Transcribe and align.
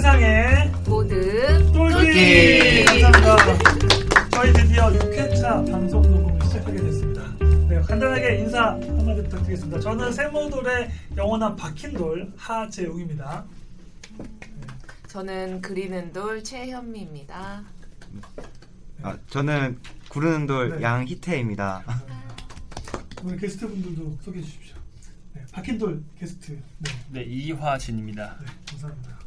세상에 0.00 0.72
모두 0.86 1.14
똘끼 1.74 2.86
감사합니다. 2.86 4.28
저희 4.30 4.52
드디어 4.54 4.86
6회차 4.86 5.70
방송 5.70 6.00
녹음을 6.00 6.42
시작하게 6.46 6.78
됐습니다. 6.78 7.22
네, 7.68 7.82
간단하게 7.82 8.38
인사 8.38 8.70
한마디 8.70 9.22
부탁드리겠습니다. 9.24 9.78
저는 9.78 10.10
세모돌의 10.10 10.90
영원한 11.18 11.54
박힌 11.54 11.92
돌 11.92 12.32
하재웅입니다. 12.34 13.44
저는 15.06 15.60
그리는 15.60 16.10
돌 16.14 16.42
최현미입니다. 16.42 17.62
아, 19.02 19.18
저는 19.28 19.80
구르는 20.08 20.46
돌 20.46 20.78
네. 20.78 20.82
양희태입니다. 20.82 21.84
오늘 23.22 23.36
게스트분들도 23.36 24.16
소개해 24.22 24.42
주십시오. 24.42 24.76
네, 25.34 25.42
박힌 25.52 25.76
돌 25.76 26.02
게스트. 26.18 26.58
네, 26.78 26.90
네, 27.10 27.22
이화진입니다. 27.22 28.38
네, 28.40 28.46
감사합니다. 28.70 29.19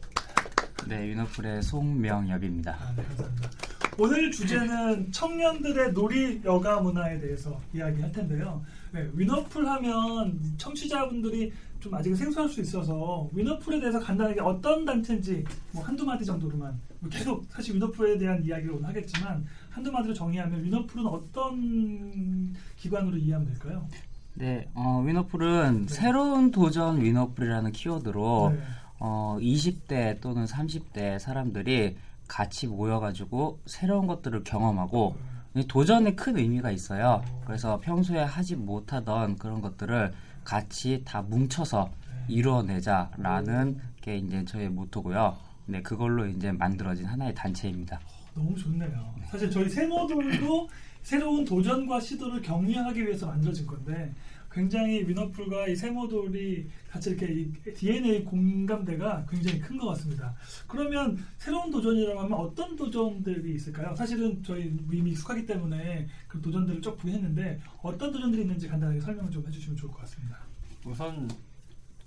네, 0.88 1.08
유노풀의 1.08 1.62
송명엽입니다. 1.64 2.72
아, 2.72 2.94
네, 2.96 3.04
감사합니다. 3.04 3.50
오늘 3.98 4.32
주제는 4.32 5.12
청년들의 5.12 5.94
놀이 5.94 6.42
여가 6.44 6.82
문화에 6.82 7.20
대해서 7.20 7.60
이야기할 7.74 8.12
텐데요. 8.12 8.64
네, 8.92 9.08
위너풀 9.14 9.68
하면 9.68 10.40
청취자분들이 10.58 11.52
좀 11.80 11.94
아직 11.94 12.16
생소할 12.16 12.50
수 12.50 12.62
있어서 12.62 13.30
위너풀에 13.34 13.80
대해서 13.80 14.00
간단하게 14.00 14.42
어떤 14.42 14.86
단체인지 14.86 15.44
뭐 15.72 15.84
한두 15.84 16.06
마디 16.06 16.26
정도로만 16.26 16.80
뭐 17.00 17.10
계속 17.10 17.46
사실 17.50 17.76
위너풀에 17.76 18.18
대한 18.18 18.44
이야기를 18.44 18.74
오늘 18.74 18.88
하겠지만 18.90 19.46
한두 19.70 19.92
마디로 19.92 20.14
정의하면 20.14 20.64
위너풀은 20.64 21.06
어떤 21.06 22.56
기관으로 22.78 23.18
이해하면 23.18 23.48
될까요? 23.50 23.88
네, 24.36 24.68
어, 24.74 25.04
위너풀은 25.06 25.86
네. 25.86 25.94
새로운 25.94 26.52
도전 26.52 27.02
위너풀이라는 27.02 27.72
키워드로 27.72 28.54
네. 28.56 28.64
어, 29.06 29.38
20대 29.42 30.22
또는 30.22 30.46
30대 30.46 31.20
사람들이 31.20 31.98
같이 32.26 32.68
모여가지고 32.68 33.60
새로운 33.66 34.08
것들을 34.08 34.46
경험하고 34.46 35.18
이 35.56 35.68
도전에 35.68 36.16
큰 36.16 36.38
의미가 36.38 36.72
있어요. 36.72 37.22
그래서 37.46 37.82
평소에 37.82 38.20
하지 38.24 38.56
못하던 38.56 39.36
그런 39.38 39.60
것들을 39.60 40.14
같이 40.46 41.02
다 41.04 41.22
뭉쳐서 41.22 41.92
이루어내자라는 42.30 43.78
게 44.00 44.18
이제 44.20 44.46
저의 44.46 44.70
모토고요. 44.70 45.36
네, 45.66 45.82
그걸로 45.82 46.26
이제 46.26 46.54
만들어진 46.54 47.06
하나의 47.06 47.36
단체입니다. 47.36 48.00
너무 48.34 48.56
좋네요. 48.56 49.16
사실 49.30 49.52
저희 49.52 49.68
세모돌도 49.68 50.70
새로운 51.04 51.44
도전과 51.44 52.00
시도를 52.00 52.42
격려하기 52.42 53.06
위해서 53.06 53.28
만들어진 53.28 53.68
건데 53.68 54.14
굉장히 54.54 55.08
위너풀과 55.08 55.68
이 55.68 55.76
세모돌이 55.76 56.70
같이 56.90 57.10
이렇게 57.10 57.26
이 57.34 57.52
DNA 57.74 58.24
공감대가 58.24 59.26
굉장히 59.30 59.60
큰 59.60 59.74
것 59.78 59.88
같습니다. 59.90 60.34
그러면 60.68 61.18
새로운 61.38 61.72
도전이라고 61.72 62.20
하면 62.22 62.34
어떤 62.38 62.76
도전들이 62.76 63.56
있을까요? 63.56 63.96
사실은 63.96 64.42
저희 64.44 64.72
이미 64.92 65.12
익숙하기 65.12 65.46
때문에 65.48 66.08
그 66.28 66.40
도전들을 66.40 66.82
쭉 66.82 66.96
보했는데 66.98 67.60
어떤 67.82 68.12
도전들이 68.12 68.44
있는지 68.44 68.68
간단하게 68.68 69.02
설명을 69.02 69.32
좀 69.32 69.46
해주시면 69.48 69.76
좋을 69.76 69.92
것 69.92 70.02
같습니다. 70.02 70.38
우선 70.86 71.28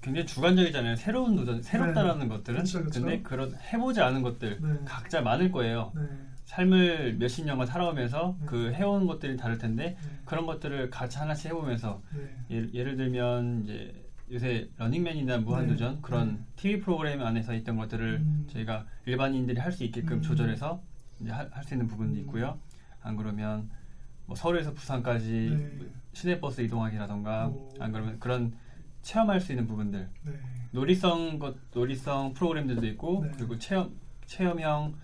굉장히 0.01 0.27
주관적이잖아요. 0.27 0.95
새로운 0.95 1.35
도전, 1.35 1.61
새롭다라는 1.61 2.29
것들은. 2.29 2.59
그렇죠, 2.59 2.79
그렇죠. 2.81 3.01
근데 3.01 3.23
그런 3.23 3.55
해보지 3.73 4.01
않은 4.01 4.23
것들 4.23 4.59
네. 4.63 4.69
각자 4.85 5.21
많을 5.21 5.51
거예요. 5.51 5.93
네. 5.97 6.03
삶을 6.47 7.17
몇십 7.19 7.45
년간 7.45 7.67
살아오면서 7.67 8.37
네. 8.41 8.47
그 8.47 8.73
해온 8.73 9.07
것들이 9.07 9.37
다를 9.37 9.59
텐데 9.59 9.97
네. 10.01 10.19
그런 10.25 10.47
것들을 10.47 10.91
같이 10.91 11.19
하나씩 11.19 11.51
해보면서 11.51 12.03
네. 12.15 12.37
예를, 12.51 12.75
예를 12.75 12.97
들면 12.97 13.65
이제 13.65 14.03
요새 14.31 14.69
러닝맨이나 14.77 15.39
무한도전 15.39 15.95
네. 15.97 15.99
그런 16.03 16.37
네. 16.37 16.41
TV 16.57 16.81
프로그램 16.81 17.23
안에서 17.23 17.53
있던 17.55 17.77
것들을 17.77 18.17
음. 18.21 18.47
저희가 18.51 18.87
일반인들이 19.07 19.59
할 19.61 19.73
수 19.73 19.85
있게끔 19.85 20.19
음. 20.19 20.23
조절해서 20.23 20.83
이제 21.21 21.31
할 21.31 21.65
수 21.65 21.75
있는 21.75 21.87
부분도 21.89 22.15
음. 22.15 22.21
있고요. 22.21 22.59
안 23.03 23.17
그러면 23.17 23.69
뭐 24.27 24.35
서울에서 24.37 24.73
부산까지 24.73 25.79
네. 25.81 25.87
시내버스 26.13 26.61
이동하기라던가 26.63 27.49
오. 27.49 27.75
안 27.81 27.93
그러면 27.93 28.19
그런 28.21 28.55
체험할 29.03 29.41
수 29.41 29.53
있는 29.53 29.67
부분들 29.67 30.09
네. 30.23 30.33
놀이성 30.71 31.39
것 31.41 31.57
놀이성 31.73 32.35
프로그램들도 32.35 32.87
있고 32.87 33.25
네. 33.25 33.33
그리고 33.37 33.59
체험 33.59 33.95
체험형 34.27 34.95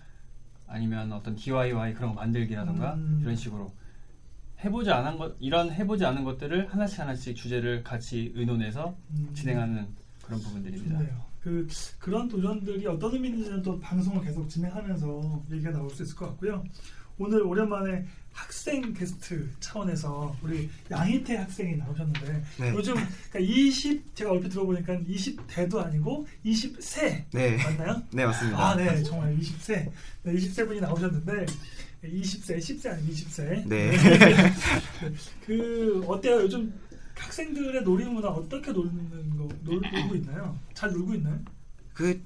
아니면 0.73 1.13
어떤 1.13 1.35
DIY 1.35 1.93
그런 1.93 2.09
거 2.09 2.21
만들기라던가 2.21 2.95
음. 2.95 3.19
이런 3.21 3.35
식으로 3.35 3.71
해보지 4.65 4.89
않은 4.89 5.19
것 5.19 5.35
이런 5.39 5.71
해보지 5.71 6.03
않은 6.03 6.23
것들을 6.23 6.73
하나씩 6.73 6.99
하나씩 6.99 7.35
주제를 7.35 7.83
같이 7.83 8.31
의논해서 8.35 8.95
음. 9.11 9.29
진행하는 9.35 9.87
그런 10.23 10.39
부분들입니다. 10.41 10.97
좋네요. 10.97 11.25
그 11.41 11.67
그런 11.99 12.27
도전들이 12.27 12.87
어떤 12.87 13.13
의미인지는 13.13 13.61
또 13.61 13.79
방송을 13.79 14.23
계속 14.23 14.49
진행하면서 14.49 15.43
얘기가 15.51 15.71
나올 15.71 15.89
수 15.91 16.01
있을 16.01 16.15
것 16.15 16.27
같고요. 16.29 16.63
오늘 17.19 17.43
오랜만에 17.43 18.07
학생 18.33 18.93
게스트 18.93 19.47
차원에서 19.59 20.35
우리 20.41 20.69
양희태 20.89 21.37
학생이 21.37 21.77
나오셨는데 21.77 22.43
네. 22.59 22.73
요즘 22.73 22.95
그러니까 22.95 23.39
20 23.39 24.15
제가 24.15 24.31
얼핏 24.31 24.49
들어보니까 24.49 24.93
20대도 24.97 25.77
아니고 25.77 26.27
20세 26.45 27.25
네. 27.31 27.57
맞나요? 27.57 28.01
네, 28.11 28.25
맞습니다. 28.25 28.57
아, 28.59 28.75
네, 28.75 29.01
정말 29.03 29.37
20세. 29.37 29.89
네, 30.23 30.33
20세 30.33 30.67
분이 30.67 30.81
나오셨는데 30.81 31.45
20세, 32.03 32.57
10세 32.57 32.91
아니고 32.91 33.13
20세. 33.13 33.67
네. 33.67 33.91
그 35.45 36.03
어때요? 36.07 36.41
요즘 36.41 36.73
학생들의 37.15 37.83
놀이 37.83 38.03
문화 38.05 38.29
어떻게 38.29 38.71
놀는 38.71 39.37
거 39.37 39.47
놀, 39.63 39.79
놀고 39.81 40.15
있나요? 40.15 40.57
잘 40.73 40.91
놀고 40.91 41.13
있나요? 41.13 41.39
그 41.93 42.19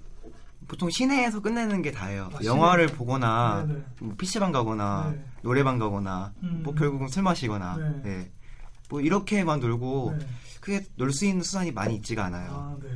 보통 0.68 0.90
시내에서 0.90 1.42
끝내는 1.42 1.82
게 1.82 1.92
다예요. 1.92 2.30
아, 2.34 2.40
영화를 2.44 2.88
시내. 2.88 2.98
보거나 2.98 3.66
네네. 3.68 3.84
뭐 4.00 4.16
PC방 4.18 4.52
가거나 4.52 5.14
네. 5.16 5.24
노래방 5.42 5.78
가거나 5.80 6.34
음. 6.44 6.62
뭐 6.64 6.74
결국은 6.74 7.08
술 7.08 7.24
마시거나 7.24 7.78
네. 7.78 8.02
네. 8.04 8.32
뭐 8.90 9.02
이렇게만 9.02 9.60
놀고 9.60 10.16
네. 10.20 10.28
크게 10.62 10.86
놀 10.96 11.12
수 11.12 11.26
있는 11.26 11.44
수단이 11.44 11.72
많이 11.72 11.96
있지가 11.96 12.26
않아요. 12.26 12.50
아, 12.52 12.78
네. 12.82 12.90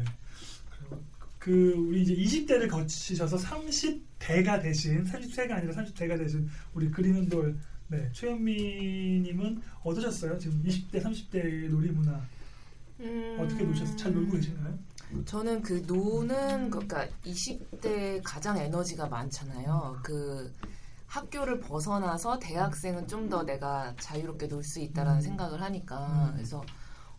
그 1.38 1.74
우리 1.76 2.04
이제 2.04 2.16
20대를 2.16 2.70
거치셔서 2.70 3.38
30대가 3.38 4.62
되신 4.62 5.04
30세가 5.06 5.52
아니라 5.54 5.74
30대가 5.74 6.18
되신 6.18 6.48
우리 6.74 6.90
그리는 6.92 7.28
돌 7.30 7.58
네, 7.88 8.10
최현미님은 8.14 9.62
어떠셨어요? 9.84 10.38
지금 10.38 10.64
20대, 10.64 11.02
30대 11.04 11.68
놀이 11.70 11.90
문화 11.92 12.22
음, 13.00 13.38
어떻게 13.40 13.64
노셨어요? 13.64 13.98
잘 13.98 14.14
놀고 14.14 14.34
계신가요? 14.34 14.80
저는 15.26 15.62
그 15.62 15.84
노는 15.88 16.70
거- 16.70 16.80
그러니까 16.80 17.08
20대 17.26 18.22
가장 18.24 18.58
에너지가 18.58 19.08
많잖아요. 19.10 20.00
그 20.04 20.54
학교를 21.16 21.60
벗어나서 21.60 22.40
대학생은 22.40 23.08
좀 23.08 23.30
더 23.30 23.44
내가 23.44 23.94
자유롭게 24.00 24.48
놀 24.48 24.62
수 24.64 24.80
있다라는 24.80 25.20
음. 25.20 25.22
생각을 25.22 25.62
하니까 25.62 26.28
음. 26.30 26.34
그래서 26.36 26.64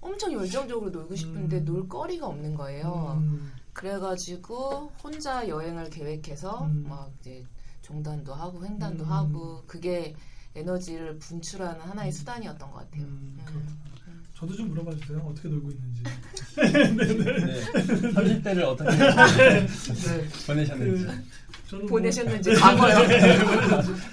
엄청 0.00 0.32
열정적으로 0.32 0.90
놀고 0.90 1.14
싶은데 1.14 1.58
음. 1.58 1.64
놀 1.64 1.88
거리가 1.88 2.26
없는 2.26 2.54
거예요. 2.54 3.18
음, 3.20 3.52
그래가지고 3.72 4.92
혼자 5.02 5.46
여행을 5.48 5.88
계획해서 5.90 6.64
음. 6.64 6.86
막 6.88 7.10
이제 7.20 7.44
종단도 7.82 8.34
하고 8.34 8.64
횡단도 8.64 9.04
음. 9.04 9.10
하고 9.10 9.62
그게 9.66 10.14
에너지를 10.54 11.18
분출하는 11.18 11.80
하나의 11.80 12.12
수단이었던 12.12 12.70
것 12.70 12.78
같아요. 12.78 13.04
음, 13.04 13.38
음. 13.48 14.22
저도 14.34 14.54
좀 14.56 14.68
물어봐 14.70 14.90
주세요. 14.96 15.18
어떻게 15.24 15.48
놀고 15.48 15.70
있는지. 15.70 16.02
네. 16.56 17.62
30대를 18.12 18.62
어떻게 18.64 18.90
네. 18.98 20.28
보내셨는지. 20.46 21.06
그, 21.06 21.24
보내셨는지 21.80 22.50
뭐- 22.50 22.58
과거요. 22.58 22.96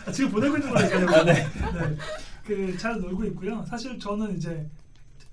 아, 0.06 0.12
지금 0.12 0.32
보내고 0.32 0.58
있는 0.58 0.70
거니까요. 0.72 1.08
아, 1.10 1.24
네. 1.24 1.34
네, 1.34 1.96
그잘 2.48 3.00
놀고 3.00 3.26
있고요. 3.26 3.64
사실 3.68 3.98
저는 4.00 4.38
이제 4.38 4.68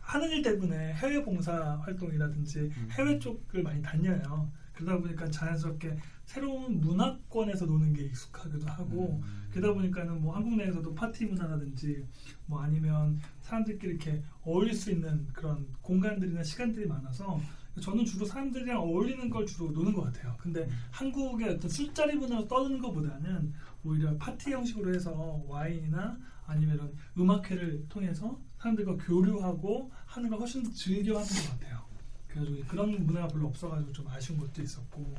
하는 0.00 0.30
일 0.30 0.42
때문에 0.42 0.94
해외 0.94 1.22
봉사 1.22 1.52
활동이라든지 1.84 2.58
음. 2.60 2.88
해외 2.92 3.18
쪽을 3.18 3.62
많이 3.62 3.82
다녀요. 3.82 4.50
그러다 4.74 4.98
보니까 5.00 5.28
자연스럽게 5.30 5.96
새로운 6.26 6.80
문화권에서 6.80 7.64
노는 7.64 7.94
게 7.94 8.02
익숙하기도 8.04 8.66
하고 8.66 9.20
음. 9.24 9.46
그러다 9.50 9.72
보니까는 9.72 10.20
뭐 10.20 10.34
한국 10.36 10.54
내에서도 10.56 10.94
파티 10.94 11.24
문화라든지 11.24 12.04
뭐 12.44 12.60
아니면 12.60 13.18
사람들끼리 13.40 13.92
이렇게 13.94 14.22
어울릴 14.44 14.74
수 14.74 14.90
있는 14.90 15.26
그런 15.32 15.66
공간들이나 15.80 16.42
시간들이 16.42 16.86
많아서 16.86 17.40
저는 17.80 18.04
주로 18.04 18.24
사람들이랑 18.24 18.78
어울리는 18.78 19.28
걸 19.28 19.46
주로 19.46 19.70
노는 19.70 19.92
것 19.92 20.02
같아요. 20.02 20.36
근데 20.40 20.68
한국의 20.90 21.50
어떤 21.50 21.70
술자리 21.70 22.14
문화로 22.16 22.48
떠드는 22.48 22.78
것보다는 22.80 23.52
오히려 23.84 24.16
파티 24.16 24.52
형식으로 24.52 24.94
해서 24.94 25.42
와인이나 25.46 26.18
아니면 26.46 26.74
이런 26.76 26.94
음악회를 27.18 27.86
통해서 27.88 28.40
사람들과 28.58 28.96
교류하고 28.96 29.90
하는 30.06 30.30
걸 30.30 30.40
훨씬 30.40 30.62
더 30.62 30.70
즐겨하는 30.70 31.28
것 31.28 31.50
같아요. 31.50 31.84
그래가지고 32.28 32.66
그런 32.66 33.06
문화가 33.06 33.28
별로 33.28 33.48
없어가지고 33.48 33.92
좀 33.92 34.08
아쉬운 34.08 34.38
것도 34.38 34.62
있었고 34.62 35.14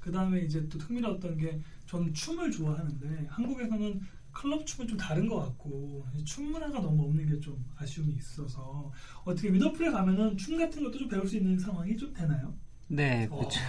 그 0.00 0.12
다음에 0.12 0.40
이제 0.40 0.66
또 0.68 0.78
흥미로웠던 0.78 1.36
게 1.36 1.60
저는 1.86 2.12
춤을 2.14 2.50
좋아하는데 2.50 3.26
한국에서는 3.28 4.00
클럽 4.38 4.64
춤은 4.64 4.86
좀 4.86 4.96
다른 4.96 5.26
것 5.28 5.40
같고 5.40 6.06
이춤 6.14 6.52
문화가 6.52 6.80
너무 6.80 7.04
없는 7.04 7.26
게 7.26 7.38
좀 7.40 7.64
아쉬움이 7.76 8.14
있어서 8.14 8.90
어떻게 9.24 9.52
위너풀에 9.52 9.90
가면은 9.90 10.36
춤 10.36 10.58
같은 10.58 10.82
것도 10.84 10.98
좀 10.98 11.08
배울 11.08 11.26
수 11.26 11.36
있는 11.36 11.58
상황이 11.58 11.96
좀 11.96 12.12
되나요? 12.12 12.52
네, 12.88 13.26
어, 13.30 13.36
그렇죠. 13.38 13.60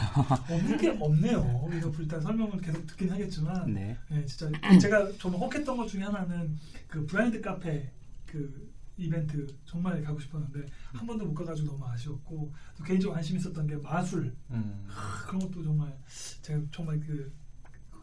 없는 0.50 0.78
게 0.78 0.90
없네요. 0.90 1.66
위너풀 1.70 2.04
일단 2.04 2.22
설명을 2.22 2.60
계속 2.62 2.86
듣긴 2.88 3.12
하겠지만 3.12 3.74
네. 3.74 3.98
네, 4.10 4.26
진짜 4.26 4.50
제가 4.80 5.12
정말 5.20 5.42
혹했던 5.42 5.76
것 5.78 5.88
중에 5.88 6.04
하나는 6.04 6.58
그 6.88 7.06
브라인드 7.06 7.42
카페 7.42 7.92
그 8.26 8.72
이벤트 8.98 9.48
정말 9.66 10.02
가고 10.04 10.20
싶었는데 10.20 10.66
한 10.94 11.06
번도 11.08 11.26
못 11.26 11.34
가가지고 11.34 11.68
너무 11.74 11.86
아쉬웠고 11.88 12.54
또 12.78 12.84
개인적으로 12.84 13.16
관심 13.16 13.38
있었던 13.38 13.66
게 13.68 13.76
마술 13.78 14.36
음. 14.52 14.86
아, 14.90 15.24
그런 15.28 15.40
것도 15.42 15.64
정말 15.64 15.96
제가 16.42 16.62
정말 16.72 17.00
그 17.00 17.32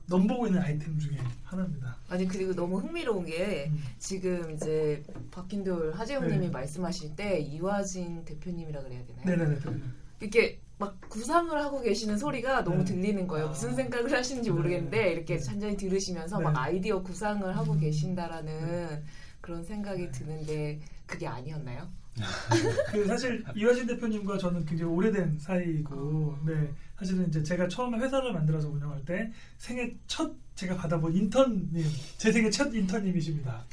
넘보고 0.08 0.46
있는 0.46 0.62
아이템 0.62 0.98
중에 0.98 1.18
하나입니다. 1.44 1.96
아니 2.08 2.26
그리고 2.26 2.54
너무 2.54 2.78
흥미로운 2.78 3.24
게 3.24 3.66
음. 3.70 3.82
지금 3.98 4.52
이제 4.52 5.02
박힌돌 5.30 5.92
하재영님이 5.94 6.46
네. 6.46 6.48
말씀하실 6.48 7.16
때 7.16 7.38
이화진 7.40 8.24
대표님이라 8.24 8.82
그래야 8.82 9.04
되나요? 9.04 9.24
네네네. 9.24 9.60
네. 9.60 9.82
이렇게 10.20 10.60
막 10.78 11.00
구상을 11.08 11.58
하고 11.58 11.80
계시는 11.80 12.18
소리가 12.18 12.62
너무 12.64 12.78
네. 12.78 12.84
들리는 12.84 13.26
거예요. 13.26 13.46
아. 13.46 13.48
무슨 13.48 13.74
생각을 13.74 14.12
하시는지 14.12 14.50
네. 14.50 14.54
모르겠는데 14.54 15.12
이렇게 15.12 15.36
네. 15.36 15.40
잔잔히 15.40 15.76
들으시면서 15.76 16.38
네. 16.38 16.44
막 16.44 16.56
아이디어 16.56 17.02
구상을 17.02 17.56
하고 17.56 17.72
음. 17.72 17.80
계신다라는 17.80 19.02
그런 19.40 19.64
생각이 19.64 20.02
네. 20.06 20.10
드는데 20.12 20.80
그게 21.06 21.26
아니었나요? 21.26 21.88
그 22.92 23.06
사실 23.06 23.44
이화진 23.54 23.86
대표님과 23.86 24.38
저는 24.38 24.64
굉장히 24.64 24.90
오래된 24.92 25.38
사이고, 25.38 26.38
네 26.46 26.72
사실은 26.98 27.28
이제 27.28 27.42
제가 27.42 27.68
처음에 27.68 27.98
회사를 27.98 28.32
만들어서 28.32 28.68
운영할 28.68 29.04
때 29.04 29.30
생애 29.58 29.94
첫 30.06 30.32
제가 30.54 30.76
받아본 30.76 31.14
인턴님, 31.14 31.84
제 32.16 32.32
생애 32.32 32.48
첫 32.48 32.74
인턴님이십니다. 32.74 33.64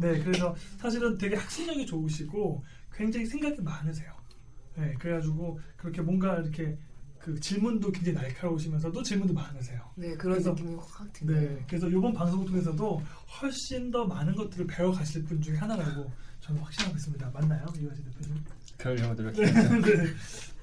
네, 0.00 0.18
그래서 0.24 0.54
사실은 0.78 1.18
되게 1.18 1.36
학습력이 1.36 1.84
좋으시고 1.84 2.64
굉장히 2.94 3.26
생각이 3.26 3.60
많으세요. 3.60 4.10
네, 4.76 4.94
그래가지고 4.94 5.60
그렇게 5.76 6.00
뭔가 6.00 6.38
이렇게 6.38 6.76
그 7.18 7.38
질문도 7.38 7.92
굉장히 7.92 8.16
날카로우시면서도 8.18 9.02
질문도 9.02 9.34
많으세요. 9.34 9.80
네 9.94 10.14
그런 10.16 10.34
그래서- 10.36 10.50
느낌이 10.52 10.74
확 10.76 11.12
드네요. 11.12 11.40
네, 11.40 11.64
그래서 11.68 11.88
이번 11.88 12.14
방송을 12.14 12.46
통해서도 12.46 13.02
훨씬 13.40 13.90
더 13.90 14.06
많은 14.06 14.34
것들을 14.34 14.66
배워가실 14.66 15.24
분 15.24 15.40
중에 15.42 15.56
하나라고 15.58 16.10
저는 16.52 16.62
확신하고 16.62 16.96
있습니다. 16.96 17.30
맞나요, 17.32 17.66
이화진 17.80 18.04
대표님? 18.04 18.44
그러려고 18.78 19.14
네. 19.14 19.22
노력했죠. 19.22 19.80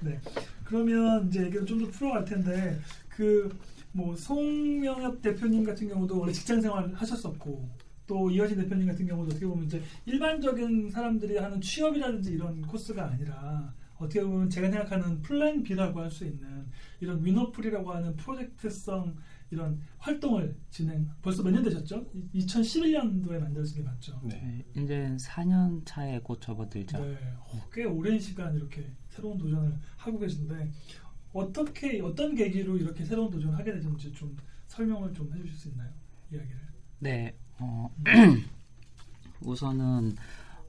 네. 0.00 0.10
네. 0.10 0.20
그러면 0.64 1.28
이제 1.28 1.42
얘기를 1.44 1.66
좀 1.66 1.80
더 1.84 1.90
풀어갈 1.90 2.24
텐데 2.24 2.78
그 3.08 3.50
뭐 3.92 4.14
송명엽 4.14 5.20
대표님 5.20 5.64
같은 5.64 5.88
경우도 5.88 6.20
원래 6.20 6.32
직장 6.32 6.60
생활 6.60 6.94
하셨었고 6.94 7.68
또 8.06 8.30
이화진 8.30 8.56
대표님 8.58 8.86
같은 8.86 9.04
경우도 9.04 9.30
어떻게 9.32 9.44
보면 9.44 9.64
이제 9.64 9.82
일반적인 10.06 10.90
사람들이 10.90 11.36
하는 11.36 11.60
취업이라든지 11.60 12.34
이런 12.34 12.62
코스가 12.62 13.06
아니라 13.08 13.74
어떻게 13.96 14.22
보면 14.22 14.48
제가 14.48 14.70
생각하는 14.70 15.20
플랜 15.22 15.64
B라고 15.64 16.00
할 16.02 16.08
수 16.08 16.24
있는 16.24 16.66
이런 17.00 17.24
위너풀이라고 17.24 17.92
하는 17.92 18.14
프로젝트성 18.14 19.16
이런 19.50 19.80
활동을 19.98 20.56
진행 20.70 21.08
벌써 21.22 21.42
몇 21.42 21.50
년 21.52 21.62
되셨죠? 21.64 22.06
2011년도에 22.34 23.38
만들어진 23.40 23.78
게 23.78 23.82
맞죠? 23.82 24.20
네. 24.22 24.64
네, 24.74 24.82
이제 24.82 25.16
4년 25.18 25.82
차에 25.84 26.20
곧 26.20 26.40
접어들죠. 26.40 26.98
네, 27.04 27.18
어, 27.38 27.68
꽤 27.72 27.84
오랜 27.84 28.18
시간 28.18 28.54
이렇게 28.54 28.90
새로운 29.08 29.36
도전을 29.38 29.76
하고 29.96 30.18
계신데 30.18 30.70
어떻게 31.32 32.00
어떤 32.00 32.34
계기로 32.34 32.76
이렇게 32.76 33.04
새로운 33.04 33.30
도전을 33.30 33.58
하게 33.58 33.72
되는지 33.72 34.12
좀 34.12 34.36
설명을 34.68 35.12
좀 35.14 35.32
해주실 35.34 35.56
수 35.56 35.68
있나요? 35.68 35.90
이야기를. 36.32 36.60
네, 37.00 37.34
어, 37.58 37.90
우선은 39.42 40.16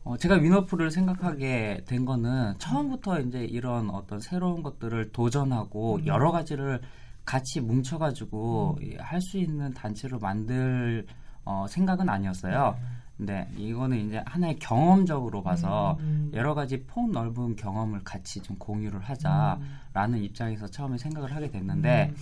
어, 0.03 0.17
제가 0.17 0.35
위너풀을 0.35 0.89
생각하게 0.89 1.83
된 1.85 2.05
거는 2.05 2.57
처음부터 2.57 3.19
이제 3.21 3.43
이런 3.45 3.89
어떤 3.91 4.19
새로운 4.19 4.63
것들을 4.63 5.11
도전하고 5.11 5.97
음. 5.97 6.07
여러 6.07 6.31
가지를 6.31 6.81
같이 7.25 7.61
뭉쳐가지고 7.61 8.77
음. 8.81 8.93
할수 8.99 9.37
있는 9.37 9.73
단체로 9.73 10.19
만들 10.19 11.05
어, 11.45 11.65
생각은 11.67 12.09
아니었어요. 12.09 12.77
근데 13.17 13.47
이거는 13.55 14.07
이제 14.07 14.23
하나의 14.25 14.57
경험적으로 14.57 15.43
봐서 15.43 15.97
음, 15.99 16.05
음. 16.05 16.31
여러 16.33 16.55
가지 16.55 16.83
폭 16.87 17.11
넓은 17.11 17.55
경험을 17.55 18.03
같이 18.03 18.41
좀 18.41 18.57
공유를 18.57 18.99
하자라는 18.99 20.23
입장에서 20.23 20.65
처음에 20.67 20.97
생각을 20.97 21.35
하게 21.35 21.51
됐는데 21.51 22.09
음. 22.09 22.15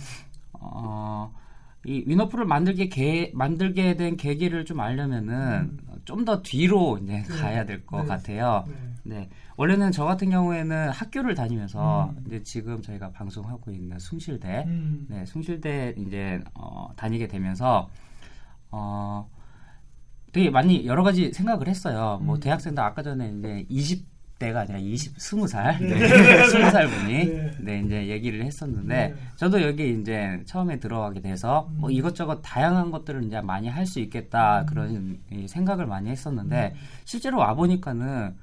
어, 0.52 1.32
이 1.86 2.04
위너풀을 2.06 2.44
만들게 2.44 2.90
개, 2.90 3.30
만들게 3.34 3.96
된 3.96 4.18
계기를 4.18 4.66
좀 4.66 4.80
알려면은 4.80 5.78
좀 6.04 6.24
더 6.24 6.42
뒤로 6.42 6.98
이제 6.98 7.12
네. 7.12 7.22
가야 7.22 7.64
될것 7.64 8.02
네. 8.02 8.08
같아요. 8.08 8.64
네. 8.68 8.74
네. 9.02 9.30
원래는 9.56 9.92
저 9.92 10.04
같은 10.04 10.30
경우에는 10.30 10.90
학교를 10.90 11.34
다니면서 11.34 12.10
음. 12.16 12.24
이제 12.26 12.42
지금 12.42 12.82
저희가 12.82 13.10
방송하고 13.10 13.70
있는 13.70 13.98
숭실대, 13.98 14.64
음. 14.66 15.06
네, 15.08 15.24
숭실대 15.26 15.94
이제 15.98 16.40
어, 16.54 16.90
다니게 16.96 17.28
되면서 17.28 17.90
어 18.70 19.28
되게 20.32 20.50
많이 20.50 20.86
여러 20.86 21.02
가지 21.02 21.32
생각을 21.32 21.68
했어요. 21.68 22.20
뭐 22.22 22.36
음. 22.36 22.40
대학생들 22.40 22.82
아까 22.82 23.02
전에 23.02 23.32
이제 23.38 23.66
20 23.68 24.09
대가 24.40 24.60
아니라 24.60 24.78
20, 24.78 25.18
20살, 25.18 25.78
네. 25.80 25.98
네, 25.98 26.42
20살 26.48 26.90
분이 26.90 27.24
네. 27.26 27.52
네. 27.60 27.82
이제 27.84 28.08
얘기를 28.08 28.42
했었는데 28.42 29.08
네. 29.08 29.14
저도 29.36 29.62
여기 29.62 30.00
이제 30.00 30.40
처음에 30.46 30.80
들어가게 30.80 31.20
돼서 31.20 31.68
음. 31.72 31.76
뭐 31.82 31.90
이것저것 31.90 32.40
다양한 32.40 32.90
것들을 32.90 33.22
이제 33.24 33.40
많이 33.40 33.68
할 33.68 33.86
수 33.90 34.00
있겠다 34.00 34.60
음. 34.60 34.66
그런 34.66 35.18
이 35.30 35.48
생각을 35.48 35.86
많이 35.86 36.10
했었는데 36.10 36.72
음. 36.74 36.80
실제로 37.04 37.38
와 37.38 37.54
보니까는 37.54 38.34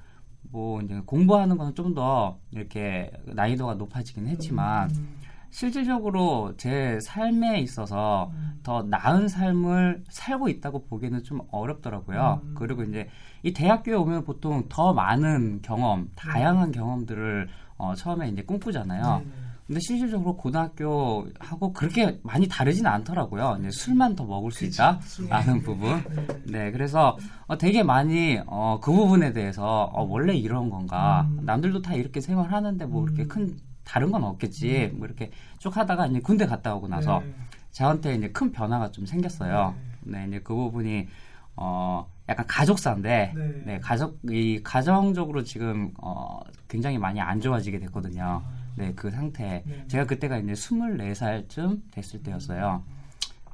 뭐 0.51 0.81
이제 0.81 1.01
공부하는 1.05 1.57
거는 1.57 1.73
좀더 1.73 2.37
이렇게 2.51 3.11
난이도가 3.25 3.75
높아지긴 3.75 4.27
했지만 4.27 4.89
음. 4.91 5.16
실질적으로 5.49 6.53
제 6.57 6.99
삶에 6.99 7.59
있어서 7.61 8.31
음. 8.33 8.59
더 8.63 8.83
나은 8.83 9.27
삶을 9.27 10.03
살고 10.09 10.49
있다고 10.49 10.85
보기는 10.85 11.23
좀 11.23 11.41
어렵더라고요. 11.51 12.41
음. 12.43 12.55
그리고 12.57 12.83
이제 12.83 13.07
이 13.43 13.53
대학교에 13.53 13.93
오면 13.93 14.25
보통 14.25 14.65
더 14.69 14.93
많은 14.93 15.61
경험, 15.61 16.09
다양한 16.15 16.71
경험들을 16.71 17.47
어, 17.77 17.95
처음에 17.95 18.29
이제 18.29 18.41
꿈꾸잖아요. 18.43 19.19
네, 19.19 19.25
네. 19.25 19.31
근데 19.67 19.81
실질적으로 19.81 20.37
고등학교하고 20.37 21.73
그렇게 21.73 22.19
많이 22.23 22.47
다르지는 22.47 22.89
않더라고요. 22.89 23.57
이제 23.59 23.69
술만 23.69 24.15
더 24.15 24.23
먹을 24.23 24.49
수 24.49 24.61
그치, 24.61 24.75
있다 24.75 24.99
술. 25.01 25.27
라는 25.27 25.61
부분. 25.61 26.01
네. 26.45 26.65
네, 26.65 26.71
그래서 26.71 27.17
어, 27.47 27.57
되게 27.57 27.83
많이 27.83 28.39
어, 28.47 28.79
그 28.81 28.93
부분에 28.93 29.33
대해서 29.33 29.91
어, 29.93 30.03
원래 30.03 30.33
이런 30.35 30.69
건가? 30.69 31.27
음. 31.29 31.41
남들도 31.43 31.81
다 31.81 31.95
이렇게 31.95 32.21
생활하는데 32.21 32.85
뭐 32.85 33.03
그렇게 33.03 33.23
음. 33.23 33.27
큰 33.27 33.57
다른 33.87 34.11
건 34.11 34.23
없겠지. 34.25 34.91
뭐 34.93 35.07
이렇게 35.07 35.31
쭉 35.59 35.75
하다가 35.75 36.07
이제 36.07 36.19
군대 36.19 36.45
갔다 36.45 36.75
오고 36.75 36.89
나서 36.89 37.21
네. 37.21 37.33
저한테 37.71 38.15
이제 38.15 38.29
큰 38.29 38.51
변화가 38.51 38.91
좀 38.91 39.05
생겼어요. 39.05 39.73
네, 40.01 40.25
이제 40.27 40.39
그 40.39 40.53
부분이 40.53 41.07
어 41.55 42.05
약간 42.27 42.45
가족사인데 42.45 43.33
네. 43.33 43.63
네, 43.65 43.79
가족 43.79 44.19
이 44.29 44.61
가정적으로 44.61 45.43
지금 45.43 45.93
어 46.01 46.41
굉장히 46.67 46.97
많이 46.97 47.21
안 47.21 47.39
좋아지게 47.39 47.79
됐거든요. 47.79 48.43
네, 48.75 48.93
그 48.93 49.09
상태. 49.09 49.63
네. 49.65 49.85
제가 49.87 50.05
그때가 50.05 50.37
이제 50.37 50.51
24살쯤 50.51 51.81
됐을 51.91 52.21
때였어요. 52.21 52.83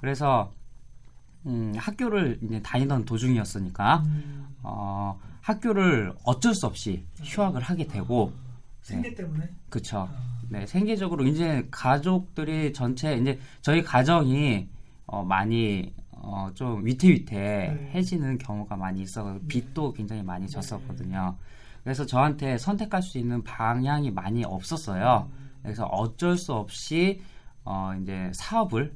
그래서 0.01 0.51
음, 1.45 1.73
학교를 1.77 2.39
이제 2.41 2.61
다니던 2.61 3.05
도중이었으니까 3.05 4.03
음. 4.05 4.47
어, 4.63 5.19
학교를 5.41 6.13
어쩔 6.23 6.55
수 6.55 6.65
없이 6.65 7.05
휴학을 7.21 7.61
하게 7.61 7.85
되고 7.85 8.33
생계 8.83 9.15
때문에. 9.15 9.49
그쵸. 9.69 10.09
아. 10.11 10.33
네, 10.49 10.65
생계적으로 10.67 11.25
이제 11.25 11.67
가족들이 11.71 12.73
전체 12.73 13.15
이제 13.15 13.39
저희 13.61 13.81
가정이 13.81 14.67
어, 15.07 15.23
많이 15.23 15.93
어, 16.11 16.23
어, 16.23 16.53
좀 16.53 16.85
위태위태해지는 16.85 18.37
경우가 18.37 18.75
많이 18.75 19.01
있어 19.01 19.39
빚도 19.47 19.93
굉장히 19.93 20.21
많이 20.21 20.47
졌었거든요. 20.47 21.37
그래서 21.83 22.05
저한테 22.05 22.57
선택할 22.57 23.01
수 23.01 23.17
있는 23.17 23.43
방향이 23.43 24.11
많이 24.11 24.45
없었어요. 24.45 25.29
그래서 25.61 25.85
어쩔 25.85 26.37
수 26.37 26.53
없이 26.53 27.21
어, 27.65 27.93
이제 28.01 28.31
사업을 28.33 28.93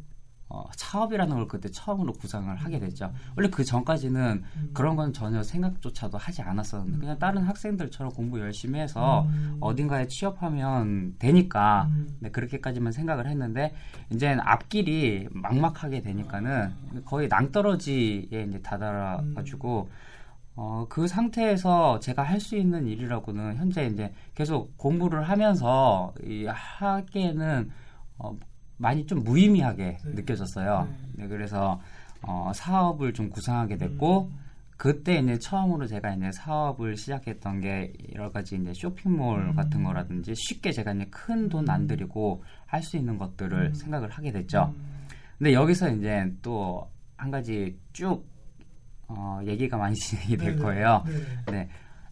어, 0.50 0.64
사업이라는 0.76 1.36
걸 1.36 1.48
그때 1.48 1.70
처음으로 1.70 2.14
구상을 2.14 2.56
하게 2.56 2.80
됐죠. 2.80 3.14
원래 3.36 3.50
그 3.50 3.66
전까지는 3.66 4.44
그런 4.74 4.96
건 4.96 5.12
전혀 5.12 5.44
생각조차도 5.44 6.18
하지 6.18 6.42
않았었는데 6.42 7.00
그냥 7.00 7.20
다른 7.20 7.44
학생들처럼 7.44 8.14
공부 8.14 8.40
열심히 8.40 8.80
해서 8.80 9.24
음. 9.30 9.58
어딘가에 9.60 10.08
취업하면 10.08 11.16
되니까 11.20 11.90
음. 11.92 12.08
네, 12.20 12.30
그렇게까지만 12.32 12.94
생각을 12.94 13.28
했는데 13.28 13.74
이제 14.10 14.38
앞길이 14.40 15.28
막막하게 15.32 16.02
되니까는 16.02 17.04
거의 17.04 17.28
낭떠러지에 17.28 18.30
이제 18.32 18.62
다다라 18.64 19.24
가지고 19.36 19.90
어, 20.56 20.86
그 20.90 21.08
상태에서 21.08 22.00
제가 22.00 22.24
할 22.24 22.40
수 22.40 22.56
있는 22.56 22.88
일이라고는 22.88 23.58
현재 23.58 23.86
이제 23.86 24.14
계속 24.34 24.78
공부를 24.78 25.24
하면서 25.24 26.14
이 26.24 26.46
하기에는 26.48 27.70
어, 28.20 28.38
많이 28.78 29.06
좀 29.06 29.24
무의미하게 29.24 29.98
네. 30.04 30.12
느껴졌어요. 30.14 30.88
네. 31.14 31.24
네, 31.24 31.28
그래서 31.28 31.80
어, 32.22 32.52
사업을 32.54 33.14
좀 33.14 33.30
구상하게 33.30 33.78
됐고 33.78 34.30
음. 34.32 34.38
그때 34.78 35.18
이제 35.18 35.40
처음으로 35.40 35.88
제가 35.88 36.14
이제 36.14 36.32
사업을 36.32 36.96
시작했던 36.98 37.62
게 37.62 37.94
여러 38.14 38.32
가지 38.32 38.56
이제 38.56 38.72
쇼핑몰 38.76 39.40
음. 39.50 39.56
같은 39.56 39.84
거라든지 39.84 40.34
쉽게 40.36 40.72
제가 40.72 40.94
이제 40.94 41.06
큰 41.10 41.50
돈 41.50 41.68
안 41.70 41.88
들이고 41.88 42.44
할 42.68 42.84
수 42.84 42.98
있는 42.98 43.18
것들을 43.18 43.58
음. 43.68 43.74
생각을 43.74 44.10
하게 44.10 44.32
됐죠. 44.32 44.74
음. 44.78 44.98
근데 45.38 45.54
여기서 45.54 45.90
이제 45.92 46.32
또 46.42 46.88
한 47.18 47.32
가지 47.32 47.76
쭉 47.94 48.24
어, 49.08 49.40
얘기가 49.44 49.76
많이 49.78 49.96
진행이 49.98 50.38
될 50.38 50.52
네네. 50.52 50.62
거예요. 50.62 51.04
네네. 51.46 51.68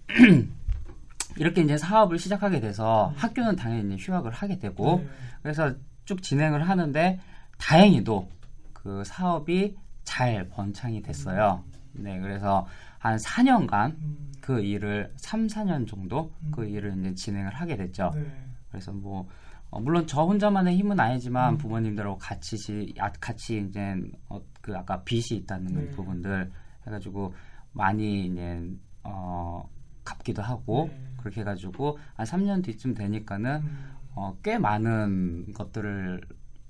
네. 0.07 0.47
이렇게 1.37 1.61
이제 1.61 1.77
사업을 1.77 2.17
시작하게 2.17 2.59
돼서 2.59 3.13
학교는 3.17 3.55
당연히 3.55 3.97
휴학을 3.99 4.31
하게 4.31 4.57
되고 4.57 4.97
네. 4.97 5.07
그래서 5.43 5.73
쭉 6.05 6.21
진행을 6.21 6.67
하는데 6.67 7.19
다행히도 7.57 8.29
그 8.73 9.03
사업이 9.03 9.75
잘 10.03 10.47
번창이 10.49 11.01
됐어요. 11.01 11.63
네, 11.93 12.19
그래서 12.19 12.67
한 12.99 13.17
4년간 13.17 13.95
음. 13.99 14.31
그 14.41 14.59
일을 14.61 15.11
3, 15.17 15.47
4년 15.47 15.87
정도 15.87 16.31
그 16.51 16.61
음. 16.61 16.69
일을 16.69 16.97
이제 16.99 17.13
진행을 17.15 17.53
하게 17.53 17.75
됐죠. 17.75 18.11
네. 18.15 18.25
그래서 18.69 18.91
뭐 18.91 19.27
어, 19.71 19.79
물론 19.79 20.05
저 20.05 20.23
혼자만의 20.23 20.77
힘은 20.77 20.99
아니지만 20.99 21.53
음. 21.53 21.57
부모님들하고 21.57 22.17
같이 22.17 22.55
시- 22.57 22.93
아, 22.99 23.11
같이 23.19 23.65
이제 23.67 23.95
어, 24.29 24.39
그 24.61 24.75
아까 24.77 25.01
빚이 25.03 25.35
있다는 25.37 25.73
네. 25.73 25.89
부분들 25.91 26.51
해가지고 26.85 27.33
많이 27.71 28.27
이제 28.27 28.61
어 29.03 29.67
갚기도 30.03 30.41
하고 30.43 30.87
네. 30.91 31.07
그렇게 31.17 31.41
해가지고 31.41 31.97
한 32.13 32.25
3년 32.25 32.63
뒤쯤 32.63 32.93
되니까는 32.93 33.61
음. 33.63 33.91
어, 34.15 34.37
꽤 34.43 34.57
많은 34.57 35.53
것들을 35.53 36.21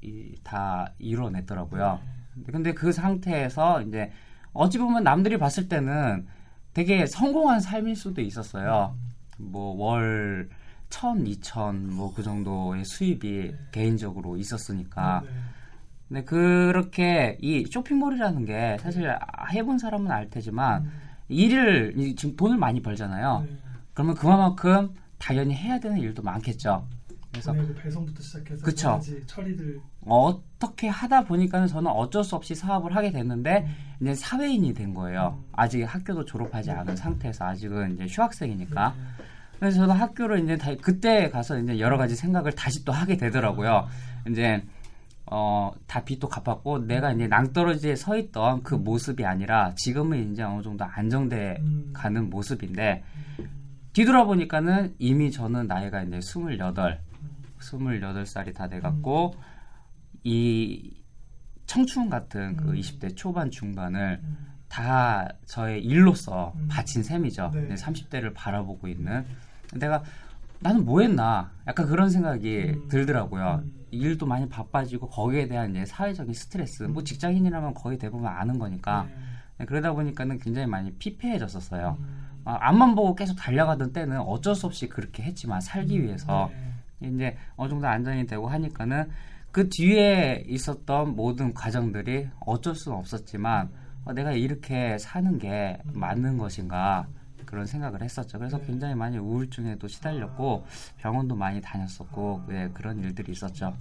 이, 0.01 0.35
다 0.43 0.91
이뤄냈더라고요. 0.99 1.99
근데 2.51 2.73
그 2.73 2.91
상태에서 2.91 3.81
이제 3.83 4.11
어찌 4.53 4.77
보면 4.77 5.03
남들이 5.03 5.37
봤을 5.37 5.67
때는 5.69 6.27
되게 6.73 7.05
성공한 7.05 7.59
삶일 7.59 7.95
수도 7.95 8.21
있었어요. 8.21 8.95
뭐 9.37 9.75
월 9.75 10.49
천, 10.89 11.25
이천 11.27 11.89
뭐 11.95 12.13
그 12.13 12.23
정도의 12.23 12.85
수입이 12.85 13.53
개인적으로 13.71 14.37
있었으니까. 14.37 15.21
네. 15.23 15.29
근데 16.07 16.23
그렇게 16.23 17.37
이 17.41 17.65
쇼핑몰이라는 17.65 18.45
게 18.45 18.77
사실 18.79 19.11
해본 19.51 19.77
사람은 19.79 20.11
알 20.11 20.29
테지만 20.29 20.83
음. 20.85 20.91
일을 21.29 21.93
이- 21.97 22.15
지금 22.15 22.35
돈을 22.35 22.57
많이 22.57 22.81
벌잖아요. 22.81 23.45
네. 23.49 23.57
그러면 23.93 24.15
그만큼 24.15 24.93
당연히 25.17 25.55
해야 25.55 25.79
되는 25.79 25.97
일도 25.97 26.21
많겠죠. 26.21 26.85
그래서 27.35 27.53
보내고 27.53 27.73
배송부터 27.75 28.23
시작해서 28.23 28.65
그쵸. 28.65 28.99
처리들 29.27 29.79
어떻게 30.05 30.87
하다 30.87 31.25
보니까는 31.25 31.67
저는 31.67 31.91
어쩔 31.91 32.23
수 32.23 32.35
없이 32.35 32.55
사업을 32.55 32.95
하게 32.95 33.11
됐는데 33.11 33.65
음. 33.67 33.75
이제 34.01 34.15
사회인이 34.15 34.73
된 34.73 34.93
거예요. 34.93 35.43
아직 35.51 35.83
학교도 35.83 36.25
졸업하지 36.25 36.71
않은 36.71 36.95
상태에서 36.95 37.45
아직은 37.45 37.95
이제 37.95 38.05
휴학생이니까. 38.07 38.95
네. 38.97 39.03
그래서 39.59 39.77
저도 39.77 39.93
학교를 39.93 40.43
이제 40.43 40.57
다, 40.57 40.71
그때 40.81 41.29
가서 41.29 41.59
이제 41.59 41.79
여러 41.79 41.97
가지 41.97 42.15
생각을 42.15 42.53
다시 42.53 42.83
또 42.85 42.91
하게 42.91 43.17
되더라고요. 43.17 43.87
이제 44.29 44.63
어, 45.27 45.71
다 45.87 46.03
빚도 46.03 46.29
갚았고 46.29 46.79
내가 46.85 47.11
이제 47.11 47.27
낭떠러지에 47.27 47.95
서 47.95 48.17
있던 48.17 48.63
그 48.63 48.75
모습이 48.75 49.25
아니라 49.25 49.73
지금은 49.75 50.31
이제 50.31 50.43
어느 50.43 50.61
정도 50.61 50.85
안정돼 50.85 51.57
음. 51.61 51.89
가는 51.93 52.29
모습인데 52.29 53.03
뒤돌아보니까는 53.93 54.95
이미 54.99 55.31
저는 55.31 55.67
나이가 55.67 56.03
이제 56.03 56.17
28, 56.17 56.99
28살이 57.71 58.53
다 58.53 58.67
돼갖고 58.67 59.35
이 60.23 60.95
청춘 61.65 62.09
같은 62.09 62.55
그 62.57 62.69
음. 62.69 62.75
20대 62.75 63.15
초반 63.15 63.51
중반을 63.51 64.19
음. 64.23 64.37
다 64.67 65.27
저의 65.45 65.83
일로서 65.83 66.53
음. 66.55 66.67
바친 66.69 67.03
셈이죠. 67.03 67.51
네. 67.53 67.75
30대를 67.75 68.33
바라보고 68.33 68.87
있는 68.87 69.25
내가 69.73 70.03
나는 70.59 70.85
뭐 70.85 71.01
했나 71.01 71.51
약간 71.67 71.87
그런 71.87 72.09
생각이 72.09 72.73
음. 72.75 72.87
들더라고요. 72.87 73.61
음. 73.63 73.85
일도 73.91 74.25
많이 74.25 74.49
바빠지고 74.49 75.09
거기에 75.09 75.47
대한 75.47 75.71
이제 75.71 75.85
사회적인 75.85 76.33
스트레스 76.33 76.83
뭐 76.83 77.03
직장인이라면 77.03 77.73
거의 77.73 77.97
대부분 77.97 78.27
아는 78.27 78.59
거니까 78.59 79.03
네. 79.03 79.15
네, 79.59 79.65
그러다 79.65 79.93
보니까는 79.93 80.39
굉장히 80.39 80.67
많이 80.67 80.91
피폐해졌었어요. 80.93 81.97
음. 81.99 82.25
아, 82.45 82.57
앞만 82.61 82.95
보고 82.95 83.15
계속 83.15 83.35
달려가던 83.35 83.93
때는 83.93 84.19
어쩔 84.19 84.55
수 84.55 84.65
없이 84.67 84.87
그렇게 84.87 85.23
했지만 85.23 85.61
살기 85.61 86.01
위해서 86.03 86.49
네. 86.51 86.73
이제 87.13 87.37
어느 87.55 87.69
정도 87.69 87.87
안정이 87.87 88.25
되고 88.25 88.47
하니까는 88.47 89.09
그 89.51 89.69
뒤에 89.69 90.43
있었던 90.47 91.15
모든 91.15 91.53
과정들이 91.53 92.27
어쩔 92.41 92.75
수는 92.75 92.97
없었지만 92.97 93.69
어, 94.03 94.13
내가 94.13 94.33
이렇게 94.33 94.97
사는 94.97 95.39
게 95.39 95.79
맞는 95.93 96.37
것인가 96.37 97.07
그런 97.45 97.65
생각을 97.65 98.01
했었죠. 98.01 98.37
그래서 98.37 98.57
네. 98.57 98.65
굉장히 98.65 98.95
많이 98.95 99.17
우울증에도 99.17 99.87
시달렸고 99.87 100.65
병원도 100.97 101.35
많이 101.35 101.61
다녔었고 101.61 102.43
네, 102.47 102.69
그런 102.73 102.99
일들이 102.99 103.31
있었죠. 103.31 103.75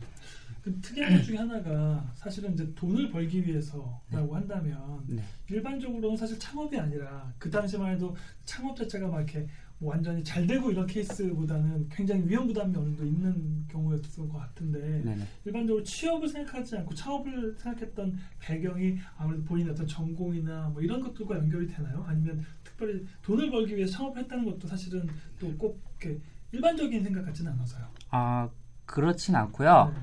그 0.62 0.80
특이한 0.80 1.12
것 1.12 1.22
중에 1.24 1.36
하나가 1.36 2.02
사실은 2.14 2.54
이제 2.54 2.72
돈을 2.74 3.10
벌기 3.10 3.44
위해서라고 3.46 4.34
한다면 4.34 5.02
네. 5.06 5.22
일반적으로는 5.50 6.16
사실 6.16 6.38
창업이 6.38 6.78
아니라 6.78 7.30
그 7.38 7.50
당시만 7.50 7.92
해도 7.92 8.16
창업 8.46 8.74
자체가 8.74 9.08
막 9.08 9.18
이렇게 9.18 9.46
뭐 9.84 9.92
완전히 9.92 10.24
잘 10.24 10.46
되고 10.46 10.70
이런 10.70 10.86
케이스보다는 10.86 11.88
굉장히 11.90 12.26
위험 12.26 12.46
부담이 12.46 12.74
어느 12.74 12.84
정도 12.86 13.04
있는 13.04 13.66
경우였던 13.68 14.28
것 14.30 14.38
같은데 14.38 15.02
네네. 15.04 15.26
일반적으로 15.44 15.84
취업을 15.84 16.26
생각하지 16.26 16.78
않고 16.78 16.94
창업을 16.94 17.54
생각했던 17.58 18.18
배경이 18.40 18.96
아무래도 19.18 19.44
본인의 19.44 19.72
어떤 19.72 19.86
전공이나 19.86 20.70
뭐 20.72 20.80
이런 20.80 21.00
것들과 21.00 21.36
연결이 21.36 21.66
되나요? 21.66 22.02
아니면 22.08 22.42
특별히 22.64 23.06
돈을 23.22 23.50
벌기 23.50 23.76
위해서 23.76 23.92
창업을 23.98 24.22
했다는 24.22 24.44
것도 24.46 24.66
사실은 24.66 25.06
또 25.38 25.54
꼭 25.58 25.82
일반적인 26.52 27.02
생각 27.02 27.24
같지는 27.24 27.52
않아서요. 27.52 27.84
아 28.10 28.48
그렇진 28.86 29.34
않고요. 29.36 29.92
네. 29.94 30.00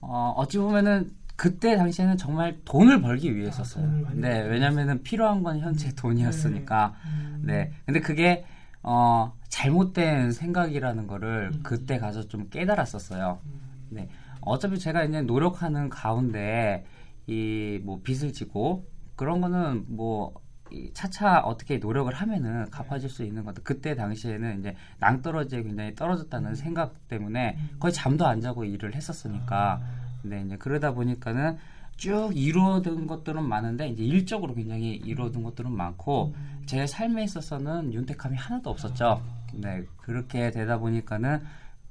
어, 0.00 0.34
어찌 0.36 0.58
보면은 0.58 1.12
그때 1.36 1.76
당시에는 1.76 2.16
정말 2.16 2.58
돈을 2.64 3.00
벌기 3.00 3.34
위해서였어요. 3.36 3.84
아, 3.84 3.88
돈을 3.88 4.02
많이 4.02 4.20
네, 4.20 4.34
벌기 4.40 4.50
왜냐면은 4.50 5.02
필요한 5.02 5.42
건 5.42 5.58
현재 5.60 5.94
돈이었으니까. 5.94 6.94
음. 7.06 7.42
네. 7.44 7.72
근데 7.86 8.00
그게 8.00 8.44
어, 8.84 9.32
잘못된 9.48 10.32
생각이라는 10.32 11.06
거를 11.06 11.50
음. 11.52 11.60
그때 11.62 11.98
가서 11.98 12.28
좀 12.28 12.48
깨달았었어요. 12.50 13.40
음. 13.44 13.60
네. 13.90 14.08
어차피 14.42 14.78
제가 14.78 15.04
이제 15.04 15.22
노력하는 15.22 15.88
가운데 15.88 16.84
이 17.26 17.80
뭐 17.84 18.00
빚을 18.02 18.32
지고 18.32 18.86
그런 19.16 19.40
거는 19.40 19.84
뭐이 19.88 20.92
차차 20.92 21.40
어떻게 21.40 21.78
노력을 21.78 22.12
하면은 22.12 22.68
갚아질 22.70 23.08
수 23.08 23.24
있는 23.24 23.44
것들. 23.44 23.62
그때 23.64 23.94
당시에는 23.94 24.60
이제 24.60 24.76
낭떠러지에 24.98 25.62
굉장히 25.62 25.94
떨어졌다는 25.94 26.54
생각 26.54 27.08
때문에 27.08 27.56
거의 27.78 27.92
잠도 27.94 28.26
안 28.26 28.40
자고 28.40 28.64
일을 28.64 28.94
했었으니까. 28.94 29.80
네, 30.22 30.42
이제 30.44 30.56
그러다 30.56 30.92
보니까는 30.92 31.56
쭉 31.96 32.30
이루어둔 32.34 33.06
것들은 33.06 33.42
많은데 33.44 33.88
이제 33.88 34.02
일적으로 34.02 34.54
굉장히 34.54 34.94
이루어둔 34.94 35.42
것들은 35.42 35.70
많고 35.72 36.34
제 36.66 36.86
삶에 36.86 37.24
있어서는 37.24 37.92
윤택함이 37.92 38.36
하나도 38.36 38.70
없었죠. 38.70 39.22
네, 39.54 39.84
그렇게 39.98 40.50
되다 40.50 40.78
보니까는 40.78 41.42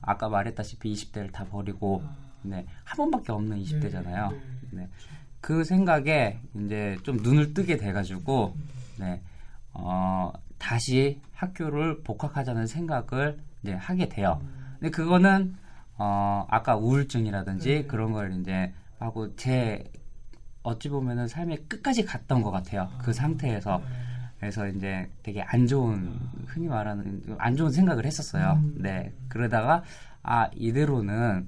아까 0.02 0.30
말했다시피 0.30 0.94
20대를 0.94 1.32
다 1.32 1.46
버리고 1.46 2.04
네, 2.42 2.66
한 2.84 2.98
번밖에 2.98 3.32
없는 3.32 3.62
20대잖아요. 3.64 4.38
네. 4.72 4.90
그 5.40 5.64
생각에 5.64 6.40
이제 6.56 6.98
좀 7.04 7.18
눈을 7.18 7.54
뜨게 7.54 7.78
돼가지고 7.78 8.56
네, 9.00 9.22
어, 9.74 10.32
다시 10.58 11.22
학교를 11.34 12.04
복학하자는 12.04 12.68
생각을 12.68 13.40
이제 13.62 13.74
하게 13.74 14.10
돼요. 14.10 14.42
근데 14.80 14.90
그거는 14.92 15.56
어, 15.98 16.46
아까 16.50 16.76
우울증이라든지 16.76 17.70
네. 17.70 17.84
그런 17.86 18.12
걸 18.12 18.40
이제 18.40 18.74
하고 19.00 19.36
제 19.36 19.84
어찌 20.64 20.90
보면은 20.90 21.28
삶의 21.28 21.66
끝까지 21.68 22.06
갔던 22.06 22.42
것 22.42 22.52
같아요. 22.52 22.90
그 23.00 23.14
상태에서. 23.14 23.80
네. 23.80 23.86
그래서 24.40 24.68
이제 24.68 25.10
되게 25.24 25.42
안 25.42 25.68
좋은 25.68 26.20
흔히 26.48 26.68
말하는 26.68 27.24
안 27.38 27.56
좋은 27.56 27.72
생각을 27.72 28.06
했었어요. 28.06 28.60
음. 28.62 28.76
네. 28.78 29.14
그러다가 29.30 29.84
아 30.22 30.50
이대로는 30.54 31.48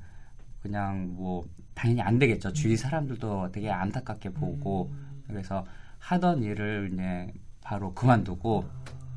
그냥 0.61 1.13
뭐 1.13 1.45
당연히 1.73 2.01
안 2.01 2.19
되겠죠. 2.19 2.53
주위 2.53 2.77
사람들도 2.77 3.51
되게 3.51 3.69
안타깝게 3.69 4.29
보고 4.29 4.91
음. 4.93 5.23
그래서 5.27 5.65
하던 5.99 6.43
일을 6.43 6.91
이제 6.93 7.33
바로 7.61 7.93
그만두고 7.93 8.63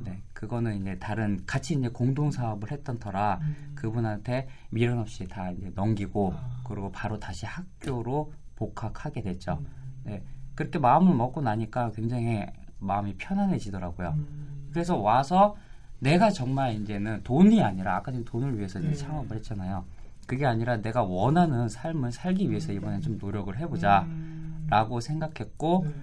네. 0.00 0.22
그거는 0.32 0.80
이제 0.80 0.98
다른 0.98 1.44
같이 1.46 1.74
이제 1.74 1.88
공동 1.88 2.30
사업을 2.30 2.70
했던 2.70 2.98
터라 2.98 3.40
음. 3.42 3.72
그분한테 3.74 4.48
미련 4.70 4.98
없이 4.98 5.26
다 5.26 5.50
이제 5.50 5.70
넘기고 5.74 6.34
아. 6.36 6.60
그리고 6.64 6.90
바로 6.92 7.18
다시 7.18 7.46
학교로 7.46 8.32
복학하게 8.56 9.22
됐죠. 9.22 9.58
음. 9.60 9.66
네. 10.04 10.22
그렇게 10.54 10.78
마음을 10.78 11.14
먹고 11.14 11.40
나니까 11.40 11.92
굉장히 11.92 12.46
마음이 12.78 13.14
편안해지더라고요. 13.16 14.14
음. 14.16 14.68
그래서 14.72 14.96
와서 14.96 15.56
내가 16.00 16.30
정말 16.30 16.74
이제는 16.74 17.22
돈이 17.24 17.62
아니라 17.62 17.96
아까 17.96 18.12
전에 18.12 18.24
돈을 18.24 18.56
위해서 18.56 18.78
이제 18.78 18.88
네. 18.88 18.94
창업을 18.94 19.36
했잖아요. 19.36 19.84
그게 20.26 20.46
아니라 20.46 20.76
내가 20.76 21.02
원하는 21.02 21.68
삶을 21.68 22.12
살기 22.12 22.50
위해서 22.50 22.72
이번엔 22.72 23.00
좀 23.00 23.18
노력을 23.18 23.56
해보자 23.56 24.02
음. 24.02 24.66
라고 24.68 25.00
생각했고 25.00 25.86
네. 25.86 25.94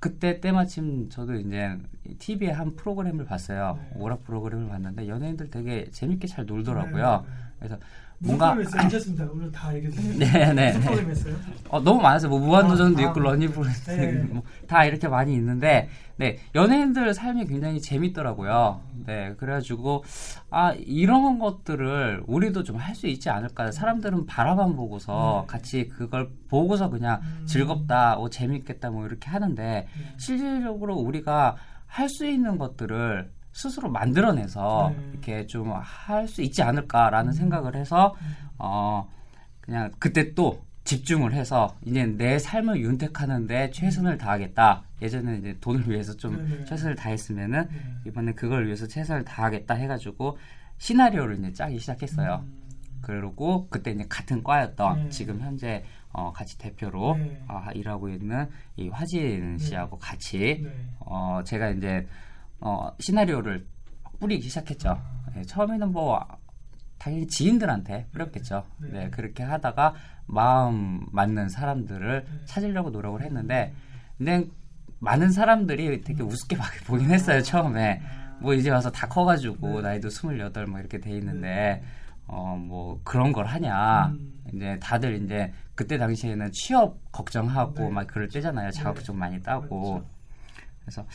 그때 0.00 0.40
때마침 0.40 1.10
저도 1.10 1.34
이제 1.34 1.76
TV에 2.18 2.50
한 2.50 2.74
프로그램을 2.74 3.26
봤어요. 3.26 3.78
네. 3.78 4.00
오락 4.00 4.24
프로그램을 4.24 4.68
봤는데 4.68 5.06
연예인들 5.06 5.50
되게 5.50 5.90
재밌게 5.90 6.26
잘 6.26 6.46
놀더라고요. 6.46 7.24
네, 7.26 7.28
네. 7.28 7.34
그래서 7.58 7.76
무슨 7.76 7.84
뭔가? 8.22 8.54
괜찮습니다. 8.54 9.26
오늘 9.32 9.50
다 9.50 9.74
얘기해주세요. 9.74 10.18
네, 10.18 10.52
네, 10.52 10.52
네. 10.52 10.80
프로그램 10.80 11.08
했어요? 11.10 11.34
어, 11.70 11.80
너무 11.80 12.02
많았어요. 12.02 12.28
뭐 12.28 12.38
무한도전도 12.38 12.98
아, 12.98 13.02
있고 13.08 13.20
아, 13.20 13.22
러닝 13.22 13.50
프로그램 13.50 13.74
네. 13.86 14.12
뭐, 14.30 14.42
다 14.68 14.84
이렇게 14.84 15.08
많이 15.08 15.32
있는데 15.34 15.88
네 16.16 16.38
연예인들 16.54 17.14
삶이 17.14 17.46
굉장히 17.46 17.80
재밌더라고요. 17.80 18.82
네 19.06 19.34
그래가지고 19.38 20.04
아 20.50 20.74
이런 20.74 21.38
것들을 21.38 22.24
우리도 22.26 22.62
좀 22.64 22.76
할 22.76 22.94
수 22.94 23.06
있지 23.06 23.30
않을까. 23.30 23.72
사람들은 23.72 24.26
바라만 24.26 24.76
보고서 24.76 25.44
네. 25.46 25.52
같이 25.52 25.88
그걸 25.88 26.28
보고서 26.48 26.90
그냥 26.90 27.20
음. 27.22 27.46
즐겁다, 27.46 28.16
뭐 28.16 28.28
재밌겠다, 28.28 28.90
뭐 28.90 29.06
이렇게 29.06 29.30
하는데 29.30 29.62
네. 29.62 29.88
실질적으로 30.18 30.96
우리가 30.96 31.56
할 31.86 32.08
수 32.10 32.26
있는 32.26 32.58
것들을 32.58 33.30
스스로 33.52 33.90
만들어내서 33.90 34.92
네. 34.96 35.08
이렇게 35.12 35.46
좀 35.46 35.72
할 35.72 36.28
수 36.28 36.42
있지 36.42 36.62
않을까라는 36.62 37.30
음. 37.30 37.32
생각을 37.32 37.76
해서 37.76 38.14
음. 38.20 38.34
어 38.58 39.08
그냥 39.60 39.90
그때 39.98 40.34
또 40.34 40.62
집중을 40.84 41.32
해서 41.34 41.76
이제 41.84 42.04
내 42.06 42.38
삶을 42.38 42.80
윤택하는데 42.80 43.70
최선을 43.70 44.18
다하겠다. 44.18 44.82
예전에 45.02 45.38
이제 45.38 45.56
돈을 45.60 45.88
위해서 45.88 46.16
좀 46.16 46.36
네네. 46.48 46.64
최선을 46.64 46.94
다했으면은 46.96 47.68
네. 47.70 47.80
이번에 48.06 48.32
그걸 48.32 48.66
위해서 48.66 48.86
최선을 48.86 49.24
다하겠다 49.24 49.74
해가지고 49.74 50.38
시나리오를 50.78 51.38
이제 51.38 51.52
짜기 51.52 51.78
시작했어요. 51.78 52.44
음. 52.44 52.60
그리고 53.02 53.68
그때 53.68 53.90
이제 53.92 54.04
같은 54.08 54.42
과였던 54.42 55.04
네. 55.04 55.08
지금 55.10 55.40
현재 55.40 55.84
어, 56.12 56.32
같이 56.32 56.58
대표로 56.58 57.16
네. 57.16 57.42
아, 57.46 57.70
일하고 57.72 58.08
있는 58.08 58.48
이 58.76 58.88
화진 58.88 59.58
씨하고 59.58 59.98
같이 59.98 60.60
네. 60.64 60.70
어, 61.00 61.40
제가 61.44 61.70
이제 61.70 62.06
어, 62.60 62.90
시나리오를 63.00 63.66
뿌리기 64.18 64.48
시작했죠. 64.48 64.90
아. 64.90 65.30
네, 65.34 65.42
처음에는 65.44 65.92
뭐 65.92 66.24
당연히 66.98 67.26
지인들한테 67.26 68.08
뿌렸겠죠. 68.12 68.64
네. 68.78 68.88
네, 68.90 69.10
그렇게 69.10 69.42
하다가 69.42 69.94
마음 70.26 71.06
맞는 71.12 71.48
사람들을 71.48 72.24
네. 72.24 72.40
찾으려고 72.44 72.90
노력을 72.90 73.20
했는데 73.22 73.72
근데 74.18 74.46
많은 74.98 75.32
사람들이 75.32 76.02
되게 76.02 76.22
우습게 76.22 76.56
막 76.56 76.66
보긴 76.86 77.10
했어요 77.10 77.42
처음에 77.42 78.02
뭐 78.40 78.52
이제 78.54 78.70
와서 78.70 78.90
다 78.92 79.08
커가지고 79.08 79.76
네. 79.76 79.80
나이도 79.82 80.10
스물여덟 80.10 80.66
뭐 80.66 80.78
이렇게 80.78 81.00
돼 81.00 81.10
있는데 81.16 81.82
어 82.26 82.54
뭐 82.56 83.00
그런 83.02 83.32
걸 83.32 83.46
하냐 83.46 84.08
음. 84.08 84.42
이제 84.54 84.78
다들 84.80 85.22
이제 85.24 85.52
그때 85.74 85.96
당시에는 85.98 86.52
취업 86.52 86.98
걱정하고 87.10 87.72
네. 87.84 87.88
막 87.90 88.06
그럴 88.06 88.28
때잖아요 88.28 88.70
자격증 88.70 89.18
많이 89.18 89.42
따고 89.42 90.04
그래서 90.90 91.06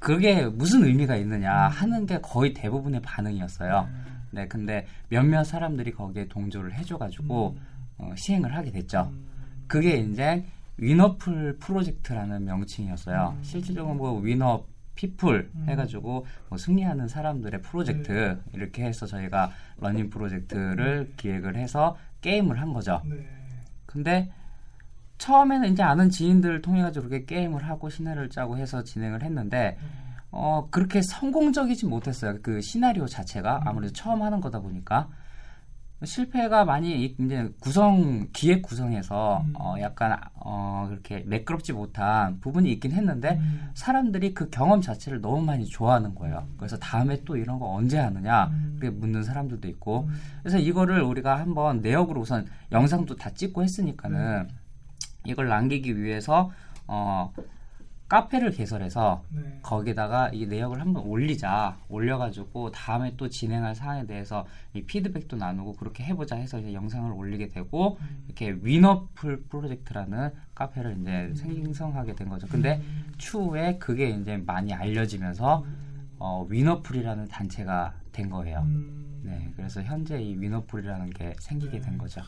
그게 0.00 0.44
무슨 0.46 0.84
의미가 0.84 1.16
있느냐 1.16 1.68
음. 1.68 1.72
하는 1.72 2.06
게 2.06 2.18
거의 2.20 2.52
대부분의 2.52 3.00
반응이었어요. 3.02 3.88
네, 4.32 4.48
근데 4.48 4.86
몇몇 5.08 5.44
사람들이 5.44 5.92
거기에 5.92 6.26
동조를 6.26 6.74
해줘가지고 6.74 7.56
어, 7.98 8.12
시행을 8.16 8.54
하게 8.54 8.72
됐죠. 8.72 9.08
음. 9.12 9.24
그게 9.68 9.96
이제 9.98 10.44
위너풀 10.76 11.58
프로젝트라는 11.60 12.44
명칭이었어요. 12.44 13.36
음. 13.38 13.42
실질적으로 13.44 13.94
뭐 13.94 14.20
winner 14.20 14.64
people 14.96 15.50
음. 15.54 15.66
해가지고 15.68 16.26
뭐 16.48 16.58
승리하는 16.58 17.06
사람들의 17.06 17.62
프로젝트 17.62 18.12
네. 18.12 18.36
이렇게 18.52 18.84
해서 18.84 19.06
저희가 19.06 19.52
러닝 19.78 20.10
프로젝트를 20.10 21.12
기획을 21.16 21.56
해서 21.56 21.96
게임을 22.20 22.60
한 22.60 22.72
거죠. 22.72 23.00
네. 23.04 23.24
근데 23.86 24.32
처음에는 25.18 25.72
이제 25.72 25.82
아는 25.82 26.10
지인들을 26.10 26.62
통해 26.62 26.82
가지고 26.82 27.08
그렇게 27.08 27.24
게임을 27.26 27.64
하고 27.68 27.88
시나리오를 27.88 28.30
짜고 28.30 28.58
해서 28.58 28.82
진행을 28.84 29.22
했는데 29.22 29.78
어 30.30 30.66
그렇게 30.70 31.00
성공적이지 31.02 31.86
못했어요. 31.86 32.38
그 32.42 32.60
시나리오 32.60 33.06
자체가 33.06 33.62
아무래도 33.64 33.92
처음 33.92 34.22
하는 34.22 34.40
거다 34.40 34.60
보니까 34.60 35.08
실패가 36.02 36.64
많이 36.66 37.04
이- 37.04 37.16
이제 37.18 37.48
구성 37.60 38.26
기획 38.32 38.60
구성에서 38.62 39.42
음. 39.46 39.54
어 39.58 39.76
약간 39.80 40.18
어 40.34 40.86
그렇게 40.90 41.22
매끄럽지 41.26 41.72
못한 41.72 42.40
부분이 42.40 42.70
있긴 42.72 42.92
했는데 42.92 43.38
음. 43.40 43.70
사람들이 43.74 44.34
그 44.34 44.50
경험 44.50 44.80
자체를 44.82 45.20
너무 45.22 45.40
많이 45.42 45.64
좋아하는 45.64 46.14
거예요. 46.14 46.46
그래서 46.58 46.76
다음에 46.76 47.22
또 47.24 47.36
이런 47.36 47.58
거 47.58 47.72
언제 47.72 47.96
하느냐 47.98 48.48
음. 48.48 48.76
그렇게 48.78 48.94
묻는 48.94 49.22
사람들도 49.22 49.66
있고 49.68 50.06
음. 50.08 50.14
그래서 50.42 50.58
이거를 50.58 51.00
우리가 51.00 51.38
한번 51.38 51.80
내역으로 51.80 52.20
우선 52.20 52.46
영상도 52.72 53.14
다 53.16 53.30
찍고 53.30 53.62
했으니까는 53.62 54.48
이걸 55.24 55.48
남기기 55.48 56.00
위해서 56.02 56.50
어 56.86 57.32
카페를 58.08 58.50
개설해서 58.52 59.24
네. 59.30 59.58
거기다가 59.62 60.30
이 60.32 60.46
내역을 60.46 60.80
한번 60.80 61.04
올리자 61.04 61.78
올려가지고 61.88 62.70
다음에 62.70 63.14
또 63.16 63.28
진행할 63.28 63.74
사항에 63.74 64.06
대해서 64.06 64.46
이 64.74 64.82
피드백도 64.82 65.36
나누고 65.36 65.74
그렇게 65.74 66.04
해보자 66.04 66.36
해서 66.36 66.60
이제 66.60 66.74
영상을 66.74 67.10
올리게 67.10 67.48
되고 67.48 67.96
음. 68.00 68.24
이렇게 68.26 68.56
위너풀 68.60 69.44
프로젝트라는 69.48 70.30
카페를 70.54 70.98
이제 71.00 71.32
생성하게 71.34 72.14
된 72.14 72.28
거죠. 72.28 72.46
근데 72.46 72.76
음. 72.76 73.12
추후에 73.16 73.78
그게 73.78 74.10
이제 74.10 74.36
많이 74.36 74.74
알려지면서 74.74 75.64
어, 76.18 76.46
위너풀이라는 76.48 77.28
단체가 77.28 77.94
된 78.12 78.30
거예요. 78.30 78.60
음. 78.60 79.22
네, 79.24 79.50
그래서 79.56 79.82
현재 79.82 80.20
이 80.20 80.38
위너풀이라는 80.38 81.10
게 81.10 81.34
생기게 81.40 81.78
네. 81.78 81.80
된 81.80 81.98
거죠. 81.98 82.20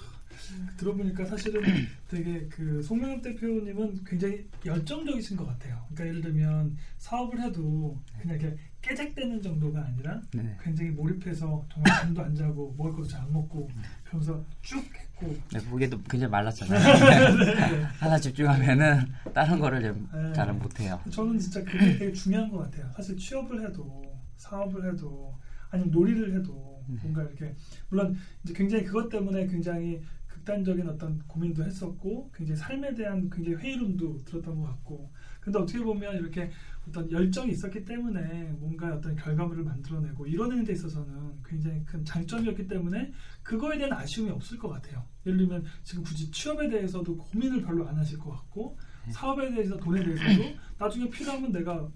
들어보니까 0.76 1.24
사실은 1.24 1.62
되게 2.08 2.46
그 2.48 2.82
송명엽 2.82 3.22
대표님은 3.22 4.04
굉장히 4.04 4.46
열정적이신 4.64 5.36
것 5.36 5.46
같아요. 5.46 5.84
그러니까 5.92 6.06
예를 6.06 6.20
들면 6.20 6.76
사업을 6.98 7.40
해도 7.40 8.00
그냥 8.20 8.38
이렇게 8.38 8.56
깨작대는 8.82 9.42
정도가 9.42 9.84
아니라 9.84 10.20
네. 10.32 10.56
굉장히 10.62 10.90
몰입해서 10.92 11.66
정말 11.72 11.92
잠도 12.00 12.22
안 12.22 12.34
자고 12.36 12.72
먹을 12.78 12.92
것도 12.92 13.08
잘 13.08 13.16
안 13.26 13.32
먹고 13.32 13.68
그러면서 14.04 14.44
쭉 14.62 14.76
했고 14.78 15.36
네, 15.52 15.58
그게도 15.58 16.00
굉장히 16.02 16.30
말랐잖아요. 16.30 16.78
하나 17.98 18.18
집중하면은 18.18 19.06
다른 19.34 19.58
거를 19.58 19.82
좀 19.82 20.08
네. 20.14 20.32
잘 20.32 20.52
못해요. 20.52 21.00
저는 21.10 21.38
진짜 21.38 21.64
그게 21.64 21.98
되게 21.98 22.12
중요한 22.12 22.48
것 22.50 22.58
같아요. 22.58 22.88
사실 22.94 23.16
취업을 23.16 23.66
해도 23.68 24.04
사업을 24.36 24.92
해도 24.92 25.34
아니면 25.70 25.90
놀이를 25.90 26.38
해도 26.38 26.52
네. 26.52 26.75
뭔가 26.86 27.22
이렇게 27.22 27.54
물론 27.88 28.16
이제 28.44 28.52
굉장히 28.54 28.84
그것 28.84 29.08
때문에 29.08 29.46
굉장히 29.46 30.00
극단적인 30.26 30.88
어떤 30.88 31.18
고민도 31.26 31.64
했었고 31.64 32.30
굉장히 32.34 32.58
삶에 32.58 32.94
대한 32.94 33.28
굉장히 33.30 33.56
회의론도 33.56 34.24
들었던 34.24 34.56
것 34.56 34.62
같고 34.62 35.10
근데 35.40 35.58
어떻게 35.58 35.78
보면 35.80 36.16
이렇게 36.16 36.50
어떤 36.88 37.10
열정이 37.10 37.52
있었기 37.52 37.84
때문에 37.84 38.52
뭔가 38.58 38.94
어떤 38.94 39.14
결과물을 39.16 39.64
만들어내고 39.64 40.26
이뤄내는 40.26 40.64
데 40.64 40.72
있어서는 40.72 41.42
굉장히 41.44 41.84
큰 41.84 42.04
장점이었기 42.04 42.66
때문에 42.66 43.12
그거에 43.42 43.76
대한 43.78 43.92
아쉬움이 43.92 44.30
없을 44.30 44.58
것 44.58 44.68
같아요. 44.68 45.04
예를 45.24 45.38
들면 45.38 45.64
지금 45.82 46.02
굳이 46.04 46.30
취업에 46.30 46.68
대해서도 46.68 47.16
고민을 47.16 47.62
별로 47.62 47.88
안 47.88 47.96
하실 47.96 48.18
것 48.18 48.30
같고 48.30 48.78
사업에 49.10 49.50
대해서 49.50 49.76
돈에 49.76 50.02
대해서도 50.02 50.56
나중에 50.78 51.08
필요하면 51.10 51.52
내가 51.52 51.88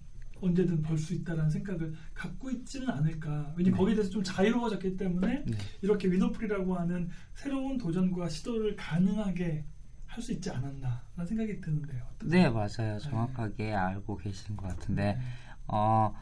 언제든 0.43 0.83
벌 0.83 0.97
수 0.99 1.15
있다라는 1.15 1.51
생각을 1.51 1.95
갖고 2.15 2.51
있지는 2.51 2.89
않을까. 2.91 3.55
왜냐면 3.57 3.73
네. 3.73 3.79
거기에 3.79 3.95
대해서 3.95 4.11
좀 4.11 4.23
자유로워졌기 4.23 4.97
때문에 4.97 5.45
네. 5.47 5.59
이렇게 5.83 6.11
위너풀이라고 6.11 6.75
하는 6.77 7.09
새로운 7.35 7.79
도전과 7.79 8.29
시도를 8.29 8.77
가능하게 8.77 9.65
할 10.07 10.23
수 10.23 10.33
있지 10.33 10.51
않았나라는 10.51 11.25
생각이 11.25 11.61
드는데요. 11.61 12.03
어떠세요? 12.17 12.43
네, 12.43 12.51
맞아요. 12.51 12.99
정확하게 12.99 13.73
알고 13.73 14.17
계시는 14.17 14.57
것 14.57 14.67
같은데, 14.67 15.21
어, 15.69 16.13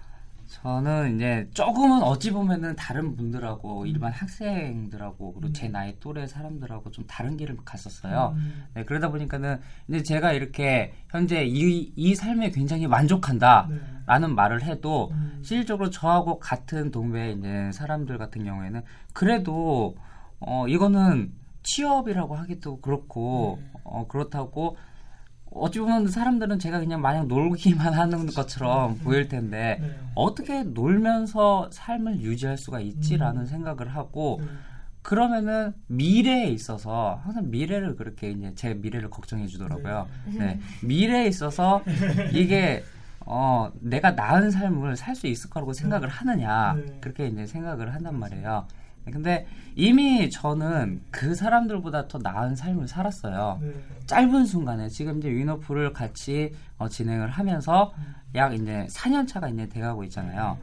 저는 0.49 1.17
이제 1.17 1.49
조금은 1.53 2.03
어찌 2.03 2.31
보면은 2.31 2.75
다른 2.75 3.15
분들하고 3.17 3.85
일반 3.85 4.13
학생들하고 4.13 5.35
그리고 5.35 5.53
제 5.53 5.69
나이 5.69 6.01
또래 6.01 6.27
사람들하고 6.27 6.91
좀 6.91 7.05
다른 7.07 7.37
길을 7.37 7.59
갔었어요. 7.65 8.35
음. 8.35 8.65
네, 8.73 8.85
그러다 8.85 9.11
보니까는 9.11 9.61
이제 9.89 10.03
제가 10.03 10.33
이렇게 10.33 10.95
현재 11.11 11.45
이, 11.45 11.93
이 11.95 12.15
삶에 12.15 12.51
굉장히 12.51 12.87
만족한다. 12.87 13.69
네. 13.71 13.77
라는 14.07 14.35
말을 14.35 14.63
해도 14.63 15.11
음. 15.13 15.39
실질적으로 15.43 15.91
저하고 15.91 16.39
같은 16.39 16.91
동배 16.91 17.33
이제 17.33 17.71
사람들 17.73 18.17
같은 18.17 18.43
경우에는 18.43 18.83
그래도 19.13 19.97
어 20.41 20.67
이거는 20.67 21.31
취업이라고 21.63 22.37
하기도 22.37 22.81
그렇고 22.81 23.59
네. 23.61 23.71
어 23.85 24.07
그렇다고 24.09 24.79
어찌 25.61 25.81
보면 25.81 26.09
사람들은 26.09 26.59
제가 26.59 26.79
그냥 26.81 27.01
마냥 27.01 27.29
놀기만 27.29 27.92
하는 27.94 28.27
것처럼 28.27 28.92
음. 28.92 28.99
보일 28.99 29.29
텐데 29.29 29.79
네. 29.81 29.99
어떻게 30.14 30.62
놀면서 30.62 31.68
삶을 31.73 32.21
유지할 32.21 32.57
수가 32.59 32.81
있지라는 32.81 33.42
음. 33.42 33.47
생각을 33.47 33.88
하고 33.94 34.38
네. 34.40 34.49
그러면은 35.03 35.73
미래에 35.87 36.49
있어서 36.49 37.21
항상 37.25 37.51
미래를 37.51 37.97
그렇게 37.97 38.31
이제 38.31 38.53
제 38.55 38.75
미래를 38.75 39.09
걱정해 39.11 39.47
주더라고요. 39.47 40.07
네. 40.27 40.61
미래에 40.83 41.27
있어서 41.29 41.83
이게 42.33 42.85
어 43.21 43.71
내가 43.81 44.12
나은 44.12 44.51
삶을 44.51 44.97
살 44.97 45.14
수 45.14 45.27
있을 45.27 45.51
거라고 45.51 45.73
생각을 45.73 46.09
하느냐 46.09 46.75
네. 46.75 46.99
그렇게 47.01 47.27
이제 47.29 47.47
생각을 47.47 47.94
한단 47.94 48.18
말이에요. 48.18 48.66
근데 49.11 49.47
이미 49.75 50.29
저는 50.31 51.03
그 51.11 51.35
사람들보다 51.35 52.09
더 52.09 52.18
나은 52.18 52.57
삶을 52.57 52.88
살았어요. 52.88 53.59
네. 53.61 53.75
짧은 54.07 54.47
순간에 54.47 54.88
지금 54.88 55.18
이제 55.18 55.31
위너프를 55.31 55.92
같이 55.92 56.53
어, 56.79 56.88
진행을 56.88 57.31
하면서 57.31 57.92
약 58.35 58.55
이제 58.55 58.87
4년 58.90 59.27
차가 59.29 59.49
이제 59.49 59.68
돼가고 59.68 60.05
있잖아요. 60.05 60.59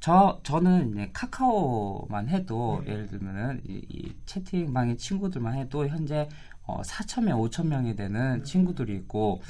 저 0.00 0.40
저는 0.42 0.90
이제 0.90 1.10
카카오만 1.12 2.28
해도 2.28 2.82
네. 2.84 2.92
예를 2.92 3.06
들면은 3.06 3.60
이, 3.66 3.82
이 3.88 4.12
채팅방의 4.26 4.96
친구들만 4.96 5.54
해도 5.54 5.86
현재 5.86 6.28
어, 6.64 6.80
4천 6.82 7.24
명, 7.24 7.40
5천 7.40 7.66
명이 7.66 7.96
되는 7.96 8.38
네. 8.38 8.42
친구들이 8.42 8.94
있고 8.96 9.40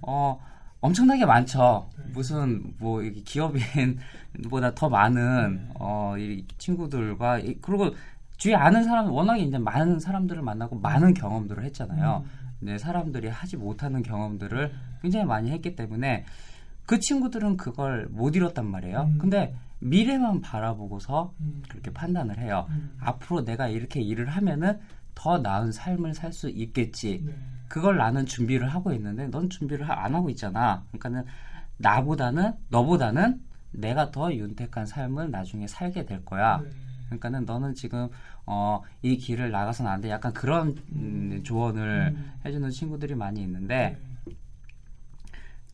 어 0.00 0.40
엄청나게 0.86 1.24
많죠. 1.24 1.88
네. 1.96 2.04
무슨 2.12 2.74
뭐 2.78 3.00
기업인보다 3.24 4.74
더 4.74 4.88
많은 4.88 5.68
어 5.78 6.14
이 6.18 6.44
친구들과 6.58 7.38
이- 7.38 7.56
그리고 7.62 7.94
주위에 8.36 8.54
아는 8.56 8.82
사람 8.84 9.10
워낙에 9.10 9.42
이제 9.42 9.56
많은 9.58 9.98
사람들을 10.00 10.42
만나고 10.42 10.76
많은 10.80 11.14
경험들을 11.14 11.64
했잖아요. 11.64 12.24
이제 12.60 12.76
사람들이 12.78 13.28
하지 13.28 13.56
못하는 13.56 14.02
경험들을 14.02 14.72
굉장히 15.00 15.24
많이 15.24 15.50
했기 15.50 15.74
때문에 15.76 16.24
그 16.84 16.98
친구들은 16.98 17.56
그걸 17.56 18.08
못 18.10 18.34
이뤘단 18.36 18.66
말이에요. 18.66 19.02
음. 19.12 19.18
근데 19.18 19.54
미래만 19.78 20.40
바라보고서 20.40 21.32
음. 21.40 21.62
그렇게 21.68 21.92
판단을 21.92 22.38
해요. 22.38 22.66
음. 22.70 22.96
앞으로 23.00 23.44
내가 23.44 23.68
이렇게 23.68 24.00
일을 24.00 24.28
하면은 24.28 24.80
더 25.14 25.38
나은 25.38 25.72
삶을 25.72 26.14
살 26.14 26.32
수 26.32 26.48
있겠지. 26.48 27.22
네. 27.24 27.34
그걸 27.68 27.96
나는 27.96 28.26
준비를 28.26 28.68
하고 28.68 28.92
있는데 28.92 29.28
넌 29.28 29.48
준비를 29.48 29.88
하- 29.88 30.04
안 30.04 30.14
하고 30.14 30.28
있잖아. 30.30 30.84
그러니까는 30.88 31.24
나보다는 31.78 32.52
너보다는 32.68 33.40
내가 33.72 34.10
더 34.10 34.32
윤택한 34.32 34.84
삶을 34.86 35.30
나중에 35.30 35.66
살게 35.66 36.04
될 36.04 36.24
거야. 36.24 36.58
네. 36.62 36.70
그러니까는 37.06 37.44
너는 37.46 37.74
지금 37.74 38.08
어, 38.46 38.82
이 39.02 39.16
길을 39.16 39.50
나가서는 39.50 39.90
안 39.90 40.00
돼. 40.00 40.10
약간 40.10 40.32
그런 40.32 40.76
음, 40.92 41.40
조언을 41.44 42.12
음. 42.16 42.32
해주는 42.44 42.68
친구들이 42.70 43.14
많이 43.14 43.40
있는데 43.42 43.98
네. 44.26 44.34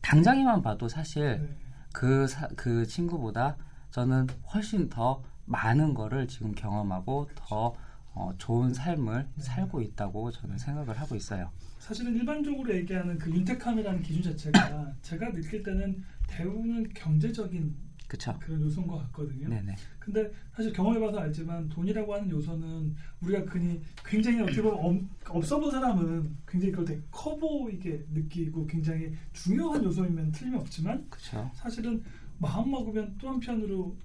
당장에만 0.01 0.61
봐도 0.61 0.87
사실 0.87 1.39
네. 1.41 1.55
그, 1.93 2.27
사- 2.27 2.47
그 2.55 2.85
친구보다 2.85 3.55
저는 3.91 4.27
훨씬 4.53 4.89
더 4.89 5.21
많은 5.45 5.93
거를 5.93 6.27
지금 6.27 6.53
경험하고 6.53 7.29
더 7.35 7.73
어, 8.13 8.33
좋은 8.37 8.73
삶을 8.73 9.27
네. 9.35 9.41
살고 9.41 9.81
있다고 9.81 10.31
저는 10.31 10.57
생각을 10.57 10.99
하고 10.99 11.15
있어요. 11.15 11.51
사실은 11.77 12.15
일반적으로 12.15 12.73
얘기하는 12.75 13.17
그 13.17 13.29
윤택함이라는 13.31 14.01
기준 14.01 14.21
자체가 14.23 14.93
제가 15.01 15.31
느낄 15.31 15.63
때는 15.63 16.03
대부분 16.27 16.87
경제적인 16.93 17.89
그쵸? 18.07 18.35
그런 18.39 18.59
요소인 18.63 18.87
것 18.87 18.97
같거든요. 18.97 19.47
네네. 19.47 19.75
근데 19.99 20.31
사실 20.51 20.73
경험해봐서 20.73 21.19
알지만 21.19 21.69
돈이라고 21.69 22.15
하는 22.15 22.29
요소는 22.31 22.95
우리가 23.21 23.41
흔히 23.51 23.79
굉장히 24.03 24.41
어떻게 24.41 24.63
보면 24.63 24.79
엄- 24.83 25.09
없어 25.29 25.59
본 25.59 25.69
사람은 25.69 26.37
굉장히 26.47 26.71
그걸 26.71 26.85
되게 26.85 27.01
커 27.11 27.37
보이게 27.37 28.03
느끼고 28.11 28.65
굉장히 28.65 29.13
중요한 29.31 29.83
요소이면 29.83 30.31
틀림없지만 30.31 31.05
그쵸? 31.07 31.51
사실은 31.53 32.03
마음 32.39 32.71
먹으면 32.71 33.15
또 33.19 33.29
한편으로 33.29 33.95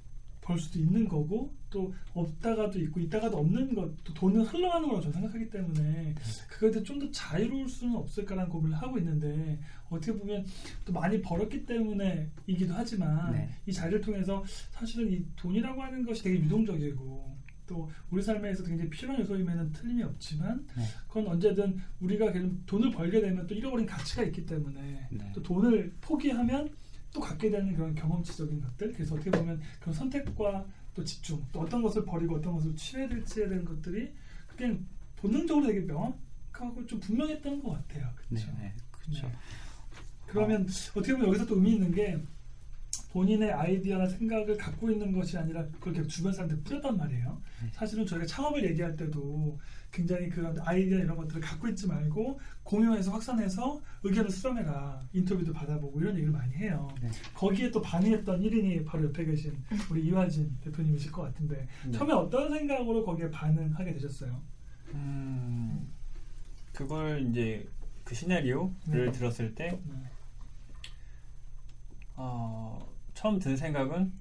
벌 0.44 0.58
수도 0.58 0.78
있는 0.78 1.08
거고 1.08 1.54
또 1.70 1.92
없다가도 2.12 2.78
있고 2.80 3.00
있다가도 3.00 3.38
없는 3.38 3.74
것, 3.74 3.90
또 4.04 4.12
돈은 4.12 4.42
흘러가는 4.42 4.86
거라고 4.86 5.00
저는 5.00 5.14
생각하기 5.14 5.50
때문에 5.50 6.14
그거에 6.50 6.70
대해 6.70 6.84
좀 6.84 6.94
더 6.98 7.10
자유로울 7.10 7.68
수는 7.68 7.96
없을까라는 7.96 8.48
고민을 8.50 8.76
하고 8.76 8.98
있는데 8.98 9.58
어떻게 9.88 10.12
보면 10.16 10.44
또 10.84 10.92
많이 10.92 11.20
벌었기 11.20 11.64
때문에 11.66 12.30
이기도 12.46 12.74
하지만 12.74 13.32
네. 13.32 13.48
이 13.66 13.72
자리를 13.72 14.00
통해서 14.02 14.44
사실은 14.70 15.10
이 15.10 15.24
돈이라고 15.34 15.82
하는 15.82 16.04
것이 16.04 16.22
되게 16.22 16.38
유동적이고 16.40 17.34
또 17.66 17.90
우리 18.10 18.22
삶에서 18.22 18.62
굉장히 18.62 18.90
필요한 18.90 19.20
요소임에는 19.20 19.72
틀림이 19.72 20.02
없지만 20.02 20.66
네. 20.76 20.84
그건 21.08 21.26
언제든 21.28 21.78
우리가 22.00 22.32
돈을 22.66 22.90
벌게 22.90 23.20
되면 23.20 23.46
또 23.46 23.54
잃어버린 23.54 23.86
가치가 23.86 24.22
있기 24.22 24.44
때문에 24.46 25.08
네. 25.10 25.32
또 25.34 25.42
돈을 25.42 25.92
포기하면 26.00 26.68
또 27.14 27.20
갖게 27.20 27.48
되는 27.48 27.72
그런 27.74 27.94
경험치적인 27.94 28.60
것들 28.60 28.92
그래서 28.92 29.14
어떻게 29.14 29.30
보면 29.30 29.62
그런 29.80 29.94
선택과 29.94 30.66
또 30.94 31.04
집중 31.04 31.42
또 31.52 31.60
어떤 31.60 31.80
것을 31.80 32.04
버리고 32.04 32.36
어떤 32.36 32.54
것을 32.54 32.74
취해야 32.74 33.08
될지에 33.08 33.48
대한 33.48 33.64
것들이 33.64 34.12
그냥 34.56 34.84
본능적으로 35.16 35.66
되게 35.66 35.80
명확하고 35.80 36.84
좀 36.86 37.00
분명했던 37.00 37.62
것 37.62 37.70
같아요 37.70 38.10
그렇죠 38.16 38.46
네네. 38.58 38.74
그쵸. 38.90 39.30
그러면 40.26 40.62
어 40.62 41.00
떻게 41.00 41.12
보면 41.12 41.28
여기서 41.28 41.46
또 41.46 41.54
의미 41.54 41.74
있는 41.74 41.92
게 41.92 42.20
본인의 43.14 43.52
아이디어나 43.52 44.08
생각을 44.08 44.56
갖고 44.56 44.90
있는 44.90 45.12
것이 45.12 45.38
아니라 45.38 45.64
계속 45.80 46.08
주변 46.08 46.32
사람한테 46.32 46.60
뿌렸단 46.64 46.96
말이에요. 46.96 47.40
사실은 47.70 48.04
저희가 48.04 48.26
창업을 48.26 48.64
얘기할 48.70 48.96
때도 48.96 49.56
굉장히 49.92 50.28
그런 50.28 50.58
아이디어 50.60 50.98
이런 50.98 51.16
것들을 51.16 51.40
갖고 51.40 51.68
있지 51.68 51.86
말고 51.86 52.40
공유해서 52.64 53.12
확산해서 53.12 53.80
의견을 54.02 54.28
수렴해라 54.28 55.00
인터뷰도 55.12 55.52
받아보고 55.52 56.00
이런 56.00 56.14
얘기를 56.16 56.32
많이 56.32 56.52
해요. 56.54 56.88
네. 57.00 57.08
거기에 57.32 57.70
또 57.70 57.80
반응했던 57.80 58.40
1인이 58.40 58.84
바로 58.84 59.04
옆에 59.04 59.24
계신 59.24 59.56
우리 59.88 60.04
이화진 60.06 60.58
대표님이실 60.64 61.12
것 61.12 61.22
같은데 61.22 61.68
네. 61.84 61.92
처음에 61.92 62.12
어떤 62.12 62.50
생각으로 62.50 63.04
거기에 63.04 63.30
반응하게 63.30 63.92
되셨어요? 63.92 64.42
음, 64.92 65.88
그걸 66.72 67.24
이제 67.30 67.64
그 68.02 68.16
시나리오를 68.16 68.72
네. 68.88 69.12
들었을 69.12 69.54
때 69.54 69.78
네. 69.84 69.94
어, 72.16 72.93
처음 73.24 73.38
든 73.38 73.56
생각은 73.56 74.12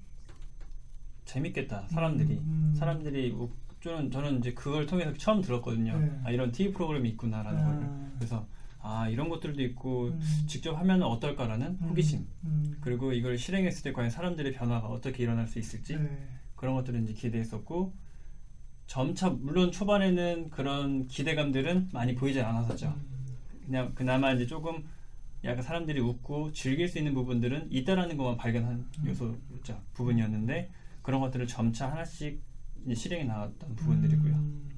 재밌겠다 1.26 1.88
사람들이 1.88 2.38
음, 2.38 2.70
음. 2.72 2.74
사람들이 2.74 3.32
우- 3.32 3.50
저는 3.82 4.10
저는 4.10 4.38
이제 4.38 4.54
그걸 4.54 4.86
통해서 4.86 5.12
처음 5.18 5.42
들었거든요. 5.42 5.98
네. 5.98 6.20
아, 6.24 6.30
이런 6.30 6.50
TV 6.50 6.72
프로그램이 6.72 7.10
있구나라는 7.10 7.60
아. 7.60 7.64
걸 7.66 7.90
그래서 8.16 8.46
아 8.80 9.06
이런 9.10 9.28
것들도 9.28 9.62
있고 9.62 10.06
음. 10.06 10.20
직접 10.46 10.72
하면 10.72 11.02
어떨까라는 11.02 11.80
호기심 11.82 12.26
음. 12.44 12.76
그리고 12.80 13.12
이걸 13.12 13.36
실행했을 13.36 13.82
때 13.82 13.92
과연 13.92 14.08
사람들의 14.08 14.54
변화가 14.54 14.88
어떻게 14.88 15.22
일어날 15.22 15.48
수 15.48 15.58
있을지 15.58 15.96
네. 15.98 16.26
그런 16.56 16.74
것들은 16.74 17.04
이제 17.04 17.12
기대했었고 17.12 17.92
점차 18.86 19.28
물론 19.28 19.70
초반에는 19.70 20.48
그런 20.48 21.08
기대감들은 21.08 21.90
많이 21.92 22.14
보이지 22.14 22.40
않았었죠. 22.40 22.86
음. 22.86 23.26
그냥 23.66 23.92
그나마 23.94 24.32
이제 24.32 24.46
조금 24.46 24.82
약간 25.44 25.62
사람들이 25.62 26.00
웃고 26.00 26.52
즐길 26.52 26.88
수 26.88 26.98
있는 26.98 27.14
부분들은 27.14 27.70
있다라는 27.70 28.16
것만 28.16 28.36
발견한 28.36 28.88
음. 28.98 29.06
요소였죠 29.06 29.80
부분이었는데 29.92 30.70
그런 31.02 31.20
것들을 31.20 31.46
점차 31.46 31.90
하나씩 31.90 32.42
이제 32.84 32.94
실행해 32.94 33.24
나갔던 33.24 33.76
부분들이고요. 33.76 34.34
음. 34.34 34.70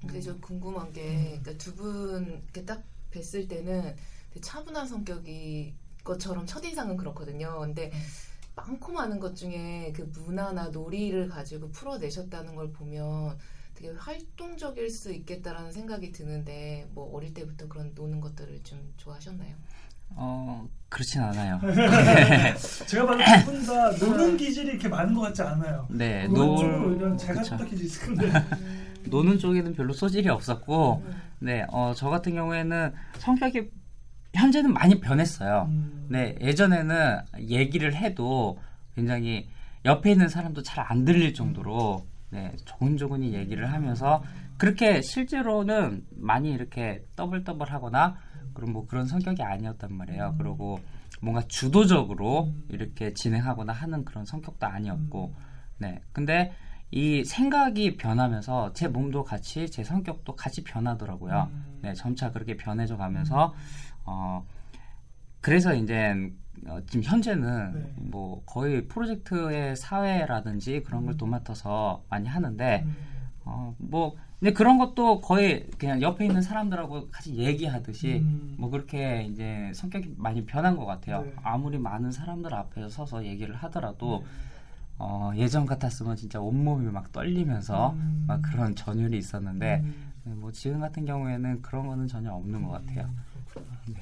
근데 0.00 0.20
저 0.20 0.36
궁금한 0.38 0.92
게 0.92 1.38
그러니까 1.42 1.56
두분 1.56 2.42
이렇게 2.44 2.64
딱 2.64 2.82
뵀을 3.10 3.48
때는 3.48 3.94
되게 4.30 4.40
차분한 4.40 4.86
성격이 4.86 5.74
것처럼 6.02 6.44
첫인상은 6.44 6.96
그렇거든요. 6.96 7.60
근데 7.60 7.90
많고 8.56 8.92
많은 8.92 9.18
것 9.18 9.34
중에 9.34 9.92
그 9.94 10.02
문화나 10.02 10.68
놀이를 10.68 11.28
가지고 11.28 11.70
풀어내셨다는 11.70 12.54
걸 12.54 12.72
보면 12.72 13.38
되게 13.74 13.92
활동적일 13.96 14.90
수 14.90 15.12
있겠다라는 15.12 15.72
생각이 15.72 16.12
드는데 16.12 16.88
뭐 16.94 17.14
어릴 17.16 17.34
때부터 17.34 17.68
그런 17.68 17.92
노는 17.94 18.20
것들을 18.20 18.62
좀 18.62 18.92
좋아하셨나요? 18.96 19.54
어 20.16 20.68
그렇진 20.88 21.20
않아요. 21.22 21.60
제가 22.86 23.06
봐도 23.06 23.24
두분 23.44 23.64
다 23.66 23.90
노는 23.98 24.36
기질이 24.36 24.68
이렇게 24.70 24.88
많은 24.88 25.12
것 25.14 25.22
같지 25.22 25.42
않아요. 25.42 25.88
네, 25.90 26.26
오면 26.26 27.18
제가 27.18 27.40
그쵸. 27.42 27.56
딱히 27.56 27.74
있을 27.76 28.06
건데. 28.14 28.32
노는 29.06 29.38
쪽에는 29.38 29.74
별로 29.74 29.92
소질이 29.92 30.28
없었고 30.28 31.02
음. 31.04 31.14
네, 31.40 31.66
어, 31.68 31.92
저 31.96 32.08
같은 32.10 32.34
경우에는 32.34 32.92
성격이 33.18 33.70
현재는 34.34 34.72
많이 34.72 35.00
변했어요. 35.00 35.66
음. 35.68 36.06
네, 36.10 36.36
예전에는 36.40 37.20
얘기를 37.48 37.94
해도 37.94 38.58
굉장히 38.94 39.48
옆에 39.84 40.12
있는 40.12 40.28
사람도 40.28 40.62
잘 40.62 40.84
안 40.88 41.04
들릴 41.04 41.34
정도로 41.34 42.06
네, 42.34 42.52
조근조근히 42.64 43.32
얘기를 43.32 43.72
하면서 43.72 44.20
그렇게 44.58 45.02
실제로는 45.02 46.04
많이 46.16 46.50
이렇게 46.50 47.04
떠벌떠벌하거나 47.14 48.16
그런 48.54 48.72
뭐 48.72 48.88
그런 48.88 49.06
성격이 49.06 49.40
아니었단 49.40 49.94
말이에요. 49.94 50.34
그리고 50.36 50.80
뭔가 51.22 51.42
주도적으로 51.46 52.46
음. 52.46 52.64
이렇게 52.70 53.14
진행하거나 53.14 53.72
하는 53.72 54.04
그런 54.04 54.24
성격도 54.24 54.66
아니었고, 54.66 55.32
네. 55.78 56.00
근데 56.12 56.52
이 56.90 57.24
생각이 57.24 57.96
변하면서 57.96 58.72
제 58.72 58.88
몸도 58.88 59.22
같이 59.22 59.70
제 59.70 59.84
성격도 59.84 60.34
같이 60.34 60.64
변하더라고요. 60.64 61.50
음. 61.52 61.78
네, 61.82 61.94
점차 61.94 62.32
그렇게 62.32 62.56
변해져 62.56 62.96
가면서 62.96 63.54
어 64.04 64.44
그래서 65.40 65.72
이제 65.72 66.32
어, 66.66 66.78
지금 66.86 67.02
현재는 67.02 67.72
네. 67.74 67.92
뭐 67.96 68.42
거의 68.46 68.86
프로젝트의 68.88 69.76
사회라든지 69.76 70.82
그런 70.82 71.04
걸 71.04 71.14
음. 71.14 71.18
도맡아서 71.18 72.04
많이 72.08 72.28
하는데 72.28 72.84
음. 72.86 72.96
어 73.44 73.74
뭐 73.78 74.16
근데 74.44 74.52
그런 74.52 74.76
것도 74.76 75.22
거의 75.22 75.66
그냥 75.78 76.02
옆에 76.02 76.26
있는 76.26 76.42
사람들하고 76.42 77.08
같이 77.10 77.34
얘기하듯이 77.34 78.18
음. 78.18 78.56
뭐 78.58 78.68
그렇게 78.68 79.22
이제 79.22 79.70
성격이 79.74 80.16
많이 80.18 80.44
변한 80.44 80.76
것 80.76 80.84
같아요. 80.84 81.22
네. 81.22 81.34
아무리 81.42 81.78
많은 81.78 82.12
사람들 82.12 82.52
앞에서 82.52 82.90
서서 82.90 83.24
얘기를 83.24 83.54
하더라도 83.56 84.18
네. 84.22 84.26
어, 84.98 85.32
예전 85.36 85.64
같았으면 85.64 86.16
진짜 86.16 86.40
온몸이 86.40 86.90
막 86.90 87.10
떨리면서 87.10 87.92
음. 87.92 88.24
막 88.26 88.42
그런 88.42 88.74
전율이 88.74 89.16
있었는데 89.16 89.80
음. 89.82 90.12
네, 90.24 90.34
뭐 90.34 90.52
지금 90.52 90.80
같은 90.80 91.06
경우에는 91.06 91.62
그런 91.62 91.86
거는 91.86 92.06
전혀 92.06 92.30
없는 92.30 92.64
것 92.64 92.72
같아요. 92.72 93.08
음, 93.56 93.94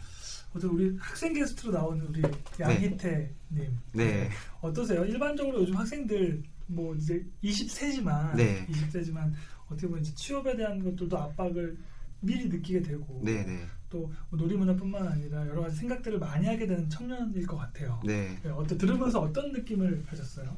어제 0.55 0.67
우리 0.67 0.97
학생 0.99 1.33
게스트로 1.33 1.73
나온 1.73 2.01
우리 2.01 2.23
양희태님 2.61 3.79
네. 3.95 4.31
어떠세요? 4.61 5.05
일반적으로 5.05 5.61
요즘 5.63 5.77
학생들 5.77 6.43
뭐 6.67 6.95
이제 6.95 7.25
20세지만 7.43 8.37
네. 8.37 8.67
20세지만 8.67 9.33
어떻게 9.67 9.87
보면 9.87 10.03
이제 10.03 10.15
취업에 10.15 10.57
대한 10.57 10.83
것들도 10.83 11.17
압박을 11.17 11.77
미리 12.21 12.49
느끼게 12.49 12.83
되고 12.83 13.21
네, 13.23 13.45
네. 13.45 13.67
또뭐 13.89 14.11
놀이문화뿐만 14.31 15.07
아니라 15.09 15.47
여러 15.49 15.63
가지 15.63 15.77
생각들을 15.77 16.19
많이 16.19 16.47
하게 16.47 16.67
되는 16.67 16.89
청년일 16.89 17.47
것 17.47 17.57
같아요. 17.57 18.01
네. 18.05 18.39
네, 18.43 18.51
어때 18.51 18.77
들으면서 18.77 19.21
어떤 19.21 19.53
느낌을 19.53 20.05
가졌어요? 20.05 20.57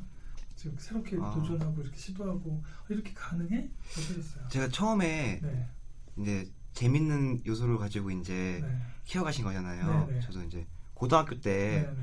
지금 0.57 0.77
새롭게 0.79 1.17
아. 1.21 1.33
도전하고 1.33 1.81
이렇게 1.81 1.97
시도하고 1.97 2.51
어, 2.51 2.63
이렇게 2.89 3.13
가능해? 3.15 3.69
어떠셨어요? 3.93 4.49
제가 4.49 4.69
처음에 4.69 5.41
네, 5.43 5.69
이제 6.19 6.49
재밌는 6.75 7.47
요소를 7.47 7.79
가지고 7.79 8.11
이제 8.11 8.61
네, 8.63 8.79
키워가신 9.05 9.45
거잖아요. 9.45 10.07
네, 10.09 10.15
네. 10.15 10.21
저도 10.21 10.43
이제 10.45 10.67
고등학교 10.95 11.39
때 11.41 11.89
네, 11.91 11.97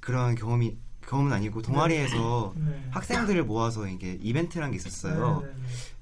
그런 0.00 0.34
경험이 0.34 0.76
경험은 1.06 1.32
아니고 1.32 1.62
동아리에서 1.62 2.54
네. 2.56 2.64
네. 2.70 2.86
학생들을 2.90 3.44
모아서 3.44 3.86
이게 3.88 4.18
이벤트라는 4.20 4.70
게 4.72 4.76
있었어요. 4.76 5.44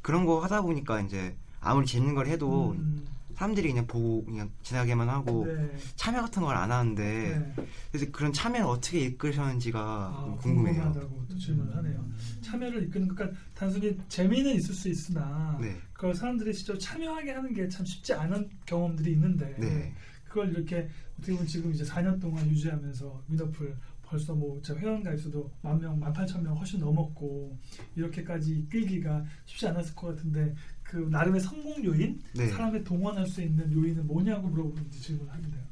그런 0.02 0.24
거 0.26 0.40
하다 0.40 0.62
보니까 0.62 1.00
이제 1.00 1.36
아무리 1.60 1.86
재밌는 1.86 2.14
걸 2.14 2.26
해도 2.26 2.72
음, 2.72 3.06
사람들이 3.34 3.68
그냥 3.68 3.86
보고 3.86 4.24
그냥 4.24 4.50
지나게만 4.62 5.08
하고 5.08 5.46
네, 5.46 5.76
참여 5.96 6.20
같은 6.22 6.42
걸 6.42 6.56
안 6.56 6.70
하는데 6.70 7.54
네. 7.56 7.64
그래서 7.90 8.10
그런 8.12 8.32
참여를 8.32 8.66
어떻게 8.66 9.00
이끌으셨는지가 9.00 9.80
아, 9.80 10.36
궁금해요. 10.40 10.74
궁금하다고 10.82 11.26
또 11.30 11.38
질문을 11.38 11.74
하네요. 11.76 12.04
참여를 12.42 12.82
이끄는 12.84 13.08
그러니까 13.08 13.38
단순히 13.54 13.96
재미는 14.08 14.54
있을 14.56 14.74
수 14.74 14.88
있으나 14.90 15.56
네. 15.60 15.78
그걸 15.94 16.14
사람들이 16.14 16.52
진짜 16.52 16.76
참여하게 16.78 17.30
하는 17.32 17.54
게 17.54 17.66
참 17.68 17.84
쉽지 17.86 18.12
않은 18.12 18.50
경험들이 18.66 19.12
있는데 19.12 19.54
네. 19.58 19.94
그걸 20.30 20.50
이렇게 20.50 20.88
어떻게 21.18 21.32
보면 21.32 21.46
지금 21.46 21.72
이제 21.72 21.84
4년 21.84 22.20
동안 22.20 22.46
유지하면서 22.46 23.24
위너풀 23.28 23.76
벌써 24.02 24.32
뭐제 24.34 24.74
회원 24.74 25.02
가입수도 25.02 25.50
만 25.60 25.78
명, 25.80 25.98
만 25.98 26.12
팔천 26.12 26.42
명 26.42 26.56
훨씬 26.56 26.80
넘었고 26.80 27.56
이렇게까지 27.96 28.60
이끌기가 28.60 29.24
쉽지 29.44 29.68
않았을 29.68 29.94
것 29.94 30.08
같은데 30.08 30.54
그 30.82 31.08
나름의 31.10 31.40
성공 31.40 31.84
요인, 31.84 32.20
네. 32.34 32.48
사람을 32.48 32.82
동원할 32.84 33.26
수 33.26 33.42
있는 33.42 33.72
요인은 33.72 34.06
뭐냐고 34.06 34.48
물어보는데 34.48 34.98
질문을 34.98 35.32
하게 35.32 35.42
돼요. 35.50 35.62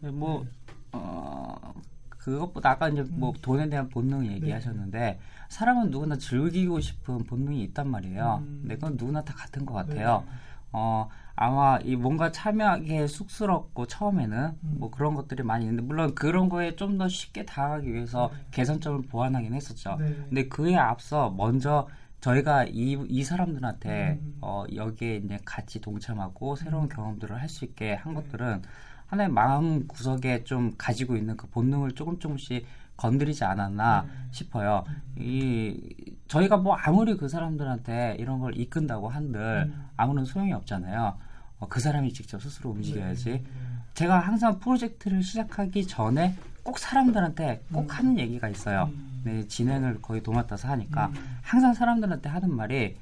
네, 0.00 0.10
뭐 0.10 0.46
어, 0.92 1.74
그것보다 2.08 2.70
아까 2.70 2.88
이제 2.88 3.02
뭐 3.02 3.30
음. 3.30 3.34
돈에 3.42 3.68
대한 3.68 3.88
본능 3.88 4.22
네. 4.22 4.34
얘기하셨는데 4.34 5.18
사람은 5.48 5.90
누구나 5.90 6.16
즐기고 6.16 6.80
싶은 6.80 7.24
본능이 7.24 7.62
있단 7.64 7.88
말이에요. 7.88 8.42
음. 8.44 8.58
근데 8.62 8.74
그건 8.76 8.96
누구나 8.96 9.22
다 9.22 9.34
같은 9.34 9.66
것 9.66 9.74
네. 9.86 9.94
같아요. 9.94 10.24
어 10.72 11.08
아마 11.34 11.78
이 11.82 11.96
뭔가 11.96 12.30
참여하기 12.30 13.08
쑥스럽고 13.08 13.86
처음에는 13.86 14.38
음. 14.62 14.74
뭐 14.78 14.90
그런 14.90 15.14
것들이 15.14 15.42
많이 15.42 15.64
있는데 15.64 15.82
물론 15.82 16.14
그런 16.14 16.48
거에 16.48 16.76
좀 16.76 16.98
더 16.98 17.08
쉽게 17.08 17.44
다가가기 17.46 17.92
위해서 17.92 18.30
네. 18.34 18.46
개선점을 18.50 19.02
보완하긴 19.02 19.54
했었죠. 19.54 19.96
네. 19.98 20.14
근데 20.28 20.48
그에 20.48 20.76
앞서 20.76 21.30
먼저 21.30 21.88
저희가 22.20 22.66
이, 22.66 22.98
이 23.08 23.24
사람들한테 23.24 24.20
음. 24.22 24.36
어, 24.42 24.64
여기에 24.74 25.16
이제 25.16 25.38
같이 25.44 25.80
동참하고 25.80 26.54
새로운 26.56 26.84
음. 26.84 26.88
경험들을 26.90 27.40
할 27.40 27.48
수 27.48 27.64
있게 27.64 27.94
한 27.94 28.14
네. 28.14 28.20
것들은 28.22 28.62
하나의 29.06 29.30
마음 29.30 29.86
구석에 29.88 30.44
좀 30.44 30.72
가지고 30.78 31.16
있는 31.16 31.36
그 31.36 31.46
본능을 31.48 31.92
조금 31.92 32.18
조금씩 32.18 32.66
건드리지 32.96 33.44
않았나 33.44 34.02
네. 34.06 34.10
싶어요. 34.30 34.84
음. 34.86 35.02
이 35.16 36.14
저희가 36.32 36.56
뭐 36.56 36.74
아무리 36.76 37.14
그 37.16 37.28
사람들한테 37.28 38.16
이런 38.18 38.40
걸 38.40 38.56
이끈다고 38.56 39.10
한들 39.10 39.66
음. 39.68 39.88
아무런 39.98 40.24
소용이 40.24 40.52
없잖아요. 40.54 41.18
어, 41.58 41.68
그 41.68 41.78
사람이 41.78 42.14
직접 42.14 42.40
스스로 42.40 42.70
움직여야지. 42.70 43.30
네. 43.30 43.44
제가 43.92 44.18
항상 44.18 44.58
프로젝트를 44.58 45.22
시작하기 45.22 45.86
전에 45.86 46.34
꼭 46.62 46.78
사람들한테 46.78 47.64
꼭 47.70 47.82
음. 47.82 47.90
하는 47.90 48.18
얘기가 48.18 48.48
있어요. 48.48 48.88
음. 48.94 49.20
네, 49.24 49.46
진행을 49.46 50.00
거의 50.00 50.22
도맡아서 50.22 50.68
하니까 50.68 51.08
음. 51.08 51.38
항상 51.42 51.74
사람들한테 51.74 52.30
하는 52.30 52.54
말이 52.56 52.96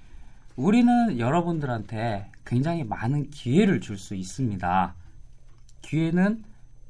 우리는 0.56 1.18
여러분들한테 1.20 2.30
굉장히 2.44 2.82
많은 2.82 3.30
기회를 3.30 3.80
줄 3.80 3.96
수 3.96 4.16
있습니다. 4.16 4.94
기회는 5.82 6.42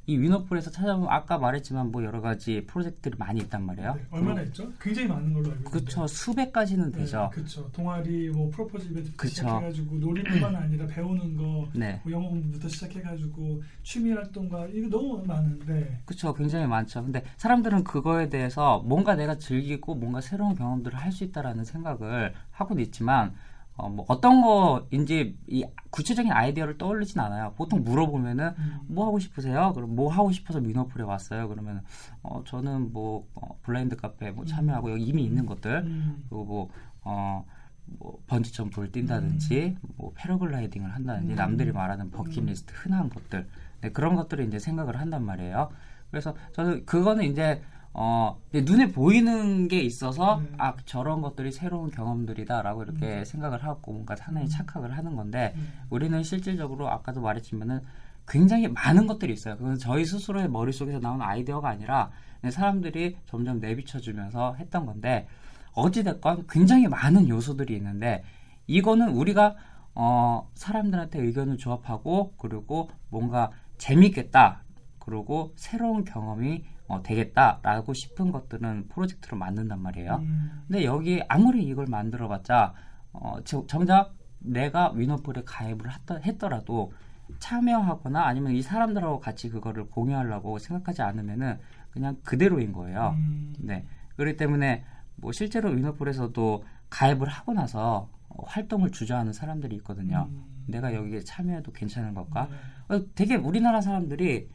이 0.07 0.19
위너풀에서 0.19 0.71
찾아보면 0.71 1.09
아까 1.11 1.39
말했지만 1.39 1.93
뭐 1.93 2.05
여러 2.05 2.21
가지 2.21 2.65
프로젝트들이 2.67 3.17
많이 3.19 3.41
있단 3.41 3.65
말이에요. 3.65 3.95
네. 3.95 4.07
얼마나 4.11 4.43
있죠? 4.43 4.73
굉장히 4.81 5.07
많은 5.09 5.33
걸로 5.33 5.51
알고 5.51 5.59
있는데. 5.59 5.71
그렇죠. 5.71 6.07
수백 6.09 6.53
가지는 6.53 6.91
되죠. 6.91 7.31
그렇죠. 7.33 7.71
동아리 7.71 8.29
뭐 8.31 8.51
프로포즈 8.51 8.89
이벤트 8.91 9.13
그쵸. 9.15 9.29
시작해가지고 9.29 9.97
놀이뿐만 9.97 10.57
아니라 10.57 10.87
배우는 10.87 11.37
거, 11.37 11.69
네. 11.75 12.01
뭐 12.03 12.13
영어 12.13 12.29
공부부터 12.29 12.69
시작해가지고 12.69 13.63
취미 13.85 14.11
활동과 14.13 14.67
이거 14.73 14.89
너무 14.89 15.23
많은데. 15.25 16.01
그렇죠. 16.07 16.35
굉장히 16.35 16.67
많죠. 16.67 17.05
근데 17.05 17.23
사람들은 17.37 17.85
그거에 17.85 18.29
대해서 18.29 18.81
뭔가 18.87 19.15
내가 19.15 19.37
즐기고 19.39 19.95
뭔가 19.95 20.21
새로운 20.21 20.55
경험들을 20.55 20.99
할 20.99 21.11
수 21.11 21.25
있다라는 21.25 21.65
생각을 21.65 22.33
하고는 22.53 22.83
있지만 22.85 23.35
어, 23.81 23.89
뭐 23.89 24.05
어떤 24.09 24.43
거인지 24.43 25.39
이 25.47 25.65
구체적인 25.89 26.31
아이디어를 26.31 26.77
떠올리진 26.77 27.19
않아요. 27.21 27.55
보통 27.57 27.83
물어보면은 27.83 28.55
음. 28.59 28.79
뭐 28.89 29.07
하고 29.07 29.19
싶으세요? 29.19 29.73
그럼 29.75 29.97
뭐 29.97 30.13
하고 30.13 30.31
싶어서 30.33 30.61
미노풀에 30.61 31.03
왔어요? 31.03 31.49
그러면 31.49 31.83
어 32.23 32.43
저는 32.47 32.93
뭐 32.93 33.27
어, 33.35 33.59
블라인드 33.63 33.97
카페 33.97 34.33
뭐 34.33 34.45
참여하고 34.45 34.93
여기 34.93 35.05
이미 35.05 35.25
있는 35.25 35.47
것들 35.47 35.79
음. 35.79 36.25
그리고 36.29 36.45
뭐 36.45 36.69
어, 37.03 37.45
뭐 37.87 38.23
번지 38.27 38.53
점프를 38.53 38.93
뛴다든지 38.93 39.79
뭐 39.97 40.13
패러글라이딩을 40.15 40.95
한다든지 40.95 41.33
음. 41.33 41.37
남들이 41.37 41.73
말하는 41.73 42.11
버킷리스트 42.11 42.75
흔한 42.77 43.09
것들 43.09 43.49
네, 43.81 43.91
그런 43.91 44.15
것들을 44.15 44.47
이제 44.47 44.59
생각을 44.59 45.01
한단 45.01 45.25
말이에요. 45.25 45.71
그래서 46.11 46.35
저는 46.53 46.85
그거는 46.85 47.25
이제 47.25 47.63
어 47.93 48.41
이제 48.51 48.61
눈에 48.61 48.93
보이는 48.93 49.67
게 49.67 49.81
있어서 49.81 50.39
음. 50.39 50.55
아 50.59 50.75
저런 50.85 51.23
것들이 51.23 51.51
새로운 51.51 51.91
경험들이다라고 51.91 52.85
이렇게 52.85 53.19
음. 53.19 53.25
생각을 53.25 53.65
하고 53.65 53.93
뭔가 53.93 54.15
하나의 54.19 54.47
음. 54.47 54.49
착각을 54.49 54.97
하는 54.97 55.17
건데 55.17 55.55
음. 55.57 55.73
우리는 55.91 56.23
실질적으로 56.23 56.89
아까도 56.89 57.21
말했지만은 57.21 57.81
굉장히 58.29 58.69
많은 58.69 59.09
것들이 59.09 59.33
있어요. 59.33 59.57
그건 59.57 59.77
저희 59.77 60.05
스스로의 60.05 60.49
머릿속에서 60.49 61.01
나온 61.01 61.21
아이디어가 61.21 61.69
아니라 61.69 62.11
사람들이 62.49 63.17
점점 63.27 63.59
내비쳐주면서 63.59 64.55
했던 64.55 64.87
건데 64.87 65.27
어찌됐건 65.73 66.47
굉장히 66.49 66.87
많은 66.87 67.29
요소들이 67.29 67.75
있는데 67.75 68.23
이거는 68.67 69.11
우리가 69.11 69.57
어, 69.95 70.49
사람들한테 70.55 71.21
의견을 71.21 71.59
조합하고 71.59 72.35
그리고 72.37 72.89
뭔가 73.09 73.51
재밌겠다 73.79 74.63
그리고 75.01 75.53
새로운 75.57 76.05
경험이 76.05 76.65
어, 76.91 77.03
되겠다라고 77.05 77.95
싶은 77.95 78.33
것들은 78.33 78.89
프로젝트로 78.89 79.37
만든단 79.37 79.81
말이에요. 79.81 80.17
음. 80.23 80.63
근데 80.67 80.85
여기 80.85 81.23
아무리 81.29 81.63
이걸 81.65 81.87
만들어봤자 81.89 82.75
어, 83.13 83.37
저- 83.45 83.65
정작 83.69 84.13
내가 84.41 84.91
위너풀에 84.93 85.43
가입을 85.47 85.89
했더, 85.93 86.19
했더라도 86.19 86.93
참여하거나 87.39 88.25
아니면 88.27 88.53
이 88.53 88.63
사람들하고 88.63 89.21
같이 89.21 89.49
그거를 89.51 89.85
공유하려고 89.89 90.59
생각하지 90.59 91.03
않으면은 91.03 91.59
그냥 91.93 92.17
그대로인 92.25 92.73
거예요. 92.73 93.15
음. 93.19 93.55
네. 93.61 93.87
그렇기 94.17 94.37
때문에 94.37 94.85
뭐 95.17 95.31
실제로 95.31 95.71
위너풀에서도 95.71 96.65
가입을 96.89 97.29
하고 97.29 97.53
나서 97.53 98.11
어, 98.29 98.45
활동을 98.47 98.91
주저하는 98.91 99.33
사람들이 99.33 99.77
있거든요. 99.77 100.27
음. 100.29 100.45
내가 100.67 100.93
여기에 100.93 101.21
참여해도 101.21 101.71
괜찮은 101.73 102.15
걸까? 102.15 102.49
네. 102.89 102.97
어, 102.97 103.05
되게 103.15 103.37
우리나라 103.37 103.81
사람들이 103.81 104.49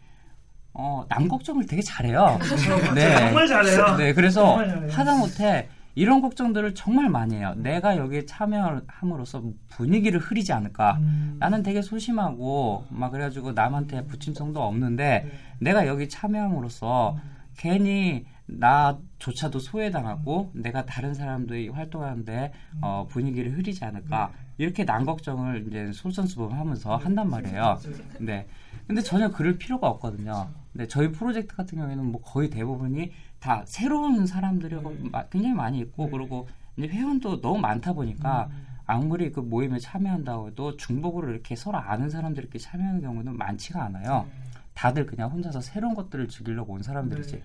어, 0.78 1.06
남 1.08 1.28
걱정을 1.28 1.66
되게 1.66 1.82
잘해요. 1.82 2.38
정말 2.94 3.48
잘해요. 3.48 3.96
네, 3.98 4.14
그래서 4.14 4.58
잘해요. 4.58 4.92
하다못해 4.92 5.70
이런 5.96 6.22
걱정들을 6.22 6.76
정말 6.76 7.10
많이 7.10 7.36
해요. 7.36 7.54
내가 7.56 7.96
여기에 7.96 8.26
참여함으로써 8.26 9.44
분위기를 9.70 10.20
흐리지 10.20 10.52
않을까. 10.52 10.98
음. 11.00 11.38
나는 11.40 11.64
되게 11.64 11.82
소심하고 11.82 12.86
막 12.90 13.12
그래가지고 13.12 13.54
남한테 13.54 14.06
부침성도 14.06 14.62
없는데 14.62 15.24
네. 15.26 15.32
내가 15.60 15.88
여기 15.88 16.10
참여함으로써 16.10 17.18
괜히 17.58 18.26
나조차도 18.48 19.60
소외당하고 19.60 20.52
내가 20.54 20.86
다른 20.86 21.14
사람들이 21.14 21.70
활동하는데 21.70 22.52
어, 22.82 23.08
분위기를 23.10 23.58
흐리지 23.58 23.86
않을까 23.86 24.32
이렇게 24.58 24.86
난 24.86 25.06
걱정을 25.06 25.66
이제 25.68 25.92
솔선수범하면서 25.94 26.98
한단 26.98 27.30
말이에요. 27.30 27.80
네. 28.20 28.46
근데 28.86 29.02
전혀 29.02 29.32
그럴 29.32 29.58
필요가 29.58 29.88
없거든요. 29.88 30.50
네, 30.78 30.86
저희 30.88 31.10
프로젝트 31.10 31.56
같은 31.56 31.78
경우에는 31.78 32.12
뭐 32.12 32.22
거의 32.22 32.50
대부분이 32.50 33.12
다 33.40 33.64
새로운 33.66 34.28
사람들이 34.28 34.76
마- 35.10 35.24
굉장히 35.28 35.56
많이 35.56 35.80
있고 35.80 36.10
그리고 36.10 36.50
이제 36.76 36.88
회원도 36.90 37.40
너무 37.40 37.60
많다 37.60 37.94
보니까 37.94 38.50
아무리 38.86 39.32
그 39.32 39.40
모임에 39.40 39.80
참여한다고 39.80 40.50
해도 40.50 40.76
중복으로 40.76 41.32
이렇게 41.32 41.56
서로 41.56 41.78
아는 41.78 42.10
사람들이 42.10 42.44
이렇게 42.44 42.60
참여하는 42.60 43.02
경우는 43.02 43.38
많지가 43.38 43.84
않아요. 43.86 44.28
다들 44.74 45.06
그냥 45.06 45.30
혼자서 45.32 45.62
새로운 45.62 45.96
것들을 45.96 46.28
즐기려고 46.28 46.74
온 46.74 46.84
사람들이지. 46.84 47.42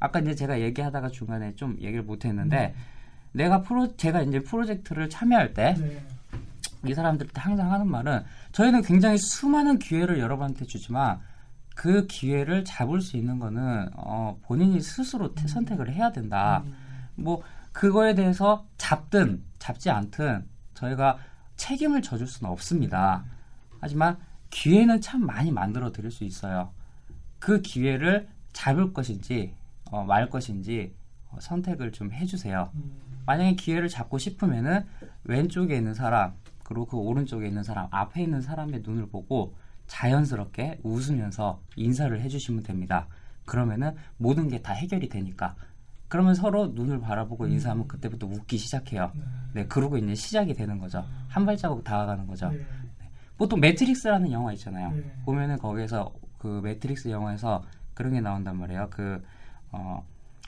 아까 0.00 0.20
이제 0.20 0.34
제가 0.34 0.60
얘기하다가 0.60 1.08
중간에 1.08 1.54
좀 1.56 1.78
얘기를 1.80 2.02
못 2.02 2.26
했는데 2.26 2.74
내가 3.32 3.62
프로 3.62 3.96
제가 3.96 4.20
이제 4.22 4.40
프로젝트를 4.40 5.08
참여할 5.08 5.54
때이 5.54 5.74
네. 6.82 6.94
사람들한테 6.94 7.40
항상 7.40 7.72
하는 7.72 7.88
말은 7.88 8.22
저희는 8.52 8.82
굉장히 8.82 9.16
수많은 9.16 9.78
기회를 9.78 10.18
여러분한테 10.18 10.66
주지만 10.66 11.18
그 11.74 12.06
기회를 12.06 12.64
잡을 12.64 13.00
수 13.00 13.16
있는 13.16 13.38
거는 13.38 13.88
어, 13.96 14.38
본인이 14.42 14.80
스스로 14.80 15.34
태- 15.34 15.46
선택을 15.48 15.92
해야 15.92 16.12
된다. 16.12 16.62
뭐 17.16 17.42
그거에 17.72 18.14
대해서 18.14 18.66
잡든 18.78 19.42
잡지 19.58 19.90
않든 19.90 20.46
저희가 20.74 21.18
책임을 21.56 22.02
져줄 22.02 22.26
수는 22.26 22.50
없습니다. 22.52 23.24
하지만 23.80 24.16
기회는 24.50 25.00
참 25.00 25.26
많이 25.26 25.50
만들어 25.50 25.90
드릴 25.92 26.10
수 26.10 26.24
있어요. 26.24 26.70
그 27.38 27.60
기회를 27.60 28.28
잡을 28.52 28.92
것인지 28.92 29.54
어, 29.90 30.04
말 30.04 30.30
것인지 30.30 30.94
어, 31.30 31.38
선택을 31.40 31.90
좀 31.92 32.12
해주세요. 32.12 32.70
만약에 33.26 33.54
기회를 33.56 33.88
잡고 33.88 34.18
싶으면은 34.18 34.84
왼쪽에 35.24 35.76
있는 35.76 35.94
사람 35.94 36.34
그리고 36.62 36.86
그 36.86 36.96
오른쪽에 36.96 37.46
있는 37.48 37.62
사람 37.62 37.88
앞에 37.90 38.22
있는 38.22 38.40
사람의 38.42 38.82
눈을 38.84 39.06
보고 39.08 39.56
자연스럽게 39.86 40.80
웃으면서 40.82 41.60
인사를 41.76 42.18
해주시면 42.20 42.62
됩니다. 42.62 43.06
그러면은 43.46 43.94
모든 44.16 44.48
게 44.48 44.62
다 44.62 44.72
해결이 44.72 45.08
되니까. 45.08 45.54
그러면 46.08 46.34
서로 46.34 46.68
눈을 46.68 47.00
바라보고 47.00 47.46
인사하면 47.46 47.88
그때부터 47.88 48.26
웃기 48.26 48.56
시작해요. 48.56 49.12
네, 49.52 49.66
그러고 49.66 49.96
이제 49.98 50.14
시작이 50.14 50.54
되는 50.54 50.78
거죠. 50.78 51.04
한 51.28 51.44
발자국 51.44 51.84
다가가는 51.84 52.26
거죠. 52.26 52.50
네. 52.50 52.64
보통 53.36 53.60
매트릭스라는 53.60 54.30
영화 54.32 54.52
있잖아요. 54.52 54.90
네. 54.92 55.12
보면은 55.24 55.58
거기에서 55.58 56.12
그 56.38 56.60
매트릭스 56.62 57.08
영화에서 57.08 57.62
그런 57.94 58.12
게 58.12 58.20
나온단 58.20 58.56
말이에요. 58.56 58.88
그 58.90 59.24
어, 59.72 60.04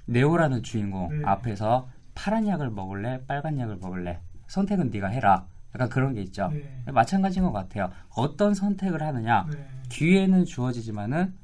네오라는 0.07 0.62
주인공 0.62 1.09
네. 1.11 1.25
앞에서 1.25 1.88
파란 2.14 2.46
약을 2.46 2.70
먹을래, 2.70 3.25
빨간 3.27 3.59
약을 3.59 3.77
먹을래. 3.77 4.20
선택은 4.46 4.90
네가 4.90 5.09
해라. 5.09 5.46
약간 5.77 5.91
그런 5.91 6.15
게 6.15 6.23
있죠. 6.23 6.49
네. 6.49 6.83
마찬가지인 6.91 7.45
것 7.45 7.53
같아요. 7.53 7.91
어떤 8.09 8.55
선택을 8.55 9.03
하느냐. 9.03 9.47
네. 9.53 9.69
기회는 9.91 10.47
주어지지만은 10.47 11.35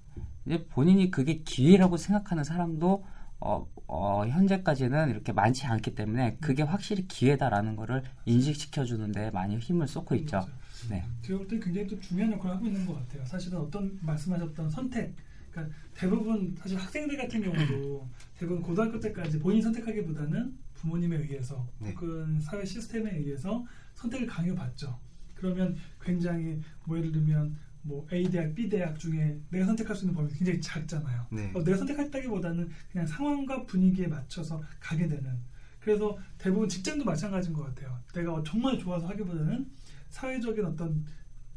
이제 0.46 0.64
본인이 0.70 1.10
그게 1.10 1.42
기회라고 1.44 1.98
생각하는 1.98 2.44
사람도 2.44 3.04
어, 3.40 3.66
어, 3.86 4.24
현재까지는 4.26 5.10
이렇게 5.10 5.32
많지 5.32 5.66
않기 5.66 5.94
때문에 5.94 6.38
그게 6.40 6.62
확실히 6.62 7.06
기회다라는 7.06 7.76
거를 7.76 8.02
인식시켜 8.24 8.84
주는데 8.84 9.30
많이 9.32 9.58
힘을 9.58 9.86
쏟고 9.86 10.14
있죠. 10.14 10.46
네. 10.88 11.04
제가 11.20 11.38
볼때 11.38 11.58
굉장히 11.58 11.86
또 11.88 12.00
중요한 12.00 12.32
역할을 12.32 12.56
하고 12.56 12.66
있는 12.66 12.86
것 12.86 12.94
같아요. 12.94 13.24
사실은 13.26 13.58
어떤 13.58 13.98
말씀하셨던 14.00 14.70
선택, 14.70 15.14
그러니까 15.50 15.76
대부분 15.94 16.54
사실 16.58 16.78
학생들 16.78 17.16
같은 17.18 17.42
경우도 17.42 18.08
대부분 18.38 18.62
고등학교 18.62 18.98
때까지 18.98 19.38
본인 19.38 19.60
선택하기보다는 19.60 20.56
부모님에 20.74 21.16
의해서 21.16 21.66
네. 21.78 21.92
혹은 21.92 22.40
사회 22.40 22.64
시스템에 22.64 23.16
의해서 23.18 23.64
선택을 23.94 24.26
강요받죠. 24.26 24.98
그러면 25.34 25.76
굉장히 26.00 26.60
뭐 26.84 26.98
예를 26.98 27.12
들면 27.12 27.56
뭐 27.82 28.06
A 28.12 28.24
대학, 28.24 28.54
B 28.54 28.68
대학 28.68 28.98
중에 28.98 29.40
내가 29.50 29.66
선택할 29.66 29.94
수 29.94 30.04
있는 30.04 30.14
범위 30.14 30.32
굉장히 30.32 30.60
작잖아요. 30.60 31.26
네. 31.30 31.50
어, 31.54 31.64
내가 31.64 31.76
선택했다기보다는 31.78 32.70
그냥 32.90 33.06
상황과 33.06 33.66
분위기에 33.66 34.06
맞춰서 34.06 34.62
가게 34.78 35.08
되는. 35.08 35.36
그래서 35.80 36.16
대부분 36.38 36.68
직장도 36.68 37.04
마찬가지인 37.04 37.52
것 37.52 37.64
같아요. 37.64 37.98
내가 38.14 38.40
정말 38.46 38.78
좋아서 38.78 39.08
하기보다는 39.08 39.68
사회적인 40.10 40.64
어떤 40.64 41.04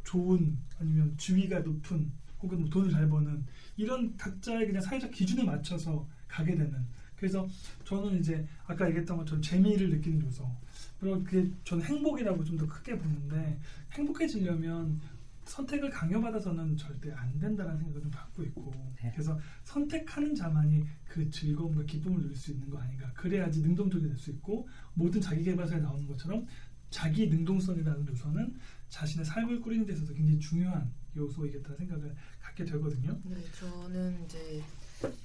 좋은 0.04 0.58
아니면 0.80 1.14
주위가 1.18 1.60
높은 1.60 2.12
혹은 2.42 2.62
뭐 2.62 2.70
돈을 2.70 2.90
잘 2.90 3.08
버는 3.08 3.46
이런 3.78 4.16
각자의 4.18 4.68
그냥 4.68 4.82
사회적 4.82 5.12
기준에 5.12 5.44
맞춰서 5.44 6.08
가게 6.28 6.56
되는. 6.56 6.74
그래서 7.16 7.48
저는 7.84 8.20
이제 8.20 8.48
아까 8.66 8.88
얘기했던 8.88 9.18
것처럼 9.18 9.42
재미를 9.42 9.90
느끼는 9.90 10.26
요소. 10.26 10.50
그리고 11.00 11.24
그게 11.24 11.50
저는 11.64 11.84
행복이라고 11.84 12.44
좀 12.44 12.58
더 12.58 12.66
크게 12.68 12.98
보는데 12.98 13.60
행복해지려면 13.92 15.00
선택을 15.46 15.90
강요받아서는 15.92 16.76
절대 16.78 17.12
안 17.12 17.38
된다는 17.40 17.78
생각을 17.78 18.02
좀 18.02 18.12
갖고 18.12 18.42
있고 18.44 18.72
네. 19.02 19.12
그래서 19.14 19.38
선택하는 19.64 20.34
자만이 20.34 20.84
그 21.06 21.30
즐거움과 21.30 21.84
기쁨을 21.84 22.22
누릴 22.22 22.36
수 22.36 22.52
있는 22.52 22.70
거 22.70 22.80
아닌가 22.80 23.12
그래야지 23.14 23.62
능동적이 23.62 24.08
될 24.08 24.18
수 24.18 24.32
있고 24.32 24.68
모든 24.94 25.22
자기개발서에 25.22 25.80
나오는 25.80 26.08
것처럼 26.08 26.48
자기 26.90 27.28
능동성이라는 27.28 28.08
요소는 28.08 28.56
자신의 28.90 29.26
삶을 29.26 29.62
꾸리는 29.62 29.86
데 29.86 29.94
있어서 29.94 30.14
굉장히 30.14 30.40
중요한 30.40 30.92
요소이겠다는 31.16 31.78
생각을 31.78 32.16
갖게 32.40 32.64
되거든요 32.66 33.20
네, 33.26 33.36
저는 33.60 34.24
이제 34.26 34.64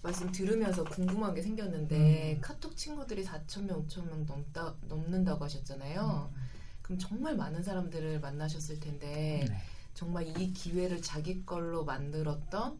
말씀 0.03 0.31
들으면서 0.33 0.85
궁금한 0.85 1.35
게 1.35 1.43
생겼는데 1.43 2.37
음. 2.37 2.41
카톡 2.41 2.77
친구들이 2.77 3.25
4천 3.25 3.65
명, 3.65 3.87
5천 3.87 4.09
명 4.09 4.27
넘다 4.27 4.75
넘는다고 4.89 5.45
하셨잖아요. 5.45 6.31
음. 6.35 6.41
그럼 6.83 6.99
정말 6.99 7.37
많은 7.37 7.63
사람들을 7.63 8.21
만나셨을 8.21 8.81
텐데 8.81 9.47
네. 9.49 9.57
정말 9.95 10.27
이 10.27 10.53
기회를 10.53 11.01
자기 11.03 11.45
걸로 11.45 11.85
만들었던 11.85 12.79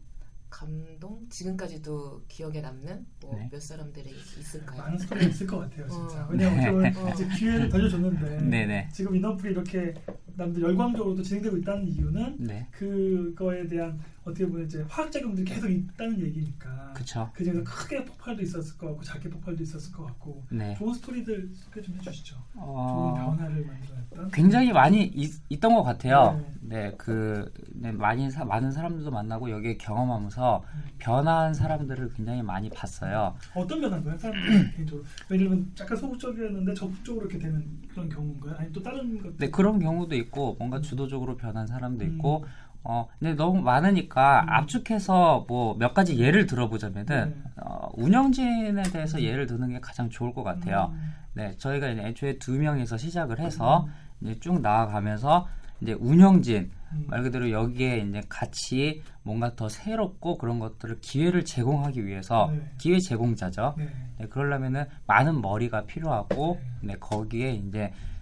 감동 0.51 1.29
지금까지도 1.31 2.25
기억에 2.27 2.61
남는 2.61 3.07
뭐 3.21 3.37
네. 3.37 3.49
몇 3.53 3.63
사람들이 3.63 4.11
있을까요? 4.11 4.83
많은 4.83 4.99
스토리가 4.99 5.27
있을 5.29 5.47
것 5.47 5.59
같아요 5.59 5.89
진짜 5.89 6.25
어. 6.25 6.29
왜냐면 6.29 6.83
네. 6.83 6.93
어. 6.97 7.11
이제 7.11 7.29
기회를 7.39 7.69
던져줬는데 7.69 8.41
네네. 8.49 8.89
지금 8.93 9.15
인어플이 9.15 9.53
이렇게 9.53 9.95
남들 10.41 10.63
열광적으로 10.63 11.15
또 11.15 11.23
진행되고 11.23 11.59
있다는 11.59 11.87
이유는 11.87 12.37
네. 12.39 12.67
그거에 12.71 13.67
대한 13.67 14.01
어떻게 14.25 14.47
보면 14.47 14.67
이제 14.67 14.85
화학작용들이 14.89 15.45
계속 15.45 15.69
있다는 15.69 16.21
얘기니까 16.21 16.93
그쵸. 16.95 17.31
그 17.35 17.45
중에서 17.45 17.63
크게 17.65 18.05
폭발도 18.05 18.43
있었을 18.43 18.77
것 18.79 18.87
같고 18.89 19.03
작게 19.03 19.29
폭발도 19.31 19.63
있었을 19.63 19.93
것 19.93 20.05
같고 20.07 20.45
네. 20.51 20.75
좋은 20.79 20.95
스토리들 20.95 21.51
소개 21.55 21.81
좀 21.83 21.95
해주시죠. 21.97 22.37
좋은 22.55 22.63
어, 22.63 23.15
변화를 23.17 23.67
만들어냈던. 23.67 24.31
굉장히 24.33 24.73
많이 24.73 25.05
있, 25.05 25.61
던것 25.61 25.85
같아요. 25.85 26.41
네. 26.61 26.61
네, 26.71 26.95
그, 26.97 27.51
네, 27.75 27.91
많이, 27.91 28.31
사, 28.31 28.45
많은 28.45 28.71
사람들도 28.71 29.11
만나고 29.11 29.51
여기에 29.51 29.77
경험하면서 29.79 30.65
음. 30.73 30.83
변화한 30.99 31.53
사람들을 31.53 32.13
굉장히 32.15 32.43
많이 32.43 32.71
봤어요. 32.71 33.35
어떤 33.55 33.81
변화인가요? 33.81 34.17
사람들 34.19 34.73
개인적으로. 34.77 35.05
들면 35.29 35.73
약간 35.81 35.97
소극적이었는데 35.97 36.75
적극적으로 36.75 37.27
이렇게 37.27 37.39
되는 37.39 37.67
그런 37.89 38.09
경우인가요? 38.09 38.55
아니면 38.55 38.73
또 38.73 38.83
다른 38.83 39.21
것? 39.21 39.37
네, 39.39 39.51
그런 39.51 39.81
경우도 39.81 40.15
있고, 40.15 40.30
뭔가 40.59 40.81
주도적으로 40.81 41.37
변한 41.37 41.67
사람도 41.67 42.05
있고, 42.05 42.45
음. 42.45 42.49
어, 42.83 43.09
근데 43.19 43.35
너무 43.35 43.61
많으니까 43.61 44.43
음. 44.43 44.49
압축해서 44.51 45.45
뭐 45.49 45.75
몇 45.79 45.93
가지 45.95 46.19
예를 46.19 46.47
들어보자면은, 46.47 47.29
네. 47.29 47.51
어, 47.63 47.89
운영진에 47.95 48.83
대해서 48.85 49.21
예를 49.23 49.47
드는 49.47 49.69
게 49.69 49.81
가장 49.81 50.09
좋을 50.09 50.33
것 50.33 50.43
같아요. 50.43 50.91
음. 50.95 51.13
네, 51.35 51.53
저희가 51.59 51.89
이제 51.89 52.03
애초에 52.03 52.39
두 52.39 52.53
명에서 52.53 52.97
시작을 52.97 53.39
해서 53.39 53.87
이제 54.21 54.39
쭉 54.41 54.61
나아가면서 54.61 55.47
이제 55.81 55.93
운영진 55.93 56.71
음. 56.93 57.05
말 57.09 57.23
그대로 57.23 57.51
여기에 57.51 57.99
이제 57.99 58.23
같이 58.29 59.03
뭔가 59.23 59.55
더 59.55 59.69
새롭고 59.69 60.39
그런 60.39 60.59
것들을 60.59 61.01
기회를 61.01 61.45
제공하기 61.45 62.05
위해서 62.05 62.51
네. 62.53 62.71
기회 62.79 62.99
제공자죠. 62.99 63.75
네. 63.79 63.89
네, 64.19 64.27
그러려면은 64.27 64.85
많은 65.07 65.41
머리가 65.41 65.85
필요하고 65.85 66.61
네, 66.83 66.95
거기에 66.99 67.53
이제 67.53 67.93
또 67.93 68.20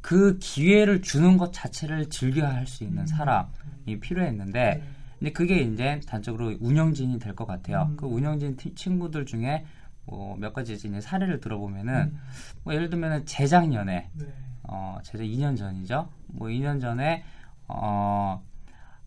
그 0.00 0.38
기회를 0.38 1.02
주는 1.02 1.36
것 1.36 1.52
자체를 1.52 2.08
즐겨야 2.10 2.54
할 2.54 2.66
수 2.66 2.84
있는 2.84 3.02
음. 3.02 3.06
사람이 3.06 4.00
필요했는데 4.00 4.74
네. 4.76 4.82
근데 5.18 5.32
그게 5.32 5.58
이제 5.60 6.00
단적으로 6.06 6.56
운영진이 6.60 7.18
될 7.18 7.34
것 7.34 7.46
같아요. 7.46 7.88
음. 7.90 7.96
그 7.96 8.06
운영진 8.06 8.56
티- 8.56 8.74
친구들 8.74 9.26
중에 9.26 9.64
뭐 10.06 10.36
몇 10.38 10.52
가지 10.54 10.72
이제 10.74 11.00
사례를 11.00 11.40
들어보면은 11.40 11.94
음. 12.14 12.18
뭐 12.64 12.74
예를 12.74 12.88
들면은 12.90 13.26
재작년에 13.26 14.10
네. 14.14 14.26
어, 14.62 14.98
제가 15.02 15.22
2년 15.24 15.56
전이죠. 15.56 16.08
뭐 16.28 16.48
2년 16.48 16.80
전에 16.80 17.22
어, 17.68 18.42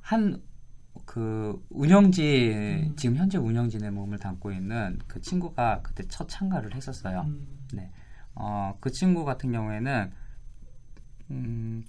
한 0.01 0.41
그 1.05 1.61
운영진 1.69 2.53
음. 2.91 2.95
지금 2.95 3.15
현재 3.17 3.37
운영진의 3.39 3.89
몸을 3.91 4.19
담고 4.19 4.51
있는 4.51 4.99
그 5.07 5.19
친구가 5.19 5.81
그때 5.81 6.03
첫 6.07 6.29
참가를 6.29 6.75
했었어요. 6.75 7.21
음. 7.27 7.47
어, 8.35 8.77
그 8.79 8.91
친구 8.91 9.25
같은 9.25 9.51
경우에는 9.51 10.11
음, 11.31 11.83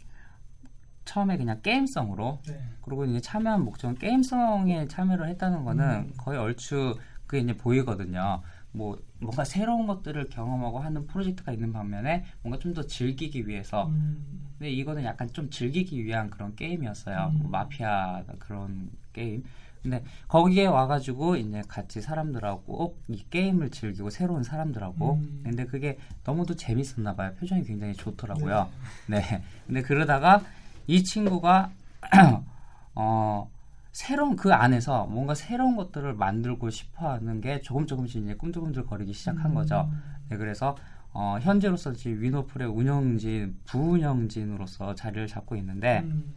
처음에 1.05 1.37
그냥 1.37 1.61
게임성으로 1.63 2.41
네. 2.47 2.61
그리고 2.83 3.05
이제 3.05 3.21
참여한 3.21 3.65
목적은 3.65 3.97
게임성에 3.97 4.89
참여를 4.89 5.29
했다는 5.29 5.65
거는 5.65 5.85
음. 5.85 6.13
거의 6.17 6.39
얼추 6.39 6.97
그게 7.27 7.43
이제 7.43 7.57
보이거든요. 7.57 8.43
뭐 8.73 8.99
뭔가 9.21 9.45
새로운 9.45 9.87
것들을 9.87 10.29
경험하고 10.31 10.81
하는 10.81 11.07
프로젝트가 11.07 11.53
있는 11.53 11.73
반면에 11.73 12.25
뭔가 12.43 12.59
좀 12.59 12.75
더 12.75 12.83
즐기기 12.83 13.47
위해서 13.47 13.87
음. 13.87 14.49
근데 14.59 14.71
이거는 14.71 15.05
약간 15.05 15.33
좀 15.33 15.49
즐기기 15.51 16.05
위한 16.05 16.29
그런 16.31 16.57
게임이었어요. 16.57 17.31
음. 17.35 17.39
뭐 17.39 17.51
마피아 17.51 18.25
그런 18.39 18.91
게임. 19.13 19.45
근데 19.85 20.03
거기에 20.29 20.67
와가지고 20.67 21.37
이제 21.37 21.63
같이 21.69 22.01
사람들하고 22.01 22.97
이 23.09 23.23
게임을 23.29 23.71
즐기고 23.71 24.09
새로운 24.09 24.43
사람들하고. 24.43 25.15
음. 25.17 25.41
근데 25.45 25.67
그게 25.67 25.99
너무도 26.25 26.57
재밌었나 26.57 27.15
봐요. 27.15 27.33
표정이 27.39 27.65
굉장히 27.65 27.93
좋더라고요. 27.93 28.71
네. 29.09 29.43
근데 29.67 29.83
그러다가 29.83 30.43
이 30.87 31.05
친구가 31.05 31.71
어 32.97 33.51
새로운 33.93 34.37
그 34.37 34.55
안에서 34.55 35.05
뭔가 35.05 35.35
새로운 35.35 35.77
것들을 35.77 36.15
만들고 36.15 36.71
싶어하는 36.71 37.43
게 37.43 37.61
조금 37.61 37.87
조금씩 37.87 38.25
이제 38.25 38.35
꿈틀꿈틀 38.35 38.87
거리기 38.87 39.13
시작한 39.13 39.51
음. 39.51 39.55
거죠. 39.55 39.91
네, 40.31 40.39
그래서 40.39 40.75
어, 41.13 41.39
현재로서 41.43 41.93
지금 41.93 42.23
위노플의 42.23 42.69
운영진, 42.69 43.57
부운영진으로서 43.67 44.95
자리를 44.95 45.27
잡고 45.27 45.57
있는데 45.57 46.01
음. 46.05 46.33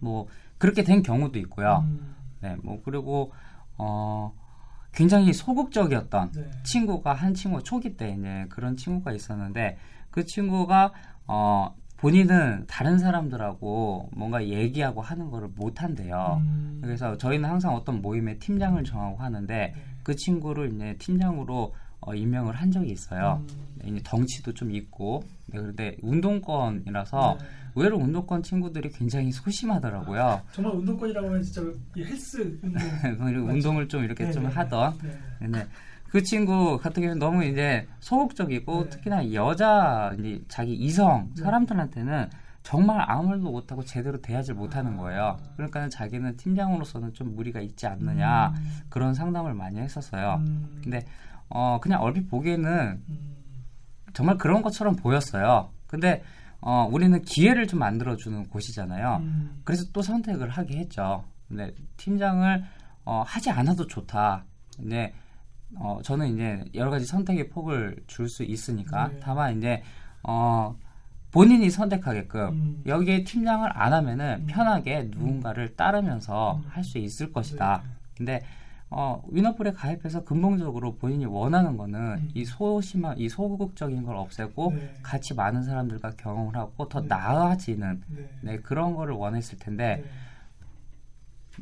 뭐 0.00 0.26
그렇게 0.56 0.82
된 0.82 1.02
경우도 1.02 1.38
있고요. 1.40 1.84
음. 1.86 2.19
네, 2.40 2.56
뭐 2.62 2.80
그리고 2.84 3.32
어, 3.76 4.32
굉장히 4.92 5.32
소극적이었던 5.32 6.32
네. 6.32 6.50
친구가 6.64 7.12
한 7.14 7.34
친구 7.34 7.62
초기 7.62 7.96
때 7.96 8.16
이제 8.18 8.46
그런 8.48 8.76
친구가 8.76 9.12
있었는데 9.12 9.78
그 10.10 10.24
친구가 10.24 10.92
어, 11.26 11.74
본인은 11.98 12.64
다른 12.66 12.98
사람들하고 12.98 14.08
뭔가 14.12 14.44
얘기하고 14.46 15.02
하는 15.02 15.30
거를 15.30 15.48
못 15.54 15.82
한대요. 15.82 16.40
음. 16.42 16.80
그래서 16.82 17.16
저희는 17.18 17.48
항상 17.48 17.74
어떤 17.74 18.00
모임의 18.00 18.38
팀장을 18.38 18.82
정하고 18.84 19.18
하는데 19.18 19.54
네. 19.54 19.74
그 20.02 20.16
친구를 20.16 20.72
이제 20.74 20.96
팀장으로 20.98 21.74
어, 22.00 22.14
임명을 22.14 22.54
한 22.54 22.70
적이 22.70 22.92
있어요. 22.92 23.42
음. 23.48 23.56
네, 23.76 23.90
이제 23.90 24.00
덩치도 24.04 24.54
좀 24.54 24.70
있고, 24.72 25.22
네, 25.46 25.58
그런데 25.58 25.96
운동권이라서 26.02 27.36
네. 27.38 27.46
의외로 27.74 27.98
운동권 27.98 28.42
친구들이 28.42 28.90
굉장히 28.90 29.30
소심하더라고요. 29.32 30.40
정말 30.52 30.74
운동권이라고 30.74 31.28
하면 31.28 31.42
진짜 31.42 31.62
이 31.96 32.02
헬스 32.02 32.58
운동. 32.62 33.48
운동을 33.50 33.88
좀 33.88 34.04
이렇게 34.04 34.24
네, 34.24 34.32
좀 34.32 34.44
네, 34.44 34.48
네. 34.48 34.54
하던. 34.54 34.98
네. 35.40 35.48
네. 35.48 35.66
그 36.08 36.22
친구 36.22 36.76
같은 36.78 37.02
경우는 37.02 37.20
너무 37.20 37.44
이제 37.44 37.86
소극적이고 38.00 38.84
네. 38.84 38.90
특히나 38.90 39.32
여자 39.32 40.12
이제 40.18 40.42
자기 40.48 40.74
이성 40.74 41.30
네. 41.36 41.42
사람들한테는 41.42 42.28
정말 42.62 43.04
아무 43.08 43.28
말도 43.28 43.50
못하고 43.50 43.84
제대로 43.84 44.20
대하지 44.20 44.52
못하는 44.52 44.94
아. 44.94 44.96
거예요. 44.96 45.38
그러니까 45.56 45.88
자기는 45.88 46.36
팀장으로서는 46.36 47.14
좀 47.14 47.34
무리가 47.34 47.60
있지 47.60 47.86
않느냐 47.86 48.48
음. 48.48 48.80
그런 48.88 49.14
상담을 49.14 49.54
많이 49.54 49.78
했었어요. 49.78 50.42
음. 50.46 50.80
근데 50.82 51.04
어 51.50 51.78
그냥 51.82 52.00
얼핏 52.02 52.28
보기에는 52.28 53.02
음. 53.08 53.34
정말 54.14 54.38
그런 54.38 54.62
것처럼 54.62 54.96
보였어요. 54.96 55.70
근데 55.86 56.22
어 56.60 56.88
우리는 56.90 57.20
기회를 57.22 57.66
좀 57.66 57.78
만들어주는 57.80 58.48
곳이잖아요. 58.48 59.18
음. 59.22 59.60
그래서 59.64 59.84
또 59.92 60.02
선택을 60.02 60.48
하게 60.48 60.78
했죠. 60.78 61.24
근데 61.48 61.74
팀장을 61.96 62.64
어, 63.04 63.24
하지 63.26 63.50
않아도 63.50 63.86
좋다. 63.86 64.44
근데 64.76 65.12
어, 65.76 65.98
저는 66.02 66.34
이제 66.34 66.64
여러 66.74 66.90
가지 66.90 67.04
선택의 67.06 67.48
폭을 67.48 67.96
줄 68.06 68.28
수 68.28 68.42
있으니까 68.44 69.08
네. 69.08 69.20
다만 69.20 69.58
이제 69.58 69.82
어, 70.22 70.76
본인이 71.32 71.70
선택하게끔 71.70 72.40
음. 72.48 72.82
여기에 72.86 73.24
팀장을 73.24 73.68
안 73.72 73.92
하면은 73.92 74.42
음. 74.42 74.46
편하게 74.46 75.08
누군가를 75.10 75.76
따르면서 75.76 76.56
음. 76.56 76.68
할수 76.68 76.98
있을 76.98 77.32
것이다. 77.32 77.82
네. 77.84 77.90
근데 78.16 78.40
어, 78.92 79.22
위너풀에 79.28 79.72
가입해서 79.72 80.24
근본적으로 80.24 80.96
본인이 80.96 81.24
원하는 81.24 81.76
거는 81.76 82.00
음. 82.00 82.30
이 82.34 82.44
소심한 82.44 83.16
이 83.18 83.28
소극적인 83.28 84.02
걸 84.04 84.16
없애고 84.16 84.72
네. 84.74 84.98
같이 85.02 85.32
많은 85.34 85.62
사람들과 85.62 86.10
경험을 86.16 86.56
하고 86.56 86.88
더 86.88 87.00
네. 87.00 87.06
나아지는 87.06 88.02
네. 88.08 88.28
네, 88.40 88.56
그런 88.58 88.94
거를 88.96 89.14
원했을 89.14 89.58
텐데 89.58 90.02
네. 90.04 90.10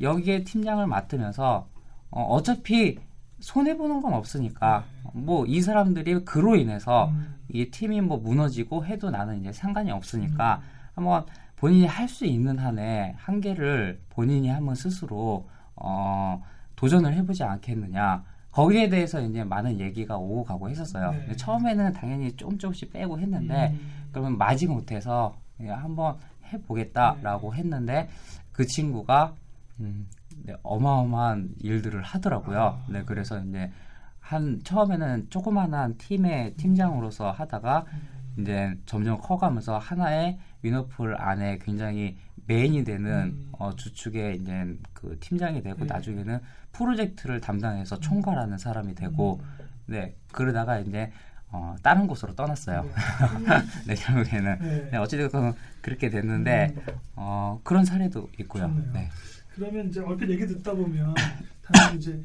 여기에 0.01 0.43
팀장을 0.43 0.85
맡으면서 0.87 1.67
어, 2.09 2.41
차피 2.41 2.97
손해 3.39 3.77
보는 3.77 4.01
건 4.01 4.13
없으니까 4.13 4.85
뭐 5.13 5.45
이 5.47 5.61
사람들이 5.61 6.25
그로 6.25 6.55
인해서 6.55 7.09
음. 7.09 7.35
이 7.49 7.69
팀이 7.69 8.01
뭐 8.01 8.17
무너지고 8.17 8.85
해도 8.85 9.11
나는 9.11 9.39
이제 9.39 9.51
상관이 9.51 9.91
없으니까 9.91 10.61
음. 10.63 10.69
한번 10.95 11.25
본인이 11.57 11.85
할 11.85 12.07
수 12.07 12.25
있는 12.25 12.57
한에 12.57 13.13
한계를 13.17 14.01
본인이 14.09 14.49
한번 14.49 14.73
스스로 14.75 15.47
어, 15.75 16.43
도전을 16.79 17.13
해보지 17.13 17.43
않겠느냐. 17.43 18.23
거기에 18.51 18.87
대해서 18.87 19.19
이제 19.21 19.43
많은 19.43 19.81
얘기가 19.81 20.17
오고 20.17 20.45
가고 20.45 20.69
했었어요. 20.69 21.11
네. 21.27 21.35
처음에는 21.35 21.91
당연히 21.91 22.31
조금 22.37 22.57
조금씩 22.57 22.93
빼고 22.93 23.19
했는데 23.19 23.71
음. 23.71 24.07
그러면 24.13 24.37
마지 24.37 24.65
못해서 24.65 25.35
그냥 25.57 25.83
한번 25.83 26.15
해보겠다라고 26.45 27.53
했는데 27.53 28.07
그 28.53 28.65
친구가 28.65 29.35
음, 29.81 30.07
네, 30.45 30.55
어마어마한 30.63 31.55
일들을 31.59 32.01
하더라고요. 32.01 32.61
아. 32.61 32.85
네, 32.89 33.03
그래서 33.05 33.37
이제 33.43 33.69
한 34.21 34.61
처음에는 34.63 35.27
조그만한 35.29 35.97
팀의 35.97 36.53
팀장으로서 36.55 37.29
하다가 37.31 37.85
음. 37.91 38.41
이제 38.41 38.73
점점 38.85 39.17
커가면서 39.17 39.77
하나의 39.77 40.39
위너풀 40.61 41.17
안에 41.19 41.59
굉장히 41.59 42.17
메인이 42.49 42.83
되는 42.83 43.11
음. 43.11 43.49
어, 43.51 43.75
주축의 43.75 44.37
이제 44.37 44.77
그 44.93 45.17
팀장이 45.19 45.61
되고 45.61 45.79
네. 45.79 45.85
나중에는 45.85 46.39
프로젝트를 46.71 47.41
담당해서 47.41 47.99
총괄하는 47.99 48.57
사람이 48.57 48.95
되고 48.95 49.39
음. 49.41 49.65
네 49.87 50.15
그러다가 50.31 50.79
이제 50.79 51.11
어, 51.51 51.75
다른 51.81 52.05
곳으로 52.05 52.35
떠났어요. 52.35 52.87
네, 53.87 53.95
결국에는 53.95 54.59
네. 54.59 54.89
네, 54.91 54.97
어찌됐건 54.97 55.53
그렇게 55.81 56.09
됐는데 56.09 56.75
음. 56.75 56.93
어, 57.15 57.59
그런 57.63 57.85
사례도 57.85 58.29
있고요. 58.41 58.67
좋네요. 58.67 58.93
네. 58.93 59.09
그러면 59.55 59.89
이제 59.89 59.99
얼핏 59.99 60.29
얘기 60.29 60.45
듣다 60.45 60.73
보면 60.73 61.15
당연히 61.63 61.97
이제 61.97 62.23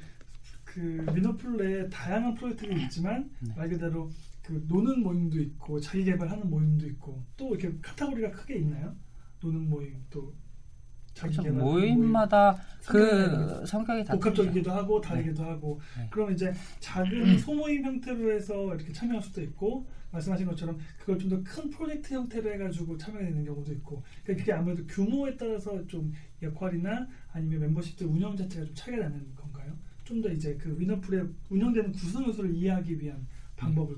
그에 0.65 1.89
다양한 1.89 2.35
프로젝트가 2.35 2.75
있지만 2.75 3.31
네. 3.41 3.55
말 3.57 3.69
그대로 3.69 4.11
그 4.43 4.63
노는 4.69 5.03
모임도 5.03 5.41
있고 5.41 5.81
자기 5.81 6.05
개발하는 6.05 6.51
모임도 6.51 6.87
있고 6.89 7.25
또 7.37 7.55
이렇게 7.55 7.77
카테고리가 7.81 8.31
크게 8.33 8.57
있나요? 8.57 8.95
노는 9.41 9.71
모임 9.71 10.05
또 10.11 10.35
그렇죠. 11.19 11.43
모임마다 11.53 12.57
그 12.87 13.65
성격이 13.67 14.05
다 14.05 14.15
복합적이기도 14.15 14.71
하고 14.71 15.01
다르기도 15.01 15.43
하고 15.45 15.81
네. 15.99 16.07
그러면 16.11 16.35
이제 16.35 16.53
작은 16.81 17.39
소모임 17.39 17.85
형태로 17.85 18.33
해서 18.33 18.75
이렇게 18.75 18.93
참여할 18.93 19.23
수도 19.23 19.41
있고 19.43 19.87
말씀하신 20.11 20.47
것처럼 20.47 20.79
그걸 20.99 21.19
좀 21.19 21.31
더 21.31 21.43
큰 21.43 21.71
프로젝트 21.71 22.15
형태로 22.15 22.53
해가지고 22.53 22.97
참여가 22.99 23.25
되는 23.25 23.45
경우도 23.45 23.73
있고 23.75 24.03
그러니까 24.23 24.43
그게 24.43 24.53
아무래도 24.53 24.85
규모에 24.87 25.37
따라서 25.37 25.85
좀 25.87 26.13
역할이나 26.43 27.07
아니면 27.33 27.61
멤버십들 27.61 28.07
운영 28.07 28.37
자체가 28.37 28.67
좀 28.67 28.75
차이가 28.75 28.99
나는 29.09 29.35
건가요? 29.35 29.73
좀 30.05 30.21
더 30.21 30.29
이제 30.29 30.55
그 30.57 30.79
위너풀의 30.79 31.27
운영되는 31.49 31.93
구성 31.93 32.27
요소를 32.27 32.55
이해하기 32.55 33.01
위한 33.01 33.27
방법을 33.57 33.97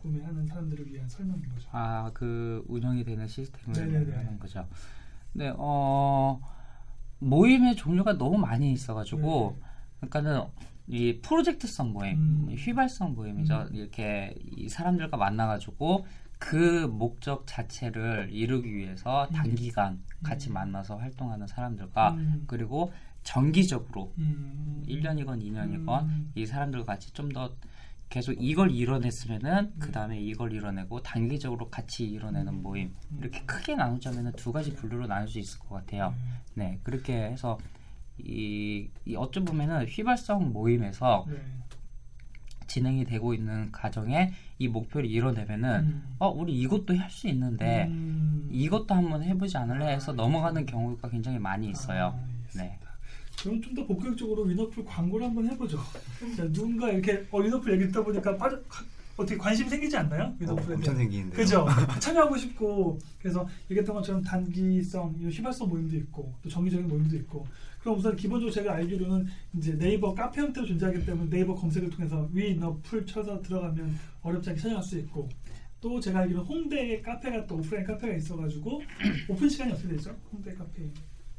궁금해하는 0.00 0.46
사람들을 0.46 0.92
위한 0.92 1.08
설명인 1.08 1.42
거죠. 1.48 1.68
아, 1.72 2.10
그 2.14 2.62
운영이 2.68 3.02
되는 3.02 3.26
시스템을 3.26 3.72
네네네. 3.90 4.14
하는 4.14 4.38
거죠. 4.38 4.66
네, 5.32 5.52
어, 5.56 6.40
모임의 7.18 7.76
종류가 7.76 8.18
너무 8.18 8.38
많이 8.38 8.72
있어가지고, 8.72 9.58
그러니까는 10.00 10.42
이 10.86 11.20
프로젝트성 11.22 11.92
모임, 11.92 12.16
음. 12.16 12.54
휘발성 12.56 13.14
모임이죠. 13.14 13.68
음. 13.70 13.74
이렇게 13.74 14.34
이 14.56 14.68
사람들과 14.68 15.16
만나가지고 15.16 16.04
그 16.38 16.88
목적 16.90 17.46
자체를 17.46 18.28
이루기 18.32 18.74
위해서 18.74 19.28
음. 19.30 19.34
단기간 19.34 20.02
같이 20.22 20.50
음. 20.50 20.54
만나서 20.54 20.96
활동하는 20.96 21.46
사람들과 21.46 22.12
음. 22.12 22.44
그리고 22.46 22.92
정기적으로 23.22 24.12
음. 24.18 24.82
1년이건 24.88 25.42
2년이건 25.44 26.02
음. 26.04 26.32
이 26.34 26.46
사람들과 26.46 26.86
같이 26.86 27.12
좀 27.12 27.28
더 27.28 27.52
계속 28.10 28.34
이걸 28.38 28.72
이뤄냈으면은 28.72 29.72
그 29.78 29.92
다음에 29.92 30.20
이걸 30.20 30.52
이뤄내고 30.52 31.00
단기적으로 31.02 31.70
같이 31.70 32.04
이뤄내는 32.04 32.52
음. 32.54 32.62
모임 32.62 32.92
음. 33.12 33.18
이렇게 33.20 33.40
크게 33.46 33.76
나누자면은 33.76 34.32
두 34.32 34.52
가지 34.52 34.74
분류로 34.74 35.06
나눌 35.06 35.28
수 35.28 35.38
있을 35.38 35.60
것 35.60 35.76
같아요. 35.76 36.12
네 36.54 36.80
그렇게 36.82 37.14
해서 37.14 37.56
이, 38.18 38.88
이 39.06 39.14
어쩌 39.16 39.42
보면은 39.42 39.86
휘발성 39.86 40.52
모임에서 40.52 41.24
네. 41.28 41.36
진행이 42.66 43.04
되고 43.04 43.32
있는 43.32 43.70
과정에 43.72 44.32
이 44.58 44.68
목표를 44.68 45.08
이뤄내면은 45.08 45.80
음. 45.80 46.16
어 46.18 46.28
우리 46.28 46.52
이것도 46.60 46.96
할 46.96 47.10
수 47.10 47.28
있는데 47.28 47.86
음. 47.86 48.48
이것도 48.50 48.92
한번 48.92 49.22
해보지 49.22 49.56
않을래 49.56 49.86
해서 49.92 50.12
넘어가는 50.12 50.66
경우가 50.66 51.08
굉장히 51.10 51.38
많이 51.38 51.70
있어요. 51.70 52.16
아. 52.16 52.56
네. 52.56 52.76
그럼 53.42 53.60
좀 53.62 53.74
더 53.74 53.86
본격적으로 53.86 54.42
위너풀 54.44 54.84
광고를 54.84 55.26
한번 55.26 55.48
해보죠. 55.50 55.78
자, 56.36 56.50
누군가 56.52 56.90
이렇게 56.90 57.24
어, 57.30 57.38
위너풀 57.40 57.72
얘기 57.74 57.86
듣다 57.86 58.02
보니까 58.04 58.36
빠져, 58.36 58.60
가- 58.68 58.84
어떻게 59.16 59.36
관심 59.36 59.68
생기지 59.68 59.96
않나요? 59.96 60.24
어, 60.24 60.36
위너풀에 60.38 60.74
엄청 60.76 60.80
대한. 60.94 60.96
생기는데. 60.98 61.36
그죠? 61.36 61.66
참여하고 62.00 62.36
싶고 62.36 62.98
그래서 63.18 63.46
얘기했던 63.70 63.94
것처럼 63.96 64.22
단기성, 64.22 65.16
이 65.20 65.26
휘발성 65.28 65.68
모임도 65.68 65.96
있고 65.96 66.32
또 66.42 66.48
정기적인 66.48 66.88
모임도 66.88 67.16
있고 67.16 67.46
그럼 67.80 67.98
우선 67.98 68.14
기본적으로 68.16 68.52
제가 68.52 68.74
알기로는 68.74 69.26
이제 69.56 69.76
네이버 69.78 70.14
카페 70.14 70.40
형태로 70.42 70.66
존재하기 70.66 71.06
때문에 71.06 71.30
네이버 71.30 71.54
검색을 71.54 71.88
통해서 71.90 72.28
위너풀 72.32 73.06
쳐서 73.06 73.40
들어가면 73.40 73.94
어렵지 74.22 74.50
않게 74.50 74.60
찾아갈 74.60 74.82
수 74.82 74.98
있고 74.98 75.28
또 75.80 75.98
제가 75.98 76.20
알기로 76.20 76.40
는 76.40 76.46
홍대에 76.46 77.00
카페가 77.00 77.46
또 77.46 77.56
오프라인 77.56 77.86
카페가 77.86 78.14
있어가지고 78.16 78.82
오픈 79.28 79.48
시간이 79.48 79.72
어떻게 79.72 79.88
되죠? 79.88 80.14
홍대 80.30 80.52
카페 80.52 80.90